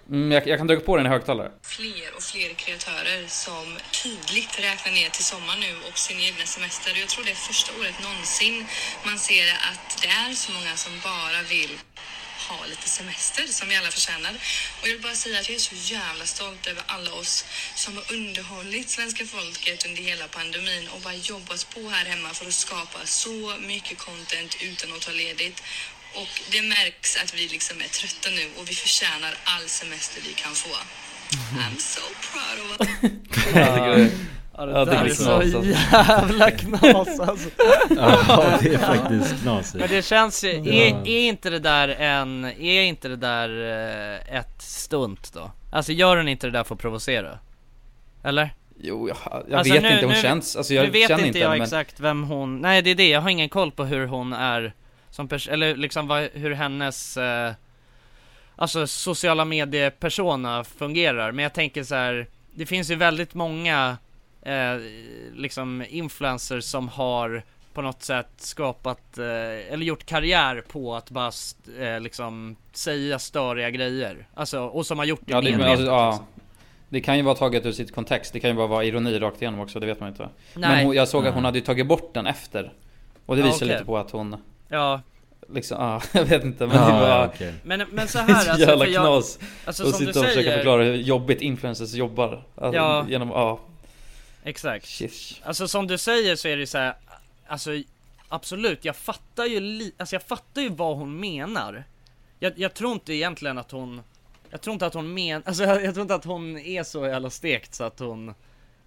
Mm, 0.10 0.32
jag, 0.32 0.48
jag 0.48 0.58
kan 0.58 0.68
dyka 0.68 0.82
på 0.82 0.98
den 0.98 1.06
i 1.06 1.10
högtalare. 1.10 1.52
fler 1.62 2.16
och 2.16 2.24
fler 2.24 2.54
kreatörer 2.54 3.28
som 3.28 3.78
tydligt 4.04 4.60
räknar 4.60 4.92
ner 4.92 5.10
till 5.10 5.24
sommar 5.26 5.58
nu 5.66 5.72
och 5.90 5.98
sin 5.98 6.20
egna 6.20 6.46
semester. 6.46 6.92
Jag 7.00 7.10
tror 7.10 7.24
det 7.26 7.32
är 7.32 7.36
första 7.52 7.72
året 7.80 8.04
någonsin 8.04 8.66
man 9.06 9.20
ser 9.20 9.48
att 9.72 10.02
det 10.02 10.08
är 10.08 10.34
så 10.34 10.52
många 10.52 10.76
som 10.76 10.92
bara 11.04 11.42
vill 11.50 11.74
ha 12.50 12.66
lite 12.66 12.90
semester 12.90 13.44
som 13.44 13.70
vi 13.70 13.76
alla 13.76 13.92
förtjänar. 13.98 14.34
Och 14.82 14.88
jag 14.88 14.94
vill 14.94 15.02
bara 15.02 15.14
säga 15.14 15.40
att 15.40 15.50
jag 15.50 15.56
är 15.56 15.60
så 15.60 15.76
jävla 15.96 16.26
stolt 16.26 16.68
över 16.68 16.84
alla 16.86 17.14
oss 17.14 17.46
som 17.76 17.92
har 17.98 18.06
underhållit 18.14 18.90
svenska 18.90 19.26
folket 19.26 19.86
under 19.88 20.02
hela 20.04 20.28
pandemin 20.28 20.86
och 20.94 21.02
bara 21.02 21.14
jobbat 21.14 21.68
på 21.74 21.82
här 21.90 22.06
hemma 22.06 22.30
för 22.30 22.46
att 22.48 22.54
skapa 22.54 23.00
så 23.06 23.54
mycket 23.72 23.98
content 23.98 24.58
utan 24.70 24.94
att 24.94 25.02
ta 25.02 25.12
ledigt. 25.12 25.64
Och 26.22 26.34
det 26.52 26.62
märks 26.62 27.24
att 27.24 27.34
vi 27.34 27.48
liksom 27.48 27.78
är 27.82 27.90
trötta 28.00 28.30
nu 28.30 28.46
och 28.62 28.70
vi 28.70 28.74
förtjänar 28.74 29.34
all 29.44 29.66
semester 29.68 30.22
vi 30.28 30.34
kan 30.34 30.52
få. 30.52 30.70
I'm 31.64 31.78
so 31.78 32.02
proud 32.32 32.60
of 32.72 32.82
us. 32.82 33.12
Jag 33.56 33.76
tycker 33.76 33.96
det- 33.98 34.12
Ja 34.58 34.66
det 34.66 34.72
jag 34.72 34.88
där 34.88 34.94
är 34.96 35.04
det 35.04 35.16
så 35.16 35.24
knas, 35.42 35.66
jävla 35.92 36.52
knas 36.52 37.20
alltså 37.20 37.50
Ja, 37.90 38.60
det 38.62 38.74
är 38.74 38.78
faktiskt 38.78 39.42
knasigt. 39.42 39.76
Men 39.80 39.90
det 39.90 40.06
känns 40.06 40.44
ju, 40.44 40.48
Ja. 40.52 40.74
är, 40.74 41.08
är 41.08 41.28
inte 41.28 41.50
det 41.50 41.60
där 41.60 41.88
en, 41.88 42.46
är 42.46 42.82
inte 42.82 43.08
det 43.08 43.16
där 43.16 43.50
eh, 44.30 44.38
ett 44.40 44.62
stunt 44.62 45.34
då? 45.34 45.52
Alltså 45.72 45.92
gör 45.92 46.18
hon 46.18 46.28
inte 46.28 46.48
det 46.48 46.52
där 46.52 46.64
för 46.64 46.76
att 46.76 46.82
provocera? 46.82 47.40
Eller? 48.24 48.50
Jo, 48.80 49.08
jag, 49.10 49.18
jag 49.50 49.58
Alltså, 49.60 49.74
vet 49.74 49.84
nu- 49.84 49.90
inte, 49.94 50.06
hon 50.06 50.16
nu- 50.16 50.22
känns, 50.22 50.56
alltså 50.56 50.74
jag 50.74 50.86
nu 50.86 50.92
vet 50.92 51.08
känner 51.08 51.18
inte 51.20 51.28
inte 51.28 51.40
jag 51.40 51.50
men... 51.52 51.62
exakt 51.62 52.00
vem 52.00 52.24
hon, 52.24 52.62
nej 52.62 52.82
det 52.82 52.90
är 52.90 52.96
det, 52.96 53.10
jag 53.10 53.22
har 53.22 53.30
ingen 53.30 53.50
koll 53.50 53.72
på 53.72 53.84
hur 53.86 54.08
hon 54.08 54.34
är 54.34 54.74
som 55.16 55.28
person, 55.28 55.54
eller 55.54 55.76
liksom 55.76 56.08
vad, 56.08 56.30
hur 56.34 56.52
hennes 56.52 57.18
eh, 57.18 57.54
Alltså 58.58 58.88
sociala 58.88 59.46
mediepersona 59.46 60.64
fungerar, 60.64 61.32
men 61.32 61.44
jag 61.44 61.54
tänker 61.54 61.84
så 61.84 61.96
här. 61.96 62.28
Det 62.52 62.66
finns 62.66 62.92
ju 62.92 62.96
väldigt 62.96 63.34
många 63.34 63.98
eh, 64.42 64.76
liksom 65.34 65.86
influencers 65.90 66.64
som 66.64 66.88
har 66.90 67.44
på 67.74 67.82
något 67.82 68.04
sätt 68.04 68.30
skapat, 68.38 69.18
eh, 69.18 69.74
eller 69.74 69.86
gjort 69.86 70.06
karriär 70.06 70.64
på 70.68 70.96
att 70.96 71.10
bara 71.10 71.32
eh, 71.80 72.00
liksom 72.00 72.56
säga 72.74 73.20
störiga 73.20 73.70
grejer. 73.70 74.28
Alltså, 74.34 74.60
och 74.60 74.86
som 74.86 74.98
har 74.98 75.06
gjort 75.06 75.22
det 75.26 75.32
Ja, 75.32 75.42
medvetet, 75.42 75.68
alltså, 75.68 75.82
liksom. 75.82 75.94
ja. 75.96 76.26
det 76.90 77.02
kan 77.02 77.18
ju 77.18 77.24
vara 77.24 77.36
taget 77.36 77.66
ur 77.66 77.72
sitt 77.72 77.96
kontext, 77.96 78.34
det 78.34 78.40
kan 78.40 78.50
ju 78.50 78.56
bara 78.56 78.68
vara 78.68 78.84
ironi 78.84 79.20
rakt 79.20 79.42
igenom 79.42 79.60
också, 79.60 79.80
det 79.80 79.86
vet 79.86 80.00
man 80.00 80.10
inte. 80.10 80.30
Nej. 80.54 80.70
Men 80.76 80.86
hon, 80.86 80.96
jag 80.96 81.08
såg 81.08 81.28
att 81.28 81.34
hon 81.34 81.46
hade 81.46 81.62
tagit 81.62 81.88
bort 81.88 82.14
den 82.14 82.28
efter. 82.28 82.74
Och 83.26 83.36
det 83.36 83.42
Ja, 83.42 83.46
visar 83.48 83.66
okej. 83.66 83.68
lite 83.68 83.86
på 83.86 83.98
att 83.98 84.12
hon, 84.12 84.36
Ja, 84.70 85.02
liksom, 85.50 85.78
ja, 85.82 86.02
jag 86.20 86.26
vet 86.26 86.44
inte 86.44 86.68
men 86.68 86.76
Ja, 86.78 86.86
det 86.86 86.92
var... 86.92 87.08
ja, 87.10 87.26
okej. 87.34 87.54
men, 87.64 87.84
men 87.92 88.08
så 88.08 88.20
här 88.20 88.30
är 88.30 88.34
så 88.34 88.52
alltså, 88.52 88.68
jävla 88.68 88.86
för 88.86 88.92
jag, 88.92 89.04
knas 89.04 89.40
alltså 89.66 89.84
och 89.84 89.90
som 89.90 90.00
du 90.00 90.06
sitta 90.06 90.20
och 90.20 90.26
försöka 90.26 90.44
säger, 90.44 90.58
förklara 90.58 90.84
hur 90.84 90.96
jobbigt 90.96 91.42
influencers 91.42 91.94
jobbar. 91.94 92.44
Alltså, 92.56 92.78
Ja. 92.78 93.06
Genom, 93.10 93.30
ja, 93.30 93.60
exakt. 94.44 94.86
shish. 94.88 95.42
Alltså 95.44 95.68
som 95.68 95.88
du 95.88 95.98
säger 95.98 96.36
så 96.36 96.48
är 96.48 96.58
det 96.58 96.68
så 96.68 96.78
här, 96.78 96.94
alltså 97.48 97.72
absolut, 98.30 98.86
jag 98.86 98.96
fattar 98.96 99.46
ju 99.46 99.60
li- 99.60 99.92
alltså 99.98 100.16
jag 100.16 100.24
fattar 100.24 100.62
ju 100.62 100.70
vad 100.70 100.98
hon 100.98 101.20
menar. 101.20 101.84
Jag, 102.40 102.54
jag 102.60 102.74
tror 102.74 102.92
inte 102.94 103.14
egentligen 103.14 103.58
att 103.58 103.72
hon, 103.72 104.02
jag 104.50 104.62
tror 104.62 104.74
inte 104.74 104.86
att 104.86 104.94
hon 104.94 105.14
men, 105.14 105.44
alltså 105.46 105.64
jag, 105.64 105.84
jag 105.84 105.94
tror 105.94 106.02
inte 106.02 106.16
att 106.16 106.26
hon 106.26 106.58
är 106.58 106.84
så 106.84 107.06
jävla 107.08 107.30
stekt 107.30 107.74
så 107.74 107.84
att 107.84 108.00
hon 108.00 108.34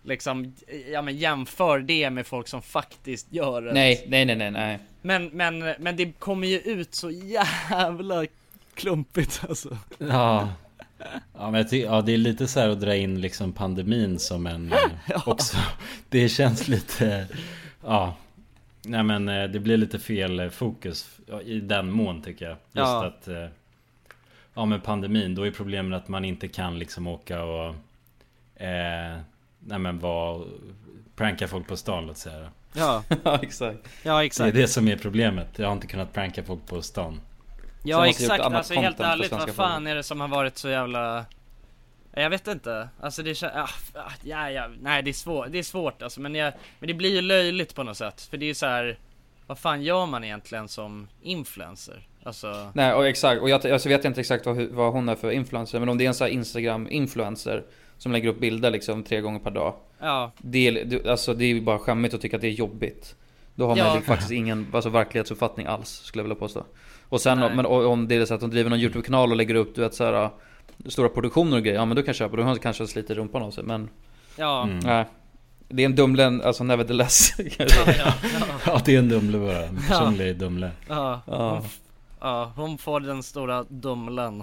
liksom, 0.03 0.55
ja 0.93 1.03
men 1.03 1.17
jämför 1.17 1.79
det 1.79 2.11
med 2.11 2.27
folk 2.27 2.49
som 2.49 2.63
faktiskt 2.63 3.33
gör 3.33 3.63
det. 3.63 3.73
Nej, 3.73 4.05
nej, 4.09 4.25
nej, 4.25 4.37
nej, 4.37 4.51
nej. 4.51 4.79
Men, 5.03 5.27
men, 5.27 5.59
men 5.79 5.97
det 5.97 6.13
kommer 6.19 6.47
ju 6.47 6.59
ut 6.59 6.95
så 6.95 7.11
jävla 7.11 8.27
klumpigt 8.75 9.41
alltså. 9.49 9.79
Ja. 9.99 10.49
Ja 11.39 11.51
men 11.51 11.55
jag 11.55 11.71
ty- 11.71 11.83
ja 11.83 12.03
det 12.03 12.13
är 12.13 12.19
lite 12.19 12.47
så 12.49 12.61
här 12.61 12.69
att 12.69 12.81
dra 12.81 12.97
in 12.97 13.21
liksom 13.21 13.53
pandemin 13.53 14.19
som 14.19 14.47
en 14.47 14.73
eh, 15.07 15.29
också 15.29 15.57
Det 16.09 16.29
känns 16.29 16.69
lite 16.69 17.27
Ja 17.85 18.15
Nej 18.83 19.03
men 19.03 19.29
eh, 19.29 19.45
det 19.49 19.61
blir 19.61 19.77
lite 19.77 19.99
fel 19.99 20.41
eh, 20.41 20.49
fokus 20.49 21.11
ja, 21.27 21.41
i 21.41 21.61
den 21.61 21.91
mån 21.93 22.23
tycker 22.23 22.45
jag 22.45 22.53
Just 22.53 22.61
Ja. 22.73 23.07
att 23.07 23.29
Ja 24.55 24.65
med 24.65 24.83
pandemin 24.85 25.35
då 25.35 25.47
är 25.47 25.51
problemet 25.51 26.03
att 26.03 26.09
man 26.09 26.25
inte 26.25 26.49
kan 26.49 26.79
liksom 26.79 27.07
åka 27.07 27.43
och 27.45 27.75
eh, 28.63 29.19
Nej 29.61 29.79
men 29.79 29.99
vara 29.99 30.45
Pranka 31.17 31.49
folk 31.49 31.67
på 31.69 31.77
stan 31.77 32.07
låt 32.07 32.19
säga 32.19 32.51
Ja, 32.73 33.03
ja, 33.25 33.39
exakt. 33.43 33.79
ja 34.03 34.13
Det 34.15 34.21
är 34.23 34.25
exakt. 34.27 34.55
det 34.55 34.69
som 34.69 34.89
är 34.89 34.97
problemet 34.97 35.49
Jag 35.57 35.67
har 35.67 35.73
inte 35.73 35.87
kunnat 35.87 36.13
pranka 36.13 36.43
folk 36.43 36.67
på 36.67 36.83
stan 36.83 37.21
Ja 37.83 38.07
exakt, 38.07 38.41
alltså 38.45 38.75
helt 38.75 39.01
ärligt, 39.01 39.31
vad 39.33 39.41
fan 39.41 39.73
folket. 39.75 39.91
är 39.91 39.95
det 39.95 40.03
som 40.03 40.21
har 40.21 40.29
varit 40.29 40.59
så 40.59 40.69
jävla 40.69 41.25
Jag 42.13 42.31
vet 42.31 42.47
inte, 42.47 42.89
alltså 43.01 43.23
det 43.23 43.35
känns, 43.35 43.53
ah, 43.55 43.69
ah, 43.95 44.13
ja, 44.23 44.51
ja, 44.51 44.69
nej 44.81 45.03
det 45.03 45.11
är 45.11 45.13
svårt, 45.13 45.47
det 45.51 45.59
är 45.59 45.63
svårt 45.63 46.03
alltså 46.03 46.21
men 46.21 46.35
jag, 46.35 46.53
men 46.79 46.87
det 46.89 46.95
blir 46.95 47.11
ju 47.11 47.21
löjligt 47.21 47.75
på 47.75 47.83
något 47.83 47.97
sätt 47.97 48.21
för 48.31 48.37
det 48.37 48.45
är 48.45 48.49
ju 48.49 48.55
så 48.55 48.67
här. 48.67 48.99
Vad 49.47 49.59
fan 49.59 49.83
gör 49.83 50.07
man 50.07 50.25
egentligen 50.25 50.69
som 50.69 51.09
influencer? 51.23 52.07
Alltså, 52.25 52.71
Nej, 52.75 52.95
och 52.95 53.07
exakt. 53.07 53.43
Och 53.43 53.51
jag 53.51 53.67
alltså 53.67 53.89
vet 53.89 54.05
inte 54.05 54.21
exakt 54.21 54.47
vad, 54.47 54.57
vad 54.57 54.93
hon 54.93 55.09
är 55.09 55.15
för 55.15 55.31
influencer. 55.31 55.81
Men 55.81 55.89
om 55.89 55.99
det 55.99 56.05
är 56.05 56.09
en 56.09 56.15
sån 56.15 56.25
här 56.25 56.33
Instagram-influencer 56.33 57.63
som 57.99 58.13
lägger 58.13 58.29
upp 58.29 58.41
bilder 58.41 58.71
liksom 58.71 59.03
tre 59.03 59.21
gånger 59.21 59.39
per 59.39 59.51
dag. 59.51 59.75
ja, 60.01 60.33
Det 60.39 60.69
är, 60.69 60.85
det- 60.85 61.07
alltså, 61.07 61.35
det 61.35 61.45
är 61.45 61.49
ju 61.49 61.61
bara 61.61 61.79
skämmigt 61.79 62.15
att 62.15 62.21
tycka 62.21 62.37
att 62.37 62.43
det 62.43 62.49
är 62.49 62.53
jobbigt. 62.53 63.15
Då 63.55 63.67
har 63.67 63.77
man 63.77 63.87
Ja. 63.87 64.01
faktiskt 64.01 64.31
ingen 64.31 64.67
alltså, 64.73 64.91
verklighetsuppfattning 64.91 65.67
alls, 65.67 65.89
skulle 65.91 66.21
jag 66.21 66.25
vilja 66.25 66.41
påstå. 66.41 66.65
Och 67.09 67.21
sen 67.21 67.39
Nej. 67.41 67.51
men, 67.57 67.67
om 67.67 68.09
det 68.09 68.15
är 68.17 68.25
så 68.25 68.35
att 68.35 68.41
de 68.41 68.51
driver 68.51 68.71
någon 68.71 68.79
YouTube-kanal 68.79 69.31
och 69.31 69.37
lägger 69.37 69.55
upp 69.55 69.75
du 69.75 69.81
vet, 69.81 69.95
så 69.95 70.05
här, 70.05 70.31
stora 70.87 71.09
produktioner 71.09 71.57
och 71.57 71.63
grejer, 71.63 71.77
ja 71.79 71.85
men 71.85 71.97
då 71.97 72.03
kan 72.03 72.07
jag 72.07 72.17
köpa. 72.17 72.37
Då 72.37 72.43
har 72.43 72.57
kanske 72.57 72.87
sliter 72.87 73.15
rumpan 73.15 73.43
av 73.43 73.51
sig. 73.51 73.65
Men 73.65 73.89
ja, 74.37 74.63
Mm. 74.63 74.79
nej. 74.79 75.05
Det 75.69 75.83
är 75.83 75.87
en 75.87 75.95
Dumlen, 75.97 76.43
alltså 76.43 76.65
nevertheless. 76.65 77.33
ja, 77.39 77.45
ja, 77.59 77.67
ja, 77.99 78.13
Ja 78.67 78.81
det 78.85 78.95
är 78.95 78.99
en 78.99 79.09
Dumle 79.09 79.39
bara, 79.39 79.65
en 79.65 79.77
personlig 79.89 80.37
Dumle 80.37 80.71
ja. 80.89 81.21
Ja. 81.27 81.51
Hon, 81.51 81.63
ja, 82.21 82.53
hon 82.57 82.79
får 82.79 83.01
den 83.01 83.23
stora 83.23 83.65
Dumlen. 83.69 84.43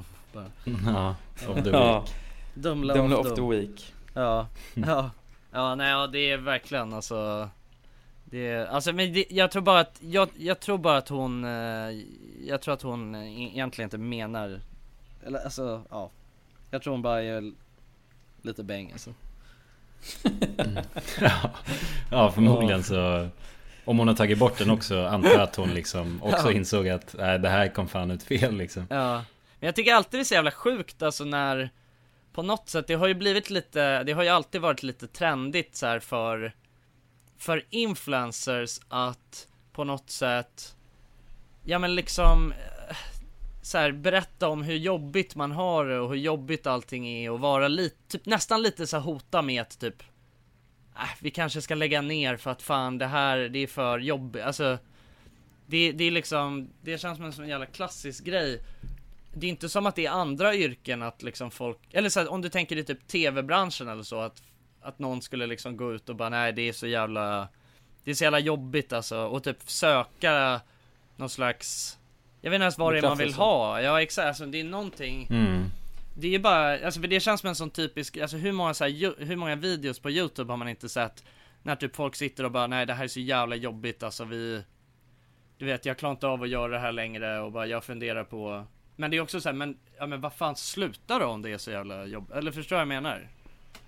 Ja, 0.86 1.16
of 1.48 1.64
the 1.64 1.70
Ja. 1.70 2.06
Week. 2.56 2.64
Dumle 2.64 2.94
Dumle 2.94 3.16
of 3.16 3.26
of 3.28 3.36
the- 3.36 3.42
week. 3.42 3.94
Ja, 4.14 4.48
ja, 4.74 5.12
ja 5.52 5.76
nej 5.76 5.90
ja, 5.90 6.08
det 6.08 6.32
är 6.32 6.38
verkligen 6.38 6.94
alltså 6.94 7.50
det 8.26 8.48
är, 8.48 8.66
alltså 8.66 8.94
men 8.94 9.14
det, 9.14 9.26
jag 9.30 9.52
tror 9.52 9.62
bara 9.62 9.80
att, 9.80 9.98
jag, 10.02 10.30
jag 10.38 10.60
tror 10.60 10.78
bara 10.78 10.98
att 10.98 11.10
hon, 11.10 11.44
eh, 11.46 12.02
jag 12.48 12.62
tror 12.62 12.74
att 12.74 12.82
hon 12.82 13.16
eh, 13.16 13.42
egentligen 13.42 13.86
inte 13.88 13.98
menar, 13.98 14.60
eller 15.26 15.40
alltså 15.44 15.82
ja 15.90 16.10
Jag 16.72 16.82
tror 16.82 16.92
hon 16.94 17.02
bara 17.02 17.24
är 17.24 17.52
lite 18.42 18.64
bäng 18.64 18.92
alltså 18.92 19.14
ja. 21.22 21.52
ja, 22.12 22.32
förmodligen 22.32 22.84
så 22.84 23.28
Om 23.86 23.98
hon 24.00 24.08
har 24.08 24.16
tagit 24.16 24.38
bort 24.40 24.58
den 24.58 24.70
också 24.70 25.06
antar 25.06 25.30
jag 25.30 25.42
att 25.42 25.56
hon 25.56 25.70
liksom 25.70 26.24
också 26.24 26.52
Ja. 26.52 26.52
insåg 26.52 26.88
att 26.90 27.16
nej, 27.20 27.40
det 27.40 27.50
här 27.50 27.68
kom 27.68 27.88
fan 27.88 28.12
ut 28.12 28.24
fel 28.24 28.56
liksom. 28.56 28.88
Ja, 28.90 29.14
men 29.60 29.68
jag 29.68 29.76
tycker 29.76 29.94
alltid 29.94 30.20
det 30.20 30.22
är 30.22 30.26
så 30.26 30.34
jävla 30.34 30.52
sjukt 30.52 31.02
alltså 31.04 31.24
när 31.24 31.70
på 32.36 32.44
något 32.44 32.70
sätt, 32.70 32.88
det 32.88 32.94
har 32.94 33.08
ju 33.08 33.14
blivit 33.14 33.50
lite, 33.50 34.04
det 34.04 34.14
har 34.14 34.24
ju 34.24 34.30
alltid 34.30 34.62
varit 34.62 34.84
lite 34.84 35.08
trendigt 35.08 35.76
så 35.76 35.86
här 35.86 36.00
för 36.00 36.54
För 37.38 37.66
influencers 37.70 38.80
att 38.88 39.48
på 39.72 39.84
något 39.84 40.10
sätt 40.10 40.76
Ja 41.64 41.80
men 41.80 41.96
liksom 41.96 42.52
eh, 42.52 42.96
så 43.62 43.78
här, 43.78 43.92
berätta 43.92 44.48
om 44.48 44.64
hur 44.64 44.76
jobbigt 44.76 45.36
man 45.36 45.52
har 45.52 45.86
det 45.86 46.00
och 46.00 46.10
hur 46.10 46.16
jobbigt 46.16 46.68
allting 46.68 47.08
är 47.08 47.32
och 47.32 47.40
vara 47.40 47.68
lite, 47.68 47.96
typ 48.08 48.26
nästan 48.26 48.62
lite 48.62 48.88
så 48.88 48.98
hota 48.98 49.42
med 49.42 49.62
att 49.62 49.80
typ 49.80 50.04
äh, 50.96 51.10
vi 51.22 51.32
kanske 51.32 51.62
ska 51.62 51.76
lägga 51.76 52.02
ner 52.02 52.38
för 52.38 52.52
att 52.52 52.62
fan 52.62 52.98
det 52.98 53.08
här, 53.08 53.38
det 53.38 53.60
är 53.60 53.68
för 53.68 54.00
jobbigt, 54.00 54.44
alltså 54.44 54.78
det, 55.68 55.92
det 55.92 56.04
är 56.04 56.12
liksom, 56.12 56.70
det 56.82 56.98
känns 56.98 57.18
som 57.18 57.26
en 57.26 57.34
sån 57.34 57.48
jävla 57.48 57.66
klassisk 57.66 58.24
grej. 58.24 58.62
Det 59.38 59.46
är 59.48 59.50
inte 59.50 59.70
som 59.70 59.86
att 59.86 59.96
det 59.96 60.06
är 60.06 60.12
andra 60.12 60.56
yrken 60.56 61.02
att 61.02 61.24
liksom 61.24 61.52
folk, 61.52 61.78
eller 61.92 62.10
så 62.10 62.20
här, 62.20 62.32
om 62.32 62.42
du 62.42 62.50
tänker 62.50 62.78
i 62.78 62.84
typ 62.84 63.08
tv-branschen 63.08 63.88
eller 63.88 64.04
så 64.04 64.20
att 64.22 64.44
Att 64.82 65.00
någon 65.00 65.22
skulle 65.22 65.48
liksom 65.48 65.78
gå 65.78 65.94
ut 65.94 66.10
och 66.10 66.16
bara 66.16 66.30
nej 66.30 66.54
det 66.54 66.62
är 66.62 66.74
så 66.74 66.88
jävla 66.88 67.48
Det 68.04 68.12
är 68.12 68.16
så 68.16 68.24
jävla 68.24 68.40
jobbigt 68.40 68.94
alltså. 68.94 69.18
Och 69.18 69.44
typ 69.44 69.58
söka 69.70 70.62
Någon 71.16 71.30
slags 71.30 71.98
Jag 72.42 72.52
vet 72.52 72.56
inte 72.58 72.64
ens 72.64 72.78
vad 72.78 72.94
det 72.94 72.98
är 72.98 73.02
man 73.02 73.18
vill 73.18 73.34
ha, 73.34 73.82
ja 73.82 74.02
exakt, 74.02 74.28
alltså 74.28 74.46
det 74.46 74.60
är 74.60 74.64
någonting. 74.64 75.28
Mm. 75.30 75.64
det 76.18 76.28
är 76.28 76.32
ju 76.32 76.40
bara, 76.40 76.86
alltså 76.86 77.02
för 77.02 77.08
det 77.08 77.20
känns 77.20 77.42
som 77.42 77.50
en 77.50 77.56
sån 77.56 77.70
typisk, 77.70 78.18
alltså 78.18 78.38
hur 78.38 78.52
många 78.52 78.74
så 78.74 78.84
här, 78.84 78.92
ju- 78.92 79.16
hur 79.18 79.36
många 79.36 79.56
videos 79.56 80.00
på 80.00 80.10
youtube 80.10 80.52
har 80.52 80.58
man 80.58 80.70
inte 80.70 80.90
sett 80.90 81.24
När 81.64 81.76
typ 81.76 81.96
folk 81.96 82.16
sitter 82.16 82.44
och 82.44 82.52
bara 82.52 82.68
nej 82.68 82.86
det 82.86 82.94
här 82.94 83.04
är 83.04 83.08
så 83.08 83.20
jävla 83.20 83.56
jobbigt 83.56 84.04
alltså 84.04 84.24
vi 84.26 84.64
Du 85.58 85.66
vet 85.66 85.86
jag 85.86 85.98
klarar 85.98 86.12
inte 86.14 86.28
av 86.28 86.44
att 86.44 86.50
göra 86.50 86.68
det 86.72 86.80
här 86.80 86.92
längre 86.92 87.40
och 87.40 87.52
bara 87.52 87.68
jag 87.68 87.84
funderar 87.84 88.24
på 88.24 88.66
Men 88.96 89.12
det 89.12 89.18
är 89.18 89.22
också 89.22 89.42
så 89.42 89.50
här, 89.50 89.54
men, 89.54 89.78
ja 90.00 90.06
men 90.06 90.22
vad 90.22 90.34
fan 90.34 90.56
sluta 90.56 91.20
då 91.20 91.26
om 91.26 91.42
det 91.42 91.52
är 91.52 91.58
så 91.58 91.72
jävla 91.72 92.06
jobbigt, 92.06 92.36
eller 92.36 92.52
förstår 92.52 92.78
jag 92.78 92.86
vad 92.86 92.96
jag 92.96 93.04
menar? 93.04 93.28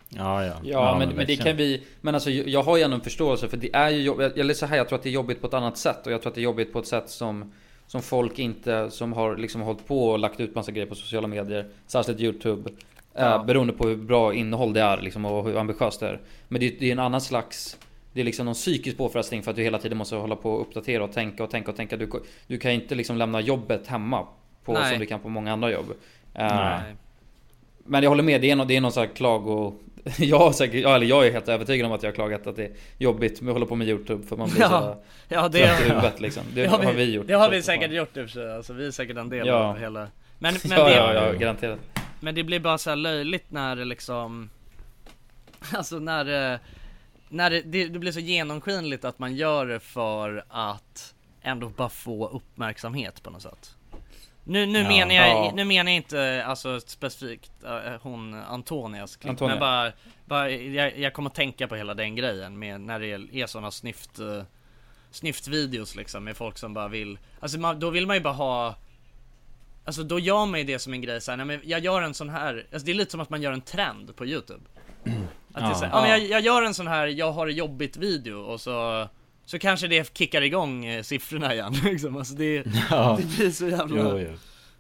Ja, 0.10 0.46
ja. 0.46 0.54
Ja, 0.64 0.98
men, 1.00 1.10
men 1.10 1.28
det 1.28 1.36
kan 1.36 1.58
vi 1.58 1.84
Men 2.02 2.16
alltså 2.16 2.30
jag 2.30 2.48
jag 2.48 2.64
har 2.64 2.78
ju 2.78 2.84
ändå 2.84 2.96
en 2.96 3.02
förståelse 3.02 3.48
för 3.48 3.58
det 3.58 3.76
är 3.76 3.90
ju 3.90 4.02
jobbigt 4.02 4.38
Eller 4.38 4.54
så 4.54 4.66
här, 4.66 4.78
jag 4.78 4.88
tror 4.90 4.98
att 4.98 5.04
det 5.04 5.10
är 5.10 5.14
jobbigt 5.14 5.42
på 5.42 5.48
ett 5.48 5.54
annat 5.54 5.78
sätt 5.78 6.06
Och 6.08 6.12
jag 6.14 6.22
tror 6.22 6.32
att 6.32 6.36
det 6.36 6.42
är 6.42 6.44
jobbigt 6.44 6.74
på 6.74 6.80
ett 6.80 6.88
sätt 6.88 7.10
som 7.10 7.52
Som 7.88 8.02
folk 8.02 8.40
inte 8.40 8.92
Som 8.92 9.14
har 9.14 9.38
liksom 9.38 9.62
hållit 9.62 9.88
på 9.88 10.10
och 10.10 10.20
lagt 10.20 10.40
ut 10.40 10.56
massa 10.56 10.72
grejer 10.72 10.88
på 10.88 10.96
sociala 10.96 11.28
medier 11.28 11.70
Särskilt 11.88 12.20
YouTube 12.20 12.70
Ja. 13.14 13.36
eh, 13.36 13.46
Beroende 13.46 13.74
på 13.74 13.88
hur 13.88 13.96
bra 13.96 14.34
innehåll 14.34 14.74
det 14.74 14.82
är 14.82 15.02
liksom 15.02 15.26
och 15.26 15.46
hur 15.46 15.58
ambitiöst 15.58 16.00
det 16.00 16.08
är 16.08 16.20
Men 16.48 16.62
det, 16.62 16.80
det 16.80 16.88
är 16.88 16.92
en 16.92 17.00
annan 17.00 17.22
slags 17.22 17.78
Det 18.14 18.20
är 18.20 18.26
liksom 18.26 18.46
någon 18.46 18.56
psykisk 18.56 18.98
påfrestning 18.98 19.44
för 19.44 19.52
att 19.52 19.58
du 19.58 19.64
hela 19.64 19.80
tiden 19.80 19.98
måste 19.98 20.16
hålla 20.16 20.36
på 20.36 20.52
och 20.52 20.62
uppdatera 20.62 21.04
och 21.04 21.12
tänka 21.12 21.44
och 21.44 21.50
tänka 21.50 21.72
och 21.72 21.78
tänka 21.78 21.98
Du, 21.98 22.10
du 22.48 22.58
kan 22.58 22.72
inte 22.72 22.96
liksom 22.96 23.18
lämna 23.18 23.42
jobbet 23.42 23.88
hemma 23.88 24.28
på, 24.68 24.74
Nej. 24.74 24.90
Som 24.92 25.00
du 25.00 25.06
kan 25.06 25.20
på 25.20 25.30
många 25.30 25.54
andra 25.54 25.72
jobb 25.72 25.94
Eh, 26.34 26.56
Nej. 26.56 26.96
men 27.86 28.04
jag 28.04 28.10
håller 28.10 28.24
med, 28.24 28.42
det 28.42 28.52
är, 28.52 28.56
någon, 28.56 28.68
det 28.68 28.76
är 28.76 28.82
någon 28.82 28.92
sån 28.92 29.04
här 29.08 29.14
klago... 29.16 29.74
Jag, 30.18 30.40
har 30.40 30.52
säkert, 30.52 30.86
eller 30.86 31.06
jag 31.06 31.28
är 31.28 31.32
helt 31.32 31.48
övertygad 31.50 31.86
om 31.88 31.92
att 31.92 32.04
jag 32.04 32.10
har 32.10 32.16
klagat 32.16 32.48
att 32.48 32.56
det 32.56 32.64
är 32.66 32.72
jobbigt 32.98 33.42
med 33.42 33.50
att 33.52 33.56
hålla 33.56 33.66
på 33.66 33.76
med 33.76 33.88
YouTube 33.88 34.28
för 34.28 34.38
man 34.38 34.50
blir 34.50 34.62
Ja, 34.62 34.70
så 34.70 34.96
ja 35.28 35.50
det, 35.50 35.68
trött 35.68 35.80
i 35.82 35.84
huvudet 35.84 36.22
liksom. 36.22 36.44
Det, 36.54 36.66
har 36.86 36.94
vi 36.94 37.14
gjort. 37.14 37.28
Det 37.28 37.34
har 37.34 37.50
vi 37.50 37.62
säkert 37.62 37.92
gjort 37.92 38.18
i 38.18 38.20
och 38.20 38.24
för 38.26 38.32
sig, 38.32 38.56
alltså 38.56 38.74
vi 38.74 38.88
är 38.88 38.92
säkert 38.92 39.18
en 39.18 39.30
del 39.30 39.48
Ja. 39.48 39.54
av 39.54 39.78
hela 39.78 40.08
Men, 40.40 40.56
men 40.64 40.78
ja, 40.78 40.84
det, 40.86 40.96
ja, 40.96 41.14
ja, 41.14 41.32
garanterat. 41.34 41.80
Men 42.20 42.36
det 42.36 42.44
blir 42.44 42.60
bara 42.60 42.78
så 42.78 42.96
löjligt 42.96 43.52
när 43.52 43.76
det 43.76 43.86
liksom 43.86 44.50
Alltså 45.74 46.00
när 46.00 46.26
det 46.26 46.60
När 47.30 47.50
det, 47.50 47.62
det, 47.62 47.88
det 47.88 48.00
blir 48.00 48.12
så 48.12 48.20
genomskinligt 48.20 49.06
att 49.06 49.20
man 49.20 49.36
gör 49.36 49.66
det 49.66 49.80
för 49.80 50.44
att 50.50 51.14
Ändå 51.42 51.70
bara 51.70 51.90
få 51.90 52.28
uppmärksamhet 52.28 53.24
på 53.24 53.30
något 53.30 53.42
sätt 53.42 53.76
Nu, 54.48 54.66
nu 54.66 54.80
Ja. 54.82 54.88
menar 54.88 55.16
jag, 55.16 55.28
Ja. 55.30 55.52
nu 55.56 55.66
menar 55.66 55.92
jag 55.92 55.96
inte 55.96 56.44
alltså 56.46 56.80
specifikt 56.80 57.52
äh, 57.64 57.92
hon 58.02 58.34
Antonias 58.34 59.16
klipp 59.16 59.30
Antonia. 59.30 59.54
Men 59.56 59.60
bara, 59.60 59.92
bara 60.26 60.50
jag, 60.52 60.98
jag 61.00 61.14
kommer 61.14 61.30
att 61.30 61.36
tänka 61.36 61.68
på 61.68 61.76
hela 61.76 61.94
den 61.94 62.16
grejen 62.16 62.60
med 62.60 62.82
när 62.82 63.00
det 63.00 63.08
är 63.42 63.48
sådana 63.48 63.72
snyft 63.72 64.20
eh, 64.20 64.44
Snyftvideos 65.12 65.96
liksom 65.96 66.24
med 66.24 66.38
folk 66.38 66.58
som 66.58 66.74
bara 66.74 66.88
vill 66.88 67.20
Alltså 67.40 67.60
man, 67.60 67.80
då 67.80 67.90
vill 67.90 68.08
man 68.08 68.16
ju 68.16 68.22
bara 68.22 68.34
ha 68.34 68.76
Alltså 69.86 70.04
då 70.04 70.20
gör 70.20 70.46
man 70.46 70.60
ju 70.60 70.66
det 70.66 70.80
som 70.80 70.94
en 70.94 71.02
grej 71.02 71.22
såhär, 71.22 71.38
nej 71.38 71.46
men 71.46 71.60
jag 71.64 71.80
gör 71.80 72.02
en 72.02 72.14
sån 72.14 72.30
här, 72.30 72.68
alltså 72.74 72.86
det 72.86 72.92
är 72.92 72.96
lite 72.96 73.12
som 73.12 73.20
att 73.20 73.30
man 73.30 73.42
gör 73.42 73.52
en 73.52 73.62
trend 73.62 74.16
på 74.16 74.26
youtube 74.26 74.62
Att 75.04 75.06
det 75.54 75.60
är 75.60 75.70
Ja. 75.70 75.76
såhär, 75.76 75.92
ja 75.94 76.02
men 76.02 76.10
jag, 76.10 76.20
jag 76.22 76.42
gör 76.42 76.62
en 76.64 76.74
sån 76.74 76.88
här, 76.88 77.08
jag 77.08 77.32
har 77.32 77.46
det 77.48 77.54
jobbigt 77.54 77.98
video 77.98 78.36
och 78.42 78.62
så 78.62 79.08
Så 79.48 79.60
kanske 79.60 79.88
det 79.88 80.18
kickar 80.18 80.42
igång 80.42 80.86
eh, 80.86 81.04
siffrorna 81.04 81.54
igen 81.54 81.74
liksom, 81.84 82.18
alltså 82.18 82.34
det, 82.34 82.66
Ja. 82.90 83.18
det 83.22 83.38
blir 83.38 83.52
så 83.52 83.68
jävla 83.68 83.98
Jo, 83.98 84.20
jo. 84.20 84.30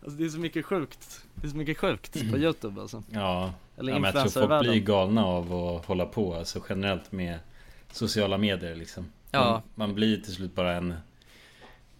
Alltså 0.03 0.19
det 0.19 0.25
är 0.25 0.29
så 0.29 0.39
mycket 0.39 0.65
sjukt, 0.65 1.21
det 1.35 1.47
är 1.47 1.51
så 1.51 1.57
mycket 1.57 1.77
sjukt 1.77 2.31
på 2.31 2.37
youtube 2.37 2.81
alltså 2.81 3.03
Ja, 3.11 3.53
Eller 3.77 3.93
ja 3.93 3.99
men 3.99 4.15
jag 4.15 4.31
tror 4.33 4.47
folk 4.47 4.61
blir 4.61 4.79
galna 4.79 5.25
av 5.25 5.53
att 5.53 5.85
hålla 5.85 6.05
på 6.05 6.35
alltså 6.35 6.63
generellt 6.69 7.11
med 7.11 7.39
sociala 7.91 8.37
medier 8.37 8.75
liksom. 8.75 9.11
Ja. 9.31 9.51
Man, 9.51 9.87
man 9.87 9.95
blir 9.95 10.17
till 10.17 10.33
slut 10.33 10.55
bara 10.55 10.73
en 10.73 10.93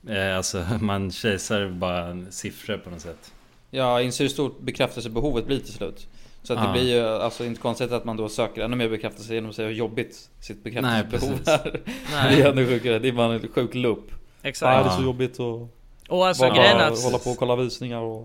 eh, 0.07 0.38
Alltså 0.38 0.65
man 0.82 1.11
kejsar 1.11 1.70
bara 1.70 2.05
en 2.05 2.32
siffror 2.32 2.78
på 2.78 2.89
något 2.89 3.01
sätt. 3.01 3.34
Ja, 3.70 4.01
inser 4.01 4.24
hur 4.24 4.30
stort 4.30 4.59
bekräftelsebehovet 4.59 5.45
blir 5.45 5.59
till 5.59 5.74
slut. 5.74 6.07
Så 6.48 6.54
att 6.54 6.60
det 6.60 6.66
Ja. 6.66 6.72
blir 6.72 6.95
ju 6.95 7.08
alltså 7.08 7.45
inte 7.45 7.62
konstigt 7.62 7.91
att 7.91 8.06
man 8.06 8.18
då 8.18 8.30
söker 8.30 8.62
ännu 8.62 8.76
mer 8.76 8.89
bekräftelse 8.89 9.34
genom 9.34 9.50
att 9.50 9.56
säga 9.56 9.68
hur 9.68 9.76
jobbigt 9.76 10.30
sitt 10.41 10.64
bekräftelsebehov 10.64 11.39
är. 11.45 11.82
Nej. 12.12 12.36
Det 12.36 12.41
är 12.41 12.52
ännu 12.52 12.68
sjukare, 12.68 13.00
det 13.00 13.08
är 13.08 13.12
bara 13.12 13.34
en 13.34 13.48
sjuk 13.48 13.76
loop. 13.76 14.12
Exakt 14.41 14.78
Ja, 14.78 14.84
det 14.84 14.89
är 14.89 14.98
så 14.98 15.04
jobbigt 15.04 15.34
att 15.39 15.70
Och 16.10 16.28
alltså 16.28 16.50
bara 16.50 16.86
att 16.88 17.04
hålla 17.04 17.18
på 17.18 17.30
och 17.30 17.38
kolla 17.38 17.56
visningar 17.56 18.00
och... 18.00 18.24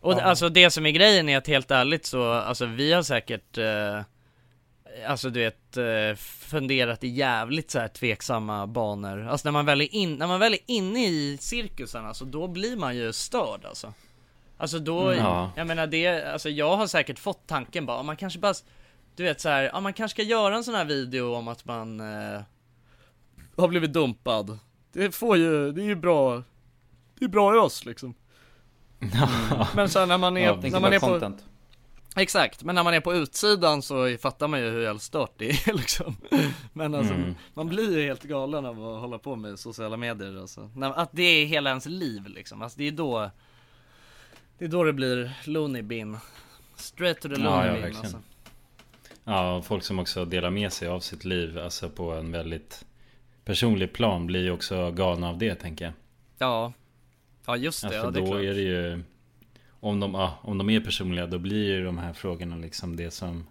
Och 0.00 0.12
Ja. 0.12 0.20
alltså 0.20 0.48
det 0.48 0.70
som 0.70 0.86
är 0.86 0.90
grejen 0.90 1.28
är 1.28 1.38
att 1.38 1.46
helt 1.46 1.70
ärligt 1.70 2.06
så, 2.06 2.30
alltså 2.32 2.66
vi 2.66 2.92
har 2.92 3.02
säkert 3.02 3.58
eh, 3.58 4.00
Alltså 5.08 5.30
du 5.30 5.40
vet, 5.40 5.76
eh, 5.76 6.16
funderat 6.50 7.04
i 7.04 7.08
jävligt 7.08 7.70
så 7.70 7.78
här 7.78 7.88
tveksamma 7.88 8.66
banor 8.66 9.26
Alltså 9.28 9.46
när 9.48 9.52
man 9.52 9.66
väl 9.66 9.80
är, 9.80 9.94
in, 9.94 10.14
när 10.14 10.26
man 10.26 10.40
väl 10.40 10.52
är 10.54 10.60
inne 10.66 11.06
i 11.06 11.38
cirkusen 11.40 12.06
alltså 12.06 12.24
då 12.24 12.48
blir 12.48 12.76
man 12.76 12.96
ju 12.96 13.12
störd 13.12 13.64
alltså 13.64 13.92
Alltså 14.62 14.78
då, 14.78 15.00
Mm, 15.08 15.18
ja. 15.24 15.50
jag 15.56 15.66
menar 15.66 15.86
det, 15.86 16.32
alltså 16.32 16.50
jag 16.50 16.76
har 16.76 16.86
säkert 16.86 17.18
fått 17.18 17.46
tanken 17.46 17.86
bara, 17.86 18.02
man 18.02 18.16
kanske 18.16 18.38
bara 18.38 18.54
Du 19.16 19.22
vet 19.22 19.40
så 19.40 19.48
här, 19.48 19.62
ja 19.62 19.80
man 19.80 19.92
kanske 19.92 20.14
ska 20.14 20.22
göra 20.30 20.56
en 20.56 20.64
sån 20.64 20.74
här 20.74 20.84
video 20.84 21.34
om 21.34 21.48
att 21.48 21.64
man 21.64 22.00
eh, 22.00 22.40
Har 23.56 23.68
blivit 23.68 23.92
dumpad 23.92 24.58
Det 24.92 25.12
får 25.14 25.36
ju, 25.36 25.72
det 25.72 25.82
är 25.82 25.86
ju 25.86 25.94
bra 25.94 26.42
Det 27.18 27.24
är 27.24 27.28
bra 27.28 27.54
i 27.54 27.58
oss 27.58 27.84
liksom 27.84 28.14
Men 29.74 29.88
sen 29.88 30.08
när 30.08 30.18
man 30.18 30.36
är, 30.36 30.40
Ja, 30.46 30.58
när 30.62 30.80
man 30.80 30.92
är 30.92 30.98
på 31.00 31.06
content. 31.06 31.44
Exakt, 32.16 32.62
men 32.62 32.74
när 32.74 32.82
man 32.82 32.94
är 32.94 33.00
på 33.00 33.14
utsidan 33.14 33.82
så 33.82 34.16
fattar 34.22 34.48
man 34.48 34.60
ju 34.60 34.70
hur 34.70 34.82
jävla 34.82 35.00
stört 35.00 35.32
det 35.36 35.50
är 35.50 35.72
liksom 35.74 36.16
Men 36.72 36.94
alltså, 36.94 37.14
Mm. 37.14 37.34
man 37.54 37.68
blir 37.68 37.98
ju 37.98 38.04
helt 38.04 38.22
galen 38.22 38.66
av 38.66 38.86
att 38.94 39.00
hålla 39.00 39.18
på 39.18 39.36
med 39.36 39.58
sociala 39.58 39.96
medier 39.96 40.40
alltså. 40.40 40.70
Att 40.94 41.08
det 41.12 41.22
är 41.22 41.46
hela 41.46 41.70
ens 41.70 41.86
liv 41.86 42.26
liksom, 42.26 42.62
alltså 42.62 42.78
det 42.78 42.88
är 42.88 42.92
då 42.92 43.30
Det 44.62 44.66
är 44.66 44.70
då 44.70 44.84
det 44.84 44.92
blir 44.92 45.32
loony 45.44 45.82
bin 45.82 46.16
Straight 46.76 47.20
to 47.20 47.28
the 47.28 47.42
Ja, 47.42 47.64
loony 47.64 47.80
ja, 47.80 47.86
bin 47.86 47.96
alltså. 47.96 48.22
Ja, 49.24 49.56
och 49.56 49.66
folk 49.66 49.82
som 49.84 49.98
också 49.98 50.24
delar 50.24 50.50
med 50.50 50.72
sig 50.72 50.88
av 50.88 51.00
sitt 51.00 51.24
liv 51.24 51.58
Alltså 51.58 51.88
på 51.90 52.12
en 52.12 52.32
väldigt 52.32 52.84
personlig 53.44 53.92
plan 53.92 54.26
blir 54.26 54.42
ju 54.42 54.50
också 54.50 54.90
galna 54.90 55.28
av 55.28 55.38
det 55.38 55.54
tänker 55.54 55.84
jag. 55.84 55.94
Ja 56.38 56.72
Ja 57.46 57.56
just 57.56 57.82
det, 57.82 57.88
Ja, 57.88 57.94
ja, 57.94 58.02
för 58.02 58.10
det 58.10 58.18
är 58.18 58.20
då 58.20 58.26
klart 58.26 58.42
är 58.42 58.54
det 58.54 58.60
ju 58.60 59.02
om 59.80 60.00
de, 60.00 60.14
ja, 60.14 60.38
om 60.42 60.58
de 60.58 60.70
är 60.70 60.80
personliga 60.80 61.26
då 61.26 61.38
blir 61.38 61.64
ju 61.64 61.84
de 61.84 61.98
här 61.98 62.12
frågorna 62.12 62.56
liksom 62.56 62.96
det 62.96 63.10
som 63.10 63.46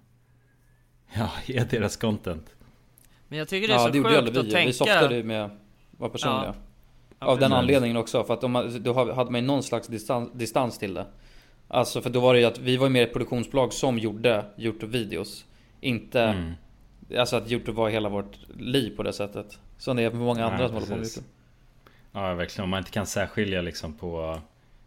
Ja, 1.14 1.32
är 1.48 1.66
deras 1.66 1.98
content. 1.98 2.56
Men 3.28 3.40
jag 3.40 3.48
tycker 3.48 3.68
det 3.68 3.74
är 3.74 3.78
Ja, 3.78 3.86
så 3.86 3.92
det 3.92 3.98
gjorde 3.98 4.10
ju 4.10 4.16
sjukt 4.16 4.28
aldrig 4.28 4.40
att 4.40 4.46
vi. 4.48 4.52
tänka 4.52 4.68
Vi 4.68 4.74
softade 4.74 5.16
ju 5.16 5.24
med 5.24 5.46
att 5.46 5.52
vara 5.92 6.10
personliga. 6.10 6.56
Ja. 6.58 6.71
Av 7.22 7.40
den 7.40 7.50
precis. 7.50 7.60
anledningen 7.60 7.98
också, 7.98 8.24
för 8.24 8.34
att 8.34 8.42
de, 8.42 8.80
då 8.84 9.14
hade 9.14 9.32
man 9.32 9.42
ju 9.42 9.48
någon 9.48 9.64
slags 9.64 9.88
distans, 9.88 10.30
distans 10.34 10.78
till 10.78 10.94
det. 10.94 11.06
Alltså 11.68 12.02
för 12.02 12.10
då 12.10 12.20
var 12.20 12.34
det 12.34 12.40
ju 12.40 12.46
att 12.46 12.60
vi 12.60 12.78
var 12.78 12.86
ju 12.88 12.94
mer 12.94 13.04
ett 13.04 13.14
produktionsbolag 13.14 13.74
som 13.74 14.00
gjorde 14.00 14.46
Youtube-videos. 14.58 15.46
Inte, 15.82 16.22
Mm. 16.22 16.52
alltså 17.20 17.36
att 17.36 17.52
Youtube 17.52 17.72
var 17.78 17.90
hela 17.90 18.10
vårt 18.10 18.38
liv 18.60 18.96
på 18.98 19.04
det 19.04 19.14
sättet. 19.14 19.60
Som 19.78 19.98
det 19.98 20.04
är 20.04 20.10
för 20.10 20.18
många 20.18 20.46
andra 20.46 20.62
Ja, 20.62 20.68
som 20.68 20.74
håller 20.74 20.88
på 20.88 20.92
med 20.94 21.00
precis. 21.02 21.18
Youtube. 21.18 21.34
Ja 22.14 22.34
verkligen, 22.34 22.64
om 22.64 22.70
man 22.70 22.78
inte 22.78 22.92
kan 22.92 23.06
särskilja 23.06 23.62
liksom 23.62 23.94
på 23.94 24.40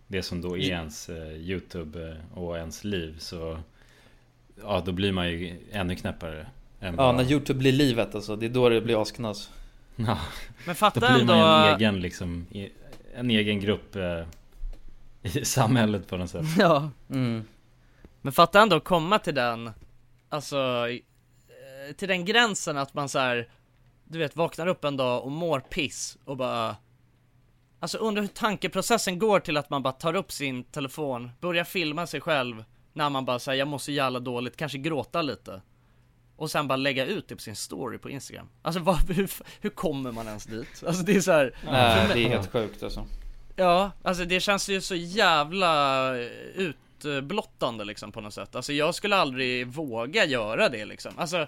Det 0.07 0.23
som 0.23 0.41
då 0.43 0.57
är 0.59 0.61
ens 0.71 1.09
eh, 1.09 1.33
YouTube 1.33 2.09
eh, 2.09 2.39
och 2.39 2.57
ens 2.59 2.85
liv 2.85 3.17
så 3.19 3.59
Ja 4.63 4.83
då 4.87 4.93
blir 4.93 5.13
man 5.13 5.29
ju 5.31 5.57
ännu 5.73 5.95
knäppare 5.95 6.47
än 6.81 6.95
Ja 6.95 7.07
vad- 7.07 7.15
när 7.15 7.31
Youtube 7.33 7.59
blir 7.59 7.73
livet 7.73 8.15
alltså, 8.15 8.37
det 8.37 8.47
är 8.47 8.51
då 8.51 8.69
det 8.69 8.81
blir 8.81 9.03
asknas 9.03 9.51
Ja, 9.97 10.19
Men 10.67 10.75
fatta 10.75 11.01
då 11.01 11.07
blir 11.07 11.21
ändå- 11.21 11.35
man 11.35 11.69
en 11.69 11.75
egen 11.77 12.01
liksom 12.01 12.47
En 13.15 13.31
egen 13.31 13.61
grupp 13.61 13.97
eh, 13.97 14.23
I 15.23 15.29
samhället 15.45 16.09
på 16.09 16.17
något 16.17 16.31
sätt 16.31 16.45
Ja. 16.59 16.91
Mm. 17.11 17.45
Men 18.23 18.33
fatta 18.33 18.61
ändå 18.63 18.77
att 18.77 18.85
komma 18.85 19.19
till 19.19 19.35
den, 19.35 19.71
alltså, 20.29 20.89
eh, 20.89 21.95
till 21.97 22.09
den 22.09 22.25
gränsen 22.25 22.79
att 22.79 22.95
man 22.95 23.09
så 23.09 23.19
här, 23.19 23.49
du 24.05 24.19
vet, 24.19 24.37
vaknar 24.37 24.67
upp 24.67 24.85
en 24.85 24.97
dag 24.97 25.25
och 25.25 25.33
mår 25.33 25.61
piss 25.61 26.19
och 26.25 26.37
bara 26.37 26.77
Alltså 27.81 27.99
undrar 27.99 28.23
hur 28.23 28.29
tankeprocessen 28.29 29.19
går 29.19 29.41
till 29.41 29.57
att 29.57 29.71
man 29.71 29.83
bara 29.83 29.93
tar 29.93 30.15
upp 30.15 30.33
sin 30.33 30.65
telefon, 30.65 31.31
börjar 31.41 31.65
filma 31.65 32.07
sig 32.07 32.21
själv 32.21 32.65
när 32.93 33.11
man 33.11 33.25
bara 33.25 33.39
säger 33.39 33.59
jag 33.59 33.69
mår 33.69 33.79
så 33.79 33.93
jävla 33.93 34.21
dåligt, 34.21 34.57
kanske 34.57 34.79
gråta 34.79 35.23
lite 35.23 35.61
och 36.37 36.51
sen 36.51 36.69
bara 36.69 36.77
lägga 36.77 37.07
ut 37.07 37.29
det 37.29 37.37
på 37.37 37.43
sin 37.43 37.57
story 37.57 37.99
på 37.99 38.11
Instagram. 38.11 38.49
Alltså 38.63 38.81
vad, 38.81 38.97
hur, 39.11 39.31
hur 39.61 39.71
kommer 39.71 40.13
man 40.13 40.27
ens 40.27 40.45
dit? 40.45 40.85
Alltså 40.87 41.03
det 41.03 41.17
är 41.17 41.21
så 41.21 41.33
här, 41.33 41.55
Nej 41.65 42.09
det 42.15 42.25
är 42.25 42.29
helt 42.29 42.53
sjukt 42.53 42.83
alltså. 42.83 43.07
Ja, 43.57 43.91
alltså 44.03 44.25
det 44.25 44.41
känns 44.41 44.69
ju 44.69 44.81
så 44.81 44.95
jävla 44.95 46.09
eh, 46.19 46.29
utblottande 46.55 47.85
liksom 47.85 48.13
på 48.13 48.21
något 48.21 48.35
sätt. 48.35 48.57
Alltså 48.57 48.73
jag 48.73 48.95
skulle 48.95 49.17
aldrig 49.17 49.67
våga 49.67 50.25
göra 50.25 50.69
det 50.69 50.85
liksom. 50.85 51.13
Alltså 51.17 51.47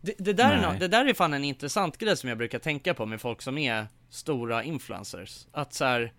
det, 0.00 0.14
det, 0.18 0.32
där 0.32 0.52
är 0.52 0.72
no, 0.72 0.78
det 0.78 0.88
där 0.88 1.06
är 1.06 1.14
fan 1.14 1.34
en 1.34 1.44
intressant 1.44 1.98
grej 1.98 2.16
som 2.16 2.28
jag 2.28 2.38
brukar 2.38 2.58
tänka 2.58 2.94
på 2.94 3.06
med 3.06 3.20
folk 3.20 3.42
som 3.42 3.58
är 3.58 3.86
stora 4.10 4.62
influencers. 4.62 5.46
Att 5.52 5.74
så 5.74 5.84
här, 5.84 6.12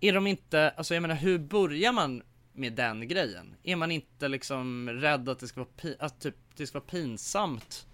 är 0.00 0.12
de 0.12 0.26
inte, 0.26 0.70
alltså 0.76 0.94
jag 0.94 1.00
menar 1.02 1.14
hur 1.14 1.38
börjar 1.38 1.92
man 1.92 2.22
med 2.54 2.72
den 2.72 3.08
grejen? 3.08 3.54
Är 3.62 3.76
man 3.76 3.90
inte 3.90 4.28
liksom 4.28 4.90
rädd 4.90 5.28
att 5.28 5.38
det 5.38 5.48
ska 5.48 5.60
vara, 5.60 5.94
att 5.98 6.20
typ, 6.20 6.34
det 6.56 6.66
ska 6.66 6.78
vara 6.78 6.88
pinsamt? 6.90 7.86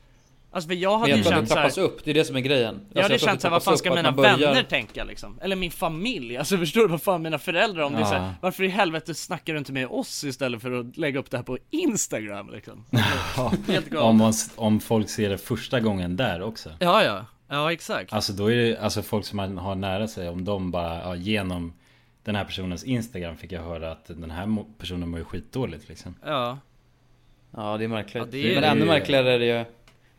Alltså 0.52 0.68
för 0.68 0.74
jag 0.74 0.98
hade 0.98 1.10
jag 1.10 1.18
ju 1.18 1.24
känt 1.24 1.40
det 1.40 1.46
så 1.46 1.54
här, 1.54 1.60
trappas 1.62 1.78
upp, 1.78 2.04
det 2.04 2.10
är 2.10 2.14
det 2.14 2.24
som 2.24 2.36
är 2.36 2.40
grejen 2.40 2.74
alltså, 2.74 2.88
jag 2.94 3.02
hade 3.02 3.14
att 3.14 3.20
känt 3.20 3.40
såhär, 3.40 3.52
vad 3.52 3.62
fan 3.62 3.78
ska 3.78 3.94
mina 3.94 4.12
börjar- 4.12 4.38
vänner 4.38 4.62
tänka 4.62 5.04
liksom? 5.04 5.38
Eller 5.42 5.56
min 5.56 5.70
familj, 5.70 6.36
alltså 6.36 6.56
förstår 6.58 6.80
du 6.80 6.88
vad 6.88 7.02
fan 7.02 7.22
mina 7.22 7.38
föräldrar 7.38 7.82
om 7.82 7.92
det 7.92 7.98
är 7.98 8.02
Ja. 8.02 8.06
såhär, 8.08 8.34
varför 8.40 8.64
i 8.64 8.68
helvete 8.68 9.14
snackar 9.14 9.52
du 9.52 9.58
inte 9.58 9.72
med 9.72 9.86
oss 9.86 10.24
istället 10.24 10.62
för 10.62 10.72
att 10.72 10.96
lägga 10.96 11.18
upp 11.18 11.30
det 11.30 11.36
här 11.36 11.44
på 11.44 11.58
Instagram 11.70 12.50
liksom? 12.50 12.84
Helt 13.68 13.94
om, 13.94 14.16
man, 14.16 14.32
om 14.56 14.80
folk 14.80 15.10
ser 15.10 15.28
det 15.30 15.38
första 15.38 15.80
gången 15.80 16.16
där 16.16 16.42
också 16.42 16.70
Ja 16.78 17.04
ja, 17.04 17.26
ja 17.48 17.72
exakt 17.72 18.12
Alltså 18.12 18.32
då 18.32 18.52
är 18.52 18.56
det 18.56 18.78
alltså 18.78 19.02
folk 19.02 19.26
som 19.26 19.36
man 19.36 19.58
har 19.58 19.74
nära 19.74 20.08
sig 20.08 20.28
Om 20.28 20.44
de 20.44 20.70
bara 20.70 20.98
ja, 21.02 21.14
genom 21.16 21.72
Den 22.24 22.34
här 22.34 22.44
personens 22.44 22.84
Instagram 22.84 23.36
fick 23.36 23.52
jag 23.52 23.62
höra 23.62 23.92
att 23.92 24.04
den 24.06 24.30
här 24.30 24.64
personen 24.78 25.08
mår 25.08 25.18
ju 25.18 25.24
skitdåligt 25.24 25.88
liksom 25.88 26.14
Ja 26.24 26.58
Ja 27.56 27.76
det 27.78 27.84
är 27.84 27.88
märkligt. 27.88 28.14
Ja, 28.24 28.28
det 28.30 28.50
är- 28.52 28.54
Men 28.60 28.64
ännu 28.64 28.84
märkligare 28.84 29.32
är 29.32 29.38
det 29.38 29.46
ju 29.58 29.64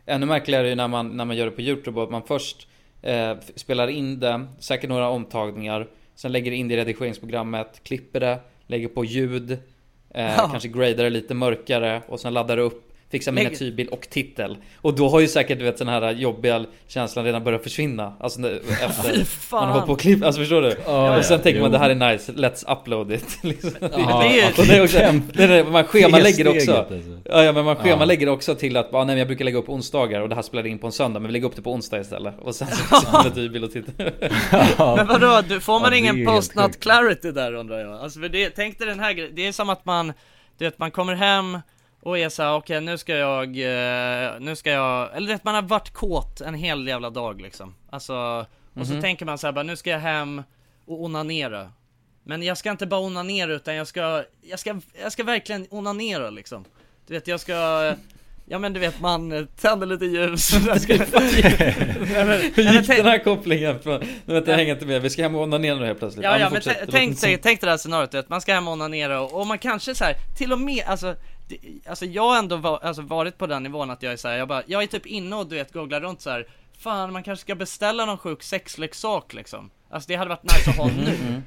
Ännu 0.06 0.26
märkligare 0.26 0.60
är 0.62 0.64
det 0.64 0.70
ju 0.70 0.76
när 0.76 0.88
man, 0.88 1.18
när 1.18 1.26
man 1.26 1.36
gör 1.38 1.46
det 1.46 1.52
på 1.52 1.62
Youtube 1.62 2.04
att 2.04 2.10
man 2.12 2.24
först 2.24 2.68
eh, 3.02 3.34
spelar 3.56 3.88
in 3.88 4.20
det, 4.20 4.48
säkert 4.60 4.90
några 4.90 5.10
omtagningar 5.10 5.88
Sen 6.16 6.32
lägger 6.32 6.52
in 6.52 6.68
det 6.68 6.74
i 6.74 6.78
redigeringsprogrammet, 6.78 7.82
klipper 7.84 8.20
det, 8.20 8.40
lägger 8.68 8.88
på 8.88 9.06
ljud 9.06 9.52
eh, 10.10 10.36
Ja. 10.36 10.48
Kanske 10.52 10.70
gradar 10.70 11.04
det 11.04 11.10
lite 11.10 11.34
mörkare 11.34 12.02
och 12.08 12.20
sen 12.20 12.34
laddar 12.34 12.56
det 12.58 12.62
upp 12.64 12.91
Fixar 13.12 13.32
Lägg- 13.32 13.44
miniatyrbild 13.44 13.90
och 13.90 14.10
titel 14.10 14.58
Och 14.76 14.94
då 14.96 15.10
har 15.10 15.20
ju 15.20 15.28
säkert 15.28 15.60
du 15.60 15.66
vet 15.66 15.78
den 15.78 15.88
här 15.88 16.12
jobbiga 16.12 16.66
känslan 16.88 17.26
redan 17.26 17.44
börjat 17.44 17.64
försvinna 17.64 18.14
Alltså 18.20 18.40
efter 18.70 19.26
man 19.56 19.70
har 19.70 19.82
på 19.82 19.92
och 19.94 20.00
klippt, 20.00 20.24
alltså 20.24 20.42
förstår 20.42 20.62
du? 20.62 20.76
Ja, 20.86 21.18
och 21.18 21.26
sen 21.26 21.38
ja, 21.38 21.44
tänker 21.44 21.62
man 21.62 21.70
jo. 21.70 21.72
det 21.74 21.78
här 21.80 21.90
är 21.90 22.12
nice, 22.14 22.32
let's 22.32 22.72
upload 22.82 23.12
it 23.12 23.38
liksom. 23.44 23.72
det 23.80 23.86
är- 23.88 24.60
och 24.60 24.66
det 24.68 24.78
är 24.78 24.84
också, 24.84 24.98
det 25.34 25.44
är 25.44 25.48
det, 25.48 25.64
man 25.64 25.84
schemalägger 25.84 26.44
det 26.44 26.50
också 26.50 26.74
alltså. 26.74 27.20
Ja, 27.26 27.44
ja 27.44 27.52
men 27.52 27.66
man 27.66 27.76
schemalägger 27.76 28.26
det 28.26 28.32
också 28.32 28.56
till 28.56 28.78
att 28.78 28.94
ah, 28.94 28.98
nej, 28.98 29.06
men 29.08 29.18
jag 29.18 29.28
brukar 29.28 29.46
lägga 29.46 29.58
upp 29.58 29.66
på 29.66 29.74
onsdagar 29.74 30.22
och 30.22 30.30
det 30.30 30.36
här 30.36 30.42
spelade 30.42 30.70
in 30.70 30.80
på 30.80 30.88
en 30.88 30.94
söndag 30.94 31.20
men 31.20 31.28
vi 31.28 31.34
lägger 31.34 31.48
upp 31.48 31.56
det 31.56 31.62
på 31.62 31.72
onsdag 31.74 32.00
istället 32.00 32.34
och 32.42 32.56
sen 32.56 32.68
så 32.68 32.76
fixar 32.76 33.12
man 33.14 33.24
miniatyrbild 33.24 33.64
och 33.66 33.72
titel 33.72 34.12
Men 34.78 35.08
vadå, 35.08 35.42
du, 35.50 35.60
får 35.60 35.80
man 35.80 35.94
ingen 35.94 36.28
sjukt. 36.42 36.80
clarity 36.80 37.32
där 37.32 37.54
undrar 37.54 37.80
jag? 37.80 37.94
Alltså 37.94 38.20
för 38.20 38.30
det, 38.30 38.50
tänk 38.50 38.78
dig 38.80 38.88
den 38.88 39.00
här 39.00 39.14
grejen, 39.14 39.32
det 39.36 39.48
är 39.48 39.52
som 39.52 39.70
att 39.70 39.86
man, 39.86 40.14
du 40.58 40.66
vet 40.66 40.80
man 40.80 40.92
kommer 40.92 41.16
hem 41.16 41.58
och 42.02 42.18
är 42.20 42.30
såhär, 42.30 42.56
okej 42.56 42.82
nu 42.82 42.98
ska 42.98 43.16
jag, 43.16 43.48
eh, 43.48 44.32
nu 44.40 44.56
ska 44.56 44.72
jag, 44.72 45.16
eller 45.16 45.28
vet 45.28 45.44
man 45.44 45.56
har 45.56 45.62
varit 45.62 45.94
kåt 45.94 46.42
en 46.42 46.54
hel 46.54 46.88
jävla 46.88 47.10
dag 47.10 47.42
liksom. 47.42 47.76
Alltså, 47.90 48.46
och 48.74 48.88
så 48.88 48.94
Mhm. 48.94 49.02
tänker 49.02 49.26
man 49.26 49.38
såhär 49.38 49.52
bara, 49.52 49.64
nu 49.64 49.76
ska 49.78 49.90
jag 49.90 50.00
hem 50.00 50.44
och 50.86 51.04
onanera. 51.04 51.72
Men 52.24 52.44
jag 52.44 52.58
ska 52.58 52.72
inte 52.72 52.88
bara 52.88 53.02
onanera 53.02 53.54
utan 53.54 53.76
jag 53.76 53.88
ska, 53.88 54.24
jag 54.42 54.60
ska, 54.60 54.80
jag 55.04 55.12
ska 55.12 55.24
verkligen 55.24 55.68
onanera 55.70 56.30
liksom. 56.30 56.66
Du 57.08 57.14
vet 57.14 57.28
jag 57.28 57.40
ska 57.40 57.96
Ja 58.46 58.60
men 58.60 58.74
du 58.74 58.80
vet 58.80 59.00
man 59.02 59.48
tänder 59.62 59.88
lite 59.88 60.06
ljus. 60.06 60.54
Nej, 60.66 62.26
men- 62.26 62.42
Hur 62.56 62.64
gick 62.74 62.88
den 62.88 63.06
här 63.06 63.24
kopplingen? 63.24 63.80
Från, 63.80 64.00
nu 64.26 64.34
vet 64.34 64.48
jag 64.48 64.56
hänger 64.56 64.74
inte 64.74 64.86
med, 64.86 65.02
vi 65.02 65.10
ska 65.10 65.22
hem 65.24 65.36
och 65.36 65.42
onanera 65.44 65.76
nu 65.76 65.86
helt 65.86 66.00
plötsligt. 66.00 66.24
Ja, 66.24 66.38
ja 66.40 66.50
men 66.50 66.62
tänk, 66.92 67.22
dig, 67.22 67.38
tänk 67.38 67.62
det 67.62 67.70
här 67.70 67.78
scenariot, 67.78 68.14
att 68.16 68.30
man 68.30 68.42
ska 68.42 68.54
hem 68.54 68.68
och 68.68 68.74
onanera 68.74 69.22
och, 69.22 69.40
och 69.42 69.48
man 69.48 69.58
kanske 69.58 69.96
så 69.96 70.04
här, 70.04 70.16
till 70.38 70.54
och 70.54 70.60
med, 70.60 70.84
alltså 70.88 71.16
det, 71.48 71.58
Alltså 71.86 72.06
jag 72.06 72.24
har 72.30 72.38
ändå 72.40 72.56
va, 72.56 72.80
alltså, 72.84 73.02
varit 73.02 73.38
på 73.38 73.48
den 73.48 73.64
nivån 73.64 73.90
att 73.90 74.04
jag 74.04 74.14
är 74.14 74.18
så 74.18 74.28
här, 74.28 74.38
jag 74.38 74.48
bara, 74.48 74.64
jag 74.66 74.84
är 74.84 74.88
typ 74.88 75.06
inne 75.06 75.36
och 75.36 75.48
du 75.48 75.56
vet 75.56 75.74
googlar 75.74 76.02
runt 76.02 76.22
så 76.22 76.30
här. 76.30 76.48
Fan 76.80 77.14
man 77.14 77.24
kanske 77.24 77.42
ska 77.42 77.56
beställa 77.56 78.06
någon 78.06 78.18
sjuk 78.18 78.44
sexleksak 78.44 79.34
liksom. 79.34 79.70
Alltså 79.90 80.08
det 80.08 80.16
hade 80.16 80.30
varit 80.30 80.44
nice 80.44 80.70
att 80.70 80.78
ha 80.78 80.86
nu 81.06 81.42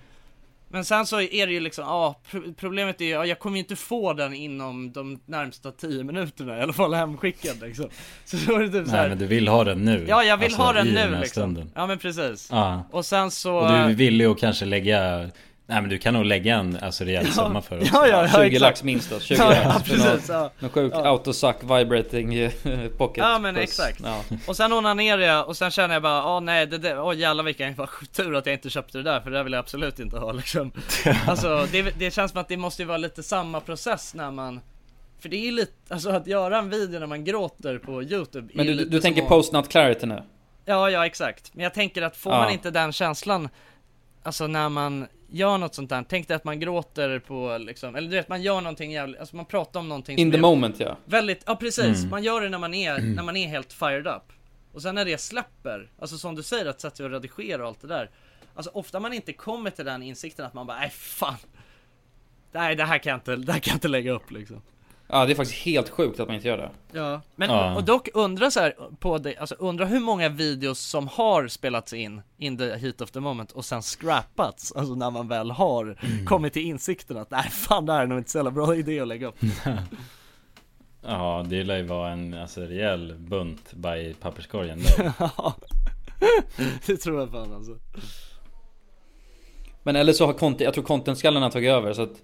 Men 0.75 0.85
sen 0.85 1.07
så 1.07 1.21
är 1.21 1.47
det 1.47 1.53
ju 1.53 1.61
liksom, 1.61 1.85
ja 1.85 2.21
pro- 2.31 2.53
problemet 2.57 3.01
är 3.01 3.05
ju, 3.05 3.11
ja, 3.11 3.27
jag 3.27 3.39
kommer 3.39 3.57
ju 3.57 3.63
inte 3.63 3.77
få 3.77 4.13
den 4.13 4.35
inom 4.35 4.93
de 4.93 5.21
närmsta 5.27 5.71
10 5.73 6.05
minuterna 6.05 6.59
i 6.59 6.61
alla 6.61 6.73
fall 6.73 6.95
hemskickad 6.95 7.61
liksom 7.61 7.89
Så 8.25 8.37
då 8.47 8.55
är 8.55 8.61
det 8.61 8.67
typ 8.67 8.87
så 8.87 8.93
Nej 8.93 9.01
här, 9.01 9.09
men 9.09 9.19
du 9.19 9.27
vill 9.27 9.49
ha 9.49 9.65
den 9.65 9.85
nu 9.85 10.07
Ja 10.09 10.25
jag 10.25 10.37
vill 10.37 10.45
Alltså, 10.45 10.63
ha 10.63 10.73
den 10.73 10.87
nu 10.87 10.99
här 10.99 11.09
liksom 11.21 11.29
stunden. 11.31 11.71
Ja 11.75 11.87
men 11.87 11.99
precis 11.99 12.49
Ja. 12.51 12.89
Och 12.91 13.07
sen 13.07 13.31
så 13.31 13.57
Och 13.57 13.69
du 13.69 13.75
är 13.75 13.89
villig 13.89 14.25
att 14.25 14.39
kanske 14.39 14.65
lägga 14.65 15.31
Nej 15.67 15.81
men 15.81 15.91
du 15.91 15.99
kan 15.99 16.15
nog 16.15 16.25
lägga 16.25 16.55
en 16.57 16.79
alltså 16.83 17.05
rejäl 17.05 17.27
summa 17.27 17.63
för 17.63 17.77
det 17.81 17.91
Ja, 17.93 18.07
ja, 18.09 18.23
ja, 18.23 18.29
20 18.29 18.41
exakt. 18.47 18.61
lax 18.61 18.83
minst 18.83 19.11
då, 19.11 19.21
20 19.21 19.35
Ja, 19.39 19.49
lax 19.51 19.61
ja, 19.65 19.81
precis, 19.85 20.29
någon, 20.29 20.37
ja. 20.41 20.51
någon 20.59 20.71
sjuk 20.71 20.93
Ja. 20.97 21.07
autosuck 21.07 21.57
vibrating 21.63 22.51
pocket 22.99 23.25
Ja 23.25 23.39
men 23.39 23.55
puss. 23.55 23.65
exakt. 23.65 24.01
ja. 24.05 24.21
Och 24.47 24.57
sen 24.57 24.73
onanerar 24.73 25.21
jag 25.23 25.49
och 25.49 25.57
sen 25.57 25.71
känner 25.71 25.95
jag 25.95 26.03
bara, 26.03 26.35
åh 26.37 26.41
nej 26.41 26.67
det 26.67 26.79
där, 26.79 27.01
åh 27.01 27.17
jävlar 27.17 27.45
vilken 27.45 27.75
vad 27.75 27.89
tur 28.13 28.37
att 28.37 28.47
jag 28.47 28.53
inte 28.55 28.71
köpte 28.71 28.99
det 28.99 29.05
där 29.05 29.21
för 29.21 29.31
det 29.31 29.37
där 29.37 29.45
vill 29.45 29.53
jag 29.53 29.61
absolut 29.61 30.01
inte 30.01 30.19
ha 30.19 30.33
liksom. 30.33 30.73
Alltså 31.27 31.67
det, 31.73 31.83
det 31.99 32.11
känns 32.11 32.31
som 32.33 32.41
att 32.41 32.49
det 32.49 32.57
måste 32.57 32.83
ju 32.83 32.87
vara 32.89 32.99
lite 32.99 33.23
samma 33.23 33.61
process 33.61 34.15
när 34.15 34.31
man 34.31 34.61
för 35.21 35.29
det 35.29 35.37
är 35.37 35.45
ju 35.45 35.51
lite, 35.51 35.73
alltså 35.89 36.11
att 36.11 36.27
göra 36.27 36.59
en 36.59 36.71
video 36.71 37.01
när 37.01 37.07
man 37.07 37.25
gråter 37.25 37.79
på 37.79 38.03
youtube 38.03 38.49
Men 38.55 38.67
du, 38.67 38.85
du 38.85 39.01
tänker 39.01 39.23
att- 39.23 39.29
post-nut 39.29 39.69
clarity 39.69 40.07
nu? 40.07 40.23
Ja, 40.65 40.91
ja 40.91 41.07
exakt. 41.07 41.51
Men 41.55 41.63
jag 41.65 41.75
tänker 41.75 42.03
att 42.03 42.17
får 42.17 42.33
Ja. 42.33 42.39
man 42.39 42.51
inte 42.51 42.71
den 42.71 42.93
känslan 42.93 43.49
Alltså 44.23 44.47
när 44.47 44.69
man 44.69 45.07
gör 45.37 45.59
något 45.59 45.75
sånt 45.75 45.91
där, 45.91 46.05
tänk 46.09 46.29
dig 46.29 46.35
att 46.35 46.45
man 46.45 46.61
gråter 46.61 47.19
på 47.19 47.59
liksom, 47.59 47.97
eller 47.97 48.11
du 48.11 48.17
vet 48.17 48.29
man 48.29 48.43
gör 48.43 48.61
någonting 48.61 48.93
jävligt, 48.93 49.21
alltså 49.21 49.37
man 49.37 49.45
pratar 49.47 49.81
om 49.81 49.89
någonting 49.89 50.19
In 50.19 50.27
som 50.27 50.33
the 50.33 50.41
moment 50.41 50.81
ja. 50.81 50.97
Väldigt, 51.05 51.43
ja 51.47 51.57
precis, 51.57 51.99
Mm. 51.99 52.11
man 52.11 52.23
gör 52.23 52.41
det 52.41 52.49
när 52.49 52.59
man 52.59 52.75
är, 52.75 52.99
när 52.99 53.23
man 53.23 53.37
är 53.37 53.49
helt 53.49 53.73
fired 53.73 54.07
up. 54.07 54.23
Och 54.73 54.83
sen 54.83 54.95
när 54.95 55.05
det 55.05 55.19
släpper, 55.19 55.91
alltså 55.99 56.17
som 56.19 56.35
du 56.35 56.43
säger 56.43 56.67
att 56.67 56.81
sätta 56.81 56.97
sig 56.97 57.07
och 57.07 57.13
redigera 57.13 57.63
och 57.63 57.69
allt 57.69 57.81
det 57.81 57.89
där. 57.89 58.11
Alltså 58.55 58.71
ofta 58.75 59.01
man 59.01 59.13
inte 59.13 59.33
kommer 59.33 59.71
till 59.71 59.85
den 59.85 60.03
insikten 60.03 60.45
att 60.47 60.55
man 60.55 60.67
bara, 60.67 60.79
nej 60.79 60.91
fan. 60.91 61.37
Nej 62.53 62.77
det 62.77 62.85
här 62.85 62.99
kan 62.99 63.11
jag 63.11 63.17
inte, 63.17 63.37
det 63.37 63.53
här 63.53 63.61
kan 63.61 63.71
jag 63.71 63.77
inte 63.77 63.89
lägga 63.89 64.13
upp 64.13 64.31
liksom 64.31 64.63
Ja 65.09 65.27
det 65.27 65.33
är 65.33 65.35
faktiskt 65.35 65.65
helt 65.65 65.89
sjukt 65.89 66.21
att 66.21 66.29
man 66.29 66.35
inte 66.37 66.49
gör 66.49 66.57
det. 66.57 66.71
Ja, 66.93 67.21
men 67.37 67.51
Ja. 67.51 67.75
och 67.77 67.85
dock 67.85 68.09
undra 68.15 68.51
så 68.51 68.61
här 68.61 68.75
på 68.99 69.19
det, 69.19 69.37
alltså 69.37 69.55
undra 69.59 69.85
hur 69.85 70.01
många 70.01 70.29
videos 70.29 70.79
som 70.81 71.09
har 71.09 71.49
spelats 71.49 71.93
in 71.93 72.23
in 72.39 72.59
the 72.59 72.77
heat 72.77 73.01
of 73.01 73.11
the 73.11 73.21
moment 73.21 73.53
och 73.53 73.65
sen 73.65 73.83
scrappats, 73.83 74.73
alltså 74.73 74.95
när 74.95 75.11
man 75.11 75.29
väl 75.29 75.51
har 75.51 75.99
kommit 76.27 76.53
till 76.53 76.63
insikten 76.63 77.17
att 77.17 77.31
nej 77.31 77.51
fan 77.51 77.87
det 77.87 77.93
här 77.93 78.03
är 78.03 78.07
nog 78.07 78.19
inte 78.19 78.31
så 78.31 78.39
jävla 78.39 78.51
bra 78.51 78.77
idé 78.77 79.01
att 79.01 79.09
lägga 79.09 79.27
upp. 79.27 79.37
Ja 81.07 81.45
det 81.49 81.65
lär 81.65 81.77
ju 81.77 81.83
vara 81.83 82.11
en 82.11 82.35
alltså, 82.35 82.61
rejäl 82.61 83.15
bunt 83.19 83.75
i 83.99 84.15
papperskorgen 84.21 84.79
då. 84.83 85.13
Ja, 85.37 85.55
det 86.87 86.97
tror 86.97 87.21
jag 87.21 87.31
fan 87.31 87.55
alltså. 87.55 87.79
Men 89.83 89.97
eller 89.97 90.13
så 90.13 90.27
har 90.27 90.33
content, 90.33 90.61
jag 90.61 90.75
tror 90.75 90.85
content-skallen 90.85 91.43
har 91.43 91.51
tagit 91.51 91.71
över 91.71 91.93
så 91.93 92.03
att 92.03 92.23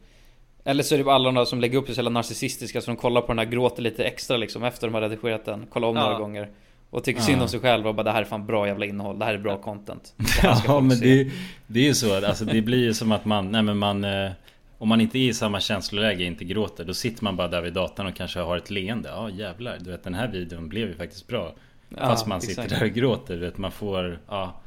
Eller 0.70 0.82
så 0.82 0.94
är 0.94 0.98
det 0.98 1.04
bara 1.04 1.14
alla 1.14 1.24
de 1.28 1.34
där 1.34 1.44
som 1.44 1.60
lägger 1.60 1.78
upp 1.78 1.86
det 1.86 1.94
så 1.94 1.98
jävla 1.98 2.10
narcissistiska 2.10 2.80
så 2.80 2.90
de 2.90 2.96
kollar 2.96 3.20
på 3.20 3.26
den 3.26 3.38
här 3.38 3.46
gråter 3.46 3.82
lite 3.82 4.04
extra 4.04 4.36
liksom 4.36 4.64
efter 4.64 4.86
de 4.86 4.94
har 4.94 5.00
redigerat 5.00 5.44
den. 5.44 5.66
Kollar 5.66 5.88
om 5.88 5.96
Ja. 5.96 6.02
några 6.02 6.18
gånger. 6.18 6.48
Och 6.90 7.04
tycker 7.04 7.20
Ja. 7.20 7.26
synd 7.26 7.42
om 7.42 7.48
sig 7.48 7.60
själva 7.60 7.88
och 7.88 7.94
bara 7.94 8.02
det 8.02 8.10
här 8.12 8.20
är 8.20 8.24
fan 8.24 8.46
bra 8.46 8.66
jävla 8.66 8.86
innehåll, 8.86 9.18
det 9.18 9.24
här 9.24 9.34
är 9.34 9.38
bra 9.38 9.58
content. 9.58 10.14
Ja 10.66 10.80
men 10.80 10.96
se. 10.96 11.04
det, 11.24 11.30
det 11.66 11.80
är 11.80 11.84
ju 11.84 11.94
så, 11.94 12.26
alltså 12.26 12.44
det 12.44 12.62
blir 12.62 12.78
ju 12.78 12.94
som 12.94 13.12
att 13.12 13.24
man, 13.24 13.52
nej 13.52 13.62
men 13.62 13.78
man 13.78 14.04
eh, 14.04 14.30
Om 14.78 14.88
man 14.88 15.00
inte 15.00 15.18
är 15.18 15.28
i 15.28 15.34
samma 15.34 15.60
känsloläge, 15.60 16.24
inte 16.24 16.44
gråter, 16.44 16.84
då 16.84 16.94
sitter 16.94 17.24
man 17.24 17.36
bara 17.36 17.48
där 17.48 17.60
vid 17.62 17.72
datorn 17.72 18.06
och 18.06 18.14
kanske 18.14 18.40
har 18.40 18.56
ett 18.56 18.70
leende. 18.70 19.08
Ja 19.08 19.30
jävlar, 19.30 19.76
du 19.80 19.90
vet 19.90 20.04
den 20.04 20.14
här 20.14 20.28
videon 20.28 20.68
blev 20.68 20.88
ju 20.88 20.94
faktiskt 20.94 21.26
bra. 21.26 21.52
Ja, 21.88 21.96
Fast 22.06 22.26
man 22.26 22.40
sitter 22.40 22.62
exakt. 22.62 22.80
där 22.80 22.88
och 22.88 22.94
gråter, 22.94 23.34
du 23.34 23.40
vet 23.40 23.58
man 23.58 23.72
får, 23.72 24.18
ja. 24.28 24.60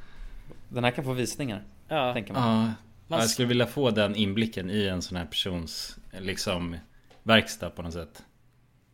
Den 0.70 0.84
här 0.84 0.92
kan 0.92 1.04
få 1.04 1.12
visningar 1.14 1.62
Ja. 1.88 2.14
Tänker 2.14 2.34
man. 2.34 2.66
Ja, 2.66 2.72
Ja, 3.14 3.20
Jag 3.20 3.30
skulle 3.30 3.48
vilja 3.48 3.66
få 3.68 3.90
den 3.90 4.16
inblicken 4.16 4.70
i 4.70 4.88
en 4.88 5.02
sån 5.02 5.18
här 5.18 5.26
persons 5.26 5.98
liksom 6.20 6.76
verkstad 7.24 7.70
på 7.70 7.82
något 7.82 7.94
sätt. 7.94 8.24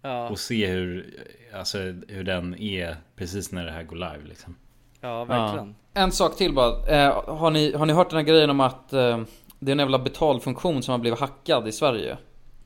Ja. 0.02 0.30
Och 0.30 0.40
se 0.40 0.68
hur, 0.68 1.14
alltså, 1.54 1.78
hur 2.08 2.24
den 2.24 2.56
är 2.62 2.96
precis 3.16 3.52
när 3.52 3.66
det 3.66 3.72
här 3.72 3.84
går 3.84 3.96
live 3.96 4.20
liksom. 4.28 4.56
Ja, 5.02 5.26
verkligen. 5.26 5.76
En 5.94 6.12
sak 6.12 6.38
till 6.38 6.54
bara. 6.54 6.88
Eh, 6.88 7.24
har, 7.38 7.52
ni, 7.52 7.74
har 7.74 7.86
ni 7.86 7.94
hört 7.94 8.10
den 8.10 8.18
här 8.18 8.24
grejen 8.26 8.50
om 8.50 8.60
att 8.60 8.94
eh, 8.94 9.20
det 9.60 9.72
är 9.72 9.74
en 9.74 9.80
jävla 9.80 10.00
betalfunktion 10.00 10.84
som 10.84 10.92
har 10.92 11.00
blivit 11.00 11.20
hackad 11.20 11.68
i 11.68 11.72
Sverige? 11.72 12.18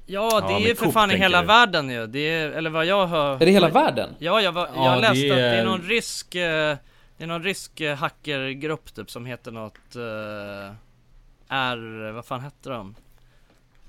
Ja, 0.05 0.41
det 0.47 0.53
Ja, 0.53 0.59
är 0.59 0.67
ju 0.67 0.75
för 0.75 0.91
fan 0.91 1.11
i 1.11 1.15
hela 1.17 1.41
du. 1.41 1.47
världen 1.47 1.89
ju. 1.89 2.07
Det 2.07 2.19
är, 2.19 2.49
eller 2.51 2.69
vad 2.69 2.85
jag 2.85 3.07
hör. 3.07 3.33
Är 3.35 3.39
det 3.45 3.51
hela 3.51 3.69
världen? 3.69 4.09
Ja, 4.19 4.41
jag, 4.41 4.51
var, 4.51 4.69
Ja, 4.75 4.93
jag 4.93 5.01
läste 5.01 5.25
det 5.25 5.31
att 5.31 5.37
det 5.37 5.41
är- 5.43 5.61
är 5.61 5.65
någon 5.65 5.81
rysk, 5.81 6.35
eh, 6.35 6.77
det 7.17 7.23
är 7.23 7.27
någon 7.27 7.43
rysk 7.43 7.81
eh, 7.81 7.95
hackergrupp 7.95 8.93
typ 8.95 9.11
som 9.11 9.25
heter 9.25 9.51
något, 9.51 9.95
är, 11.47 12.11
vad 12.11 12.25
fan 12.25 12.39
hette 12.41 12.69
de? 12.69 12.95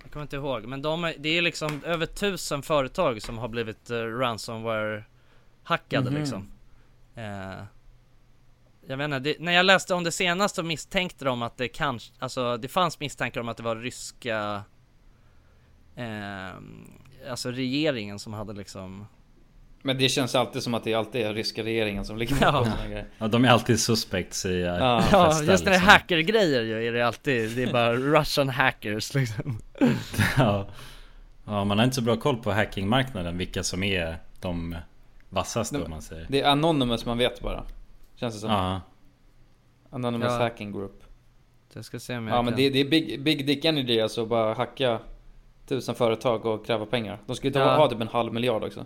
Jag 0.02 0.12
kommer 0.12 0.22
inte 0.22 0.36
ihåg, 0.36 0.64
men 0.66 0.82
de 0.82 1.04
är, 1.04 1.14
det 1.18 1.28
är 1.28 1.42
liksom 1.42 1.84
över 1.84 2.06
tusen 2.06 2.62
företag 2.62 3.22
som 3.22 3.38
har 3.38 3.48
blivit 3.48 3.90
eh, 3.90 3.96
ransomware 3.96 5.04
hackade 5.62 6.10
Mhm. 6.10 6.18
liksom. 6.20 6.48
Eh, 7.14 7.64
jag 8.86 8.96
vet 8.96 9.04
inte, 9.04 9.18
det, 9.18 9.36
när 9.40 9.52
jag 9.52 9.66
läste 9.66 9.94
om 9.94 10.04
det 10.04 10.12
senast 10.12 10.54
så 10.54 10.62
misstänkte 10.62 11.24
de 11.24 11.42
att 11.42 11.56
det 11.56 11.68
kanske, 11.68 12.12
alltså 12.18 12.56
det 12.56 12.68
fanns 12.68 13.00
misstankar 13.00 13.40
om 13.40 13.48
att 13.48 13.56
det 13.56 13.62
var 13.62 13.76
ryska 13.76 14.62
eh, 15.96 16.50
Alltså 17.30 17.50
regeringen 17.50 18.18
som 18.18 18.32
hade 18.32 18.52
liksom 18.52 19.06
Men 19.86 19.98
det 19.98 20.08
känns 20.08 20.34
alltid 20.34 20.62
som 20.62 20.74
att 20.74 20.84
det 20.84 20.94
alltid 20.94 21.20
är 21.26 21.34
ryska 21.34 21.62
regeringen 21.62 22.04
som 22.04 22.16
ligger 22.16 22.36
Ja. 22.40 22.52
bakom 22.52 22.72
grejer. 22.90 23.06
Ja, 23.18 23.28
de 23.28 23.44
är 23.44 23.48
alltid 23.48 23.80
suspects 23.80 24.46
i 24.46 24.60
Ja. 24.60 24.76
ja. 24.78 25.04
Ja, 25.12 25.26
just 25.26 25.40
när 25.40 25.46
det 25.48 25.52
är 25.52 25.72
liksom. 25.72 25.88
hackergrejer 25.88 26.62
ju 26.62 26.88
är 26.88 26.92
det 26.92 27.06
alltid, 27.06 27.50
det 27.56 27.62
är 27.62 27.72
bara 27.72 27.94
russian 28.20 28.48
hackers 28.48 29.14
liksom 29.14 29.58
ja. 30.38 30.66
ja, 31.44 31.64
man 31.64 31.78
har 31.78 31.84
inte 31.84 31.96
så 31.96 32.02
bra 32.02 32.16
koll 32.16 32.36
på 32.36 32.52
hackingmarknaden, 32.52 33.38
vilka 33.38 33.62
som 33.62 33.82
är 33.82 34.16
de 34.40 34.76
vassaste 35.28 35.82
om 35.82 35.90
man 35.90 36.02
säger. 36.02 36.26
Det 36.28 36.40
är 36.40 36.50
Anonymous 36.50 37.06
man 37.06 37.18
vet 37.18 37.40
bara. 37.40 37.64
Känns 38.16 38.34
det 38.34 38.40
som. 38.40 38.50
Ja. 38.50 38.80
Anonymous 39.90 40.32
Ja. 40.32 40.38
Hacking 40.38 40.72
Group. 40.72 41.02
Jag 41.74 41.84
ska 41.84 41.98
se 42.00 42.16
om 42.16 42.26
jag 42.26 42.32
Ja 42.34 42.38
kan... 42.38 42.44
men 42.44 42.56
det, 42.56 42.70
det 42.70 42.80
är 42.80 42.84
big, 42.88 43.22
big 43.22 43.46
Dick 43.46 43.64
Energy 43.64 44.00
alltså 44.00 44.26
bara 44.26 44.54
hacka 44.54 44.98
tusen 45.68 45.94
företag 45.94 46.46
och 46.46 46.66
kräva 46.66 46.86
pengar. 46.86 47.18
De 47.26 47.36
skulle 47.36 47.58
Ja. 47.58 47.64
ta 47.64 47.76
ha 47.76 47.88
typ 47.88 48.00
en 48.00 48.08
halv 48.08 48.32
miljard 48.32 48.64
också. 48.64 48.84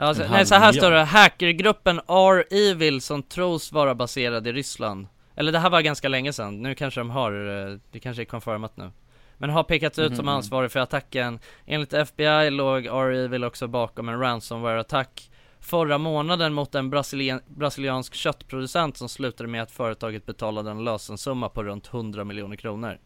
Alltså, 0.00 0.24
nej 0.30 0.46
så 0.46 0.54
här 0.54 0.72
står 0.72 0.90
det, 0.90 1.04
hackergruppen 1.04 2.00
R-Evil 2.08 3.00
som 3.00 3.22
tros 3.22 3.72
vara 3.72 3.94
baserad 3.94 4.46
i 4.46 4.52
Ryssland. 4.52 5.06
Eller 5.34 5.52
det 5.52 5.58
här 5.58 5.70
var 5.70 5.80
ganska 5.80 6.08
länge 6.08 6.32
sedan, 6.32 6.62
nu 6.62 6.74
kanske 6.74 7.00
de 7.00 7.10
har, 7.10 7.32
eh, 7.32 7.78
det 7.92 8.00
kanske 8.00 8.22
är 8.22 8.24
confirmat 8.24 8.76
nu. 8.76 8.90
Men 9.38 9.50
har 9.50 9.62
pekats 9.64 9.98
ut 9.98 10.16
som 10.16 10.24
Mhm. 10.24 10.34
ansvarig 10.34 10.72
för 10.72 10.80
attacken. 10.80 11.38
Enligt 11.66 11.92
FBI 11.92 12.50
låg 12.50 12.86
R-Evil 12.86 13.44
också 13.44 13.66
bakom 13.66 14.08
en 14.08 14.20
ransomware-attack 14.20 15.30
Förra 15.60 15.98
månaden 15.98 16.52
mot 16.54 16.74
en 16.74 16.90
brasilien, 16.90 17.40
brasiliansk 17.46 18.14
köttproducent 18.14 18.96
som 18.96 19.08
slutade 19.08 19.48
med 19.48 19.62
att 19.62 19.70
företaget 19.70 20.26
betalade 20.26 20.70
en 20.70 20.84
lösensumma 20.84 21.48
på 21.48 21.62
runt 21.64 21.86
100 21.86 22.24
miljoner 22.24 22.56
kronor. 22.56 22.98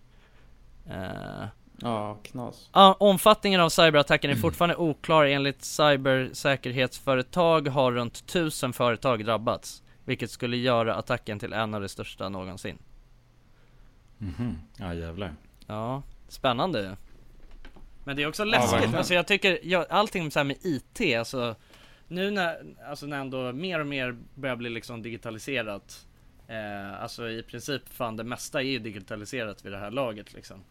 Eh, 0.91 1.45
Ja, 1.83 2.19
knas. 2.23 2.69
Ja, 2.73 2.97
omfattningen 3.01 3.61
av 3.61 3.69
cyberattacken 3.69 4.31
är 4.31 4.35
fortfarande 4.35 4.77
oklar. 4.77 5.25
Enligt 5.25 5.65
cybersäkerhetsföretag 5.65 7.69
har 7.69 7.93
runt 7.93 8.17
1000 8.17 8.73
företag 8.73 9.25
drabbats. 9.25 9.83
Vilket 10.05 10.31
skulle 10.31 10.57
göra 10.57 10.95
attacken 10.95 11.39
till 11.39 11.53
en 11.53 11.75
av 11.75 11.81
de 11.81 11.89
största 11.89 12.29
någonsin. 12.29 12.79
Mhm. 14.19 14.59
Ja 14.77 14.95
jävlar. 14.95 15.33
Ja, 15.67 16.03
spännande. 16.29 16.97
Men 18.05 18.17
det 18.17 18.23
är 18.23 18.29
också 18.29 18.43
Ja, 18.43 18.47
läskigt. 18.51 18.73
verkligen. 18.73 18.95
alltså 18.95 19.15
jag 19.15 19.27
tycker, 19.27 19.59
ja, 19.63 19.87
allting 19.91 20.31
så 20.31 20.45
med 20.45 20.57
IT, 20.63 21.17
alltså 21.19 21.55
nu 22.09 22.31
när, 22.31 22.63
alltså 22.89 23.07
när 23.07 23.21
ändå 23.21 23.53
mer 23.53 23.81
och 23.81 23.87
mer 23.87 24.17
börjar 24.35 24.57
bli 24.57 24.71
liksom 24.71 25.03
digitaliserat. 25.03 26.07
Eh, 26.49 27.03
alltså 27.03 27.29
i 27.31 27.43
princip 27.43 27.83
fan 27.89 28.17
det 28.17 28.25
mesta 28.25 28.61
är 28.61 28.65
ju 28.67 28.79
digitaliserat 28.79 29.65
vid 29.65 29.73
det 29.73 29.79
här 29.79 29.91
laget 29.91 30.35
liksom. 30.35 30.65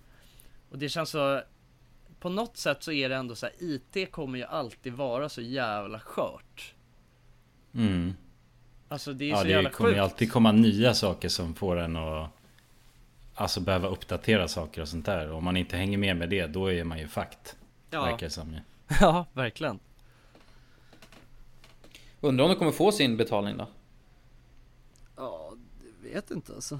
Och 0.72 0.78
det 0.78 0.90
känns 0.90 1.10
så, 1.10 1.42
på 2.20 2.30
något 2.30 2.58
sätt 2.58 2.84
så 2.84 2.92
är 2.92 3.10
det 3.10 3.16
ändå 3.16 3.36
så 3.36 3.46
här, 3.46 3.56
IT 3.60 4.12
kommer 4.12 4.38
ju 4.38 4.46
alltid 4.46 4.94
vara 4.94 5.30
så 5.30 5.42
jävla 5.42 6.00
skört. 6.00 6.74
Mm. 7.74 8.14
Alltså 8.88 9.14
det 9.14 9.26
är 9.26 9.30
Ja 9.30 9.38
så 9.38 9.44
det 9.44 9.50
jävla 9.50 9.70
kommer 9.70 9.90
ju 9.90 9.96
sjukt. 9.96 10.04
alltid 10.04 10.32
komma 10.32 10.52
nya 10.52 10.94
saker 10.94 11.30
som 11.30 11.56
får 11.56 11.80
en 11.80 11.96
att 11.96 12.30
Alltså 13.36 13.60
behöva 13.60 13.88
uppdatera 13.88 14.48
saker 14.48 14.82
och 14.82 14.88
sånt 14.88 15.06
där. 15.06 15.32
Och 15.32 15.38
om 15.38 15.44
man 15.44 15.58
inte 15.58 15.78
hänger 15.78 15.98
med 15.98 16.18
med 16.18 16.30
det, 16.30 16.48
då 16.48 16.72
är 16.72 16.84
man 16.84 17.00
ju 17.00 17.08
fucked. 17.08 17.56
Ja. 17.90 18.04
Verkar 18.06 18.28
det 18.28 18.30
som 18.30 18.54
ju. 18.54 18.60
ja, 19.02 19.26
verkligen. 19.34 19.80
Undrar 22.22 22.44
om 22.46 22.50
de 22.50 22.58
kommer 22.58 22.72
få 22.72 22.92
sin 22.92 23.18
betalning 23.18 23.58
då? 23.58 23.68
Ja, 25.16 25.54
det 25.82 26.10
vet 26.10 26.32
inte 26.32 26.54
alltså. 26.54 26.80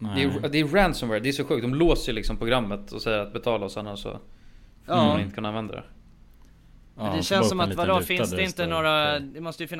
Det 0.00 0.22
är, 0.22 0.48
det 0.48 0.58
är 0.60 0.64
ransomware, 0.66 1.20
det 1.20 1.28
är 1.28 1.32
så 1.32 1.44
sjukt. 1.44 1.62
De 1.62 1.74
låser 1.74 2.12
liksom 2.12 2.36
programmet 2.36 2.92
och 2.92 3.02
säger 3.02 3.18
att 3.18 3.32
betala 3.32 3.66
oss 3.66 3.76
annars 3.76 3.98
så 4.02 4.18
Ja. 4.86 5.04
man 5.04 5.20
inte 5.20 5.34
kunna 5.34 5.48
använda 5.48 5.74
det. 5.74 5.84
Ja, 6.96 7.02
Men 7.02 7.16
det 7.16 7.22
känns 7.22 7.48
som 7.48 7.60
att 7.60 7.74
vadå, 7.74 8.00
finns 8.00 8.30
det 8.30 8.42
inte 8.42 8.66
några, 8.66 9.18
det 9.18 9.40
måste 9.40 9.62
ju 9.62 9.66
finnas 9.68 9.79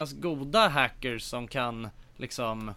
Alltså, 0.00 0.16
goda 0.16 0.68
hackers 0.68 1.22
som 1.22 1.48
kan 1.48 1.88
liksom 2.16 2.74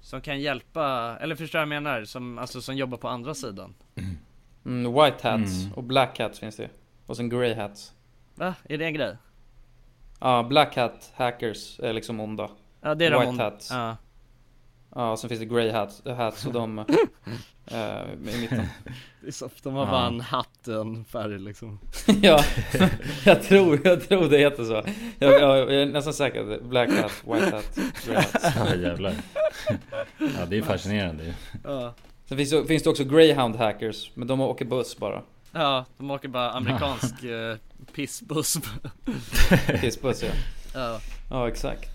Som 0.00 0.20
kan 0.20 0.40
hjälpa, 0.40 1.16
eller 1.20 1.34
förstår 1.36 1.58
jag 1.58 1.68
menar? 1.68 2.04
Som, 2.04 2.38
alltså 2.38 2.62
som 2.62 2.76
jobbar 2.76 2.98
på 2.98 3.08
andra 3.08 3.34
sidan 3.34 3.74
Mm, 4.66 4.92
white 4.92 5.28
hats 5.28 5.62
Mm. 5.62 5.72
och 5.74 5.84
black 5.84 6.18
hats 6.18 6.38
finns 6.38 6.56
det 6.56 6.70
Och 7.06 7.16
sen 7.16 7.28
grey 7.28 7.54
hats. 7.54 7.92
Va? 8.34 8.54
Är 8.64 8.78
det 8.78 8.84
en 8.84 8.94
grej? 8.94 9.16
Ja, 10.20 10.42
black 10.42 10.76
hat 10.76 11.12
hackers 11.14 11.80
är 11.80 11.92
liksom 11.92 12.20
onda. 12.20 12.50
Ja 12.80 12.94
det 12.94 13.06
är 13.06 13.10
de 13.10 13.18
White 13.20 13.30
on- 13.30 13.38
hats. 13.38 13.70
Ja, 13.70 13.96
Ja, 14.94 15.10
och 15.12 15.18
sen 15.18 15.28
finns 15.28 15.40
det 15.40 15.46
grey 15.46 15.70
hats, 15.72 16.02
hats 16.16 16.46
och 16.46 16.52
de 16.52 16.84
eh, 17.66 18.34
i 18.34 18.38
mitten. 18.40 18.66
det 19.20 19.26
är 19.26 19.32
så, 19.32 19.50
de 19.62 19.74
har 19.74 19.84
Ja. 19.84 19.90
bara 19.90 20.06
en 20.06 20.20
hatt 20.20 20.68
och 20.68 20.80
en 20.80 21.04
färg 21.04 21.38
liksom 21.38 21.78
ja, 22.22 22.44
jag 23.24 23.42
tror, 23.42 23.80
jag 23.84 24.08
tror 24.08 24.28
det 24.28 24.38
heter 24.38 24.64
så. 24.64 24.82
Jag, 25.18 25.32
jag, 25.40 25.58
jag 25.58 25.72
är 25.74 25.86
nästan 25.86 26.14
säker. 26.14 26.60
Black 26.62 26.90
hat, 26.90 27.12
white 27.24 27.50
hat, 27.56 27.78
grey 28.06 28.16
hat. 28.16 28.52
Ja 28.56 28.74
jävlar. 28.74 29.14
Ja 30.18 30.46
det 30.48 30.58
är 30.58 30.62
fascinerande 30.62 31.24
ju. 31.24 31.32
Ja, 31.64 31.94
Sen 32.28 32.36
finns, 32.38 32.50
det- 32.50 32.66
finns 32.66 32.82
det 32.82 32.90
också 32.90 33.04
greyhound 33.04 33.56
hackers, 33.56 34.10
men 34.14 34.28
de 34.28 34.40
åker 34.40 34.64
buss 34.64 34.96
bara. 34.96 35.22
ja 35.52 35.84
de 35.98 36.10
åker 36.10 36.28
bara 36.28 36.50
amerikansk 36.50 37.24
eh, 37.24 37.56
pissbuss 37.94 38.56
Pissbuss 39.80 40.22
ja. 40.22 40.28
Ja, 40.74 41.00
Ja, 41.30 41.48
exakt. 41.48 41.90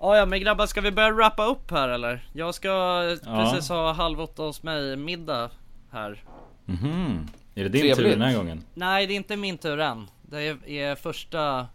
Ja, 0.00 0.16
ja 0.16 0.26
men 0.26 0.40
grabbar 0.40 0.66
ska 0.66 0.80
vi 0.80 0.90
börja 0.90 1.10
wrappa 1.10 1.44
upp 1.46 1.70
här 1.70 1.88
eller? 1.88 2.28
Jag 2.32 2.54
ska 2.54 2.68
Ja. 2.68 3.16
precis 3.52 3.68
ha 3.68 3.92
halv 3.92 4.20
åtta 4.20 4.42
hos 4.42 4.62
mig 4.62 4.96
middag 4.96 5.50
här 5.90 6.24
Mhm. 6.64 7.28
Är 7.54 7.62
det 7.62 7.68
din 7.68 7.80
Trevligt. 7.80 7.96
tur 7.96 8.10
den 8.10 8.20
här 8.22 8.36
gången? 8.36 8.64
Nej 8.74 9.06
det 9.06 9.12
är 9.12 9.16
inte 9.16 9.36
min 9.36 9.58
tur 9.58 9.80
än 9.80 10.06
Det 10.22 10.42
är, 10.42 10.68
är 10.68 10.94
första 10.94 11.66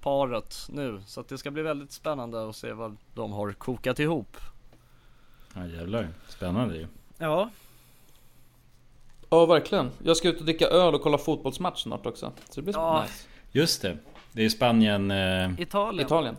paret 0.00 0.66
nu 0.68 1.00
Så 1.06 1.20
att 1.20 1.28
det 1.28 1.38
ska 1.38 1.50
bli 1.50 1.62
väldigt 1.62 1.92
spännande 1.92 2.48
att 2.48 2.56
se 2.56 2.72
vad 2.72 2.96
de 3.14 3.32
har 3.32 3.52
kokat 3.52 3.98
ihop 3.98 4.36
Ja 5.54 5.66
jävlar, 5.66 6.08
spännande 6.28 6.76
ju. 6.76 6.86
Ja 7.18 7.50
Ja 9.30 9.46
verkligen. 9.46 9.90
Jag 10.04 10.16
ska 10.16 10.28
ut 10.28 10.38
och 10.38 10.44
dricka 10.44 10.66
öl 10.66 10.94
och 10.94 11.02
kolla 11.02 11.18
fotbollsmatch 11.18 11.82
snart 11.82 12.06
också. 12.06 12.32
Så 12.48 12.54
det 12.60 12.62
blir 12.62 12.74
Ja. 12.74 13.02
nice. 13.02 13.26
Just 13.52 13.82
det. 13.82 13.98
Det 14.32 14.44
är 14.44 14.48
Spanien, 14.48 15.10
eh, 15.10 15.60
Italien 15.60 16.06
Italien. 16.06 16.36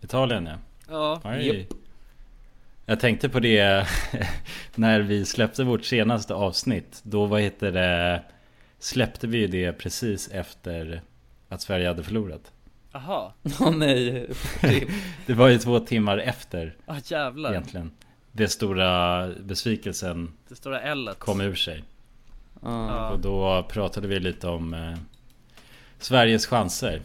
Italien 0.00 0.46
ja. 0.88 1.20
Ja. 1.24 1.34
Jag 2.86 3.00
tänkte 3.00 3.28
på 3.28 3.40
det 3.40 3.86
när 4.74 5.00
vi 5.00 5.24
släppte 5.24 5.64
vårt 5.64 5.84
senaste 5.84 6.34
avsnitt. 6.34 7.00
Då 7.02 7.26
vad 7.26 7.40
heter 7.40 7.72
det? 7.72 8.22
Släppte 8.78 9.26
vi 9.26 9.46
det 9.46 9.72
precis 9.72 10.28
efter 10.28 11.02
att 11.48 11.62
Sverige 11.62 11.88
hade 11.88 12.04
förlorat. 12.04 12.52
Jaha 12.92 13.32
Åh 13.60 13.70
nej. 13.76 14.30
Det 15.26 15.34
var 15.34 15.48
ju 15.48 15.58
två 15.58 15.80
timmar 15.80 16.18
efter 16.18 16.76
Ah 16.86 16.96
jävlar 17.04 17.50
egentligen. 17.50 17.90
Det 18.32 18.48
stora 18.48 19.28
besvikelsen 19.28 20.32
Det 20.48 20.56
stora 20.56 20.80
L 20.80 21.10
kom 21.18 21.40
ur 21.40 21.54
sig. 21.54 21.84
Ja. 22.62 23.08
Och 23.10 23.18
då 23.18 23.62
pratade 23.68 24.08
vi 24.08 24.20
lite 24.20 24.48
om 24.48 24.74
eh, 24.74 24.94
Sveriges 25.98 26.46
chanser. 26.46 27.02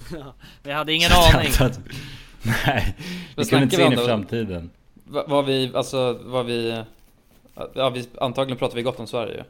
Vi 0.64 0.72
hade 0.72 0.94
ingen 0.94 1.12
aning 1.12 1.52
Nej, 2.66 2.96
vi 3.38 3.46
kunde 3.46 3.64
inte 3.64 3.76
se 3.76 3.84
in 3.86 3.94
i 3.94 3.98
framtiden. 3.98 4.70
Va- 5.06 5.24
Vad 5.28 5.46
vi, 5.46 5.72
alltså 5.76 6.20
vad 6.24 6.46
vi... 6.46 6.84
Ja, 7.74 7.90
vi, 7.90 8.10
antagligen 8.22 8.58
pratar 8.58 8.76
vi 8.76 8.82
gott 8.82 9.00
om 9.00 9.08
Sverige. 9.08 9.44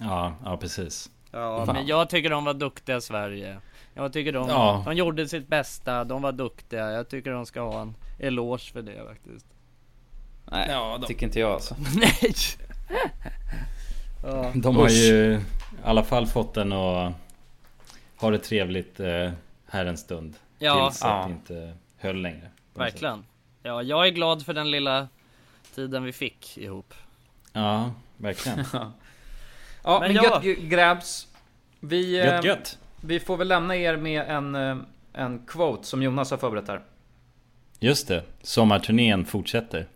Ja, 0.00 0.34
ja 0.44 0.56
precis. 0.56 1.10
Ja 1.32 1.66
Fan. 1.66 1.76
men 1.76 1.86
jag 1.86 2.10
tycker 2.10 2.30
de 2.30 2.44
var 2.44 2.54
duktiga 2.54 3.00
Sverige 3.00 3.56
Jag 3.94 4.12
tycker 4.12 4.32
de, 4.32 4.48
Ja. 4.48 4.82
de 4.86 4.94
gjorde 4.96 5.28
sitt 5.28 5.48
bästa, 5.48 6.04
de 6.04 6.22
var 6.22 6.32
duktiga 6.32 6.90
Jag 6.90 7.08
tycker 7.08 7.30
de 7.30 7.46
ska 7.46 7.60
ha 7.60 7.80
en 7.82 7.94
eloge 8.18 8.72
för 8.72 8.82
det 8.82 9.04
faktiskt 9.08 9.46
Nej, 10.44 10.68
tycker 11.06 11.26
inte 11.26 11.40
jag 11.40 11.50
alltså. 11.52 11.76
Nej! 11.96 12.34
ja. 14.24 14.52
De 14.54 14.76
har 14.76 14.88
ju 14.88 15.34
i 15.34 15.40
alla 15.84 16.04
fall 16.04 16.26
fått 16.26 16.54
den 16.54 16.72
att 16.72 17.12
ha 18.16 18.30
det 18.30 18.38
trevligt 18.38 19.00
eh, 19.00 19.30
här 19.66 19.86
en 19.86 19.96
stund. 19.98 20.34
Ja. 20.58 20.88
Tills 20.90 21.02
att 21.02 21.08
Ja. 21.10 21.24
det 21.26 21.32
inte 21.32 21.74
höll 22.02 22.16
längre. 22.22 22.40
något 22.40 22.48
sätt. 22.48 22.80
Verkligen 22.94 23.24
Ja, 23.62 23.82
jag 23.82 24.06
är 24.06 24.10
glad 24.10 24.44
för 24.46 24.54
den 24.54 24.70
lilla 24.70 25.08
tiden 25.74 26.02
vi 26.04 26.12
fick 26.12 26.58
ihop 26.58 26.94
Ja, 27.52 27.92
verkligen. 28.16 28.64
Ja 29.84 30.00
Men 30.00 30.14
men, 30.14 30.24
ja. 30.24 30.42
gött 30.44 30.58
grabs. 30.58 31.28
Vi, 31.80 32.18
eh, 32.20 32.26
Gött 32.26 32.44
gött. 32.44 32.78
vi 33.00 33.20
får 33.20 33.36
väl 33.36 33.48
lämna 33.48 33.76
er 33.76 33.96
med 33.96 34.22
en, 34.28 34.54
eh, 34.54 34.76
en 35.12 35.38
quote 35.46 35.86
som 35.86 36.02
Jonas 36.02 36.30
har 36.30 36.38
förberett 36.38 36.68
här. 36.68 36.82
Just 37.80 38.08
det, 38.08 38.24
sommarturnén 38.42 39.24
fortsätter. 39.24 39.86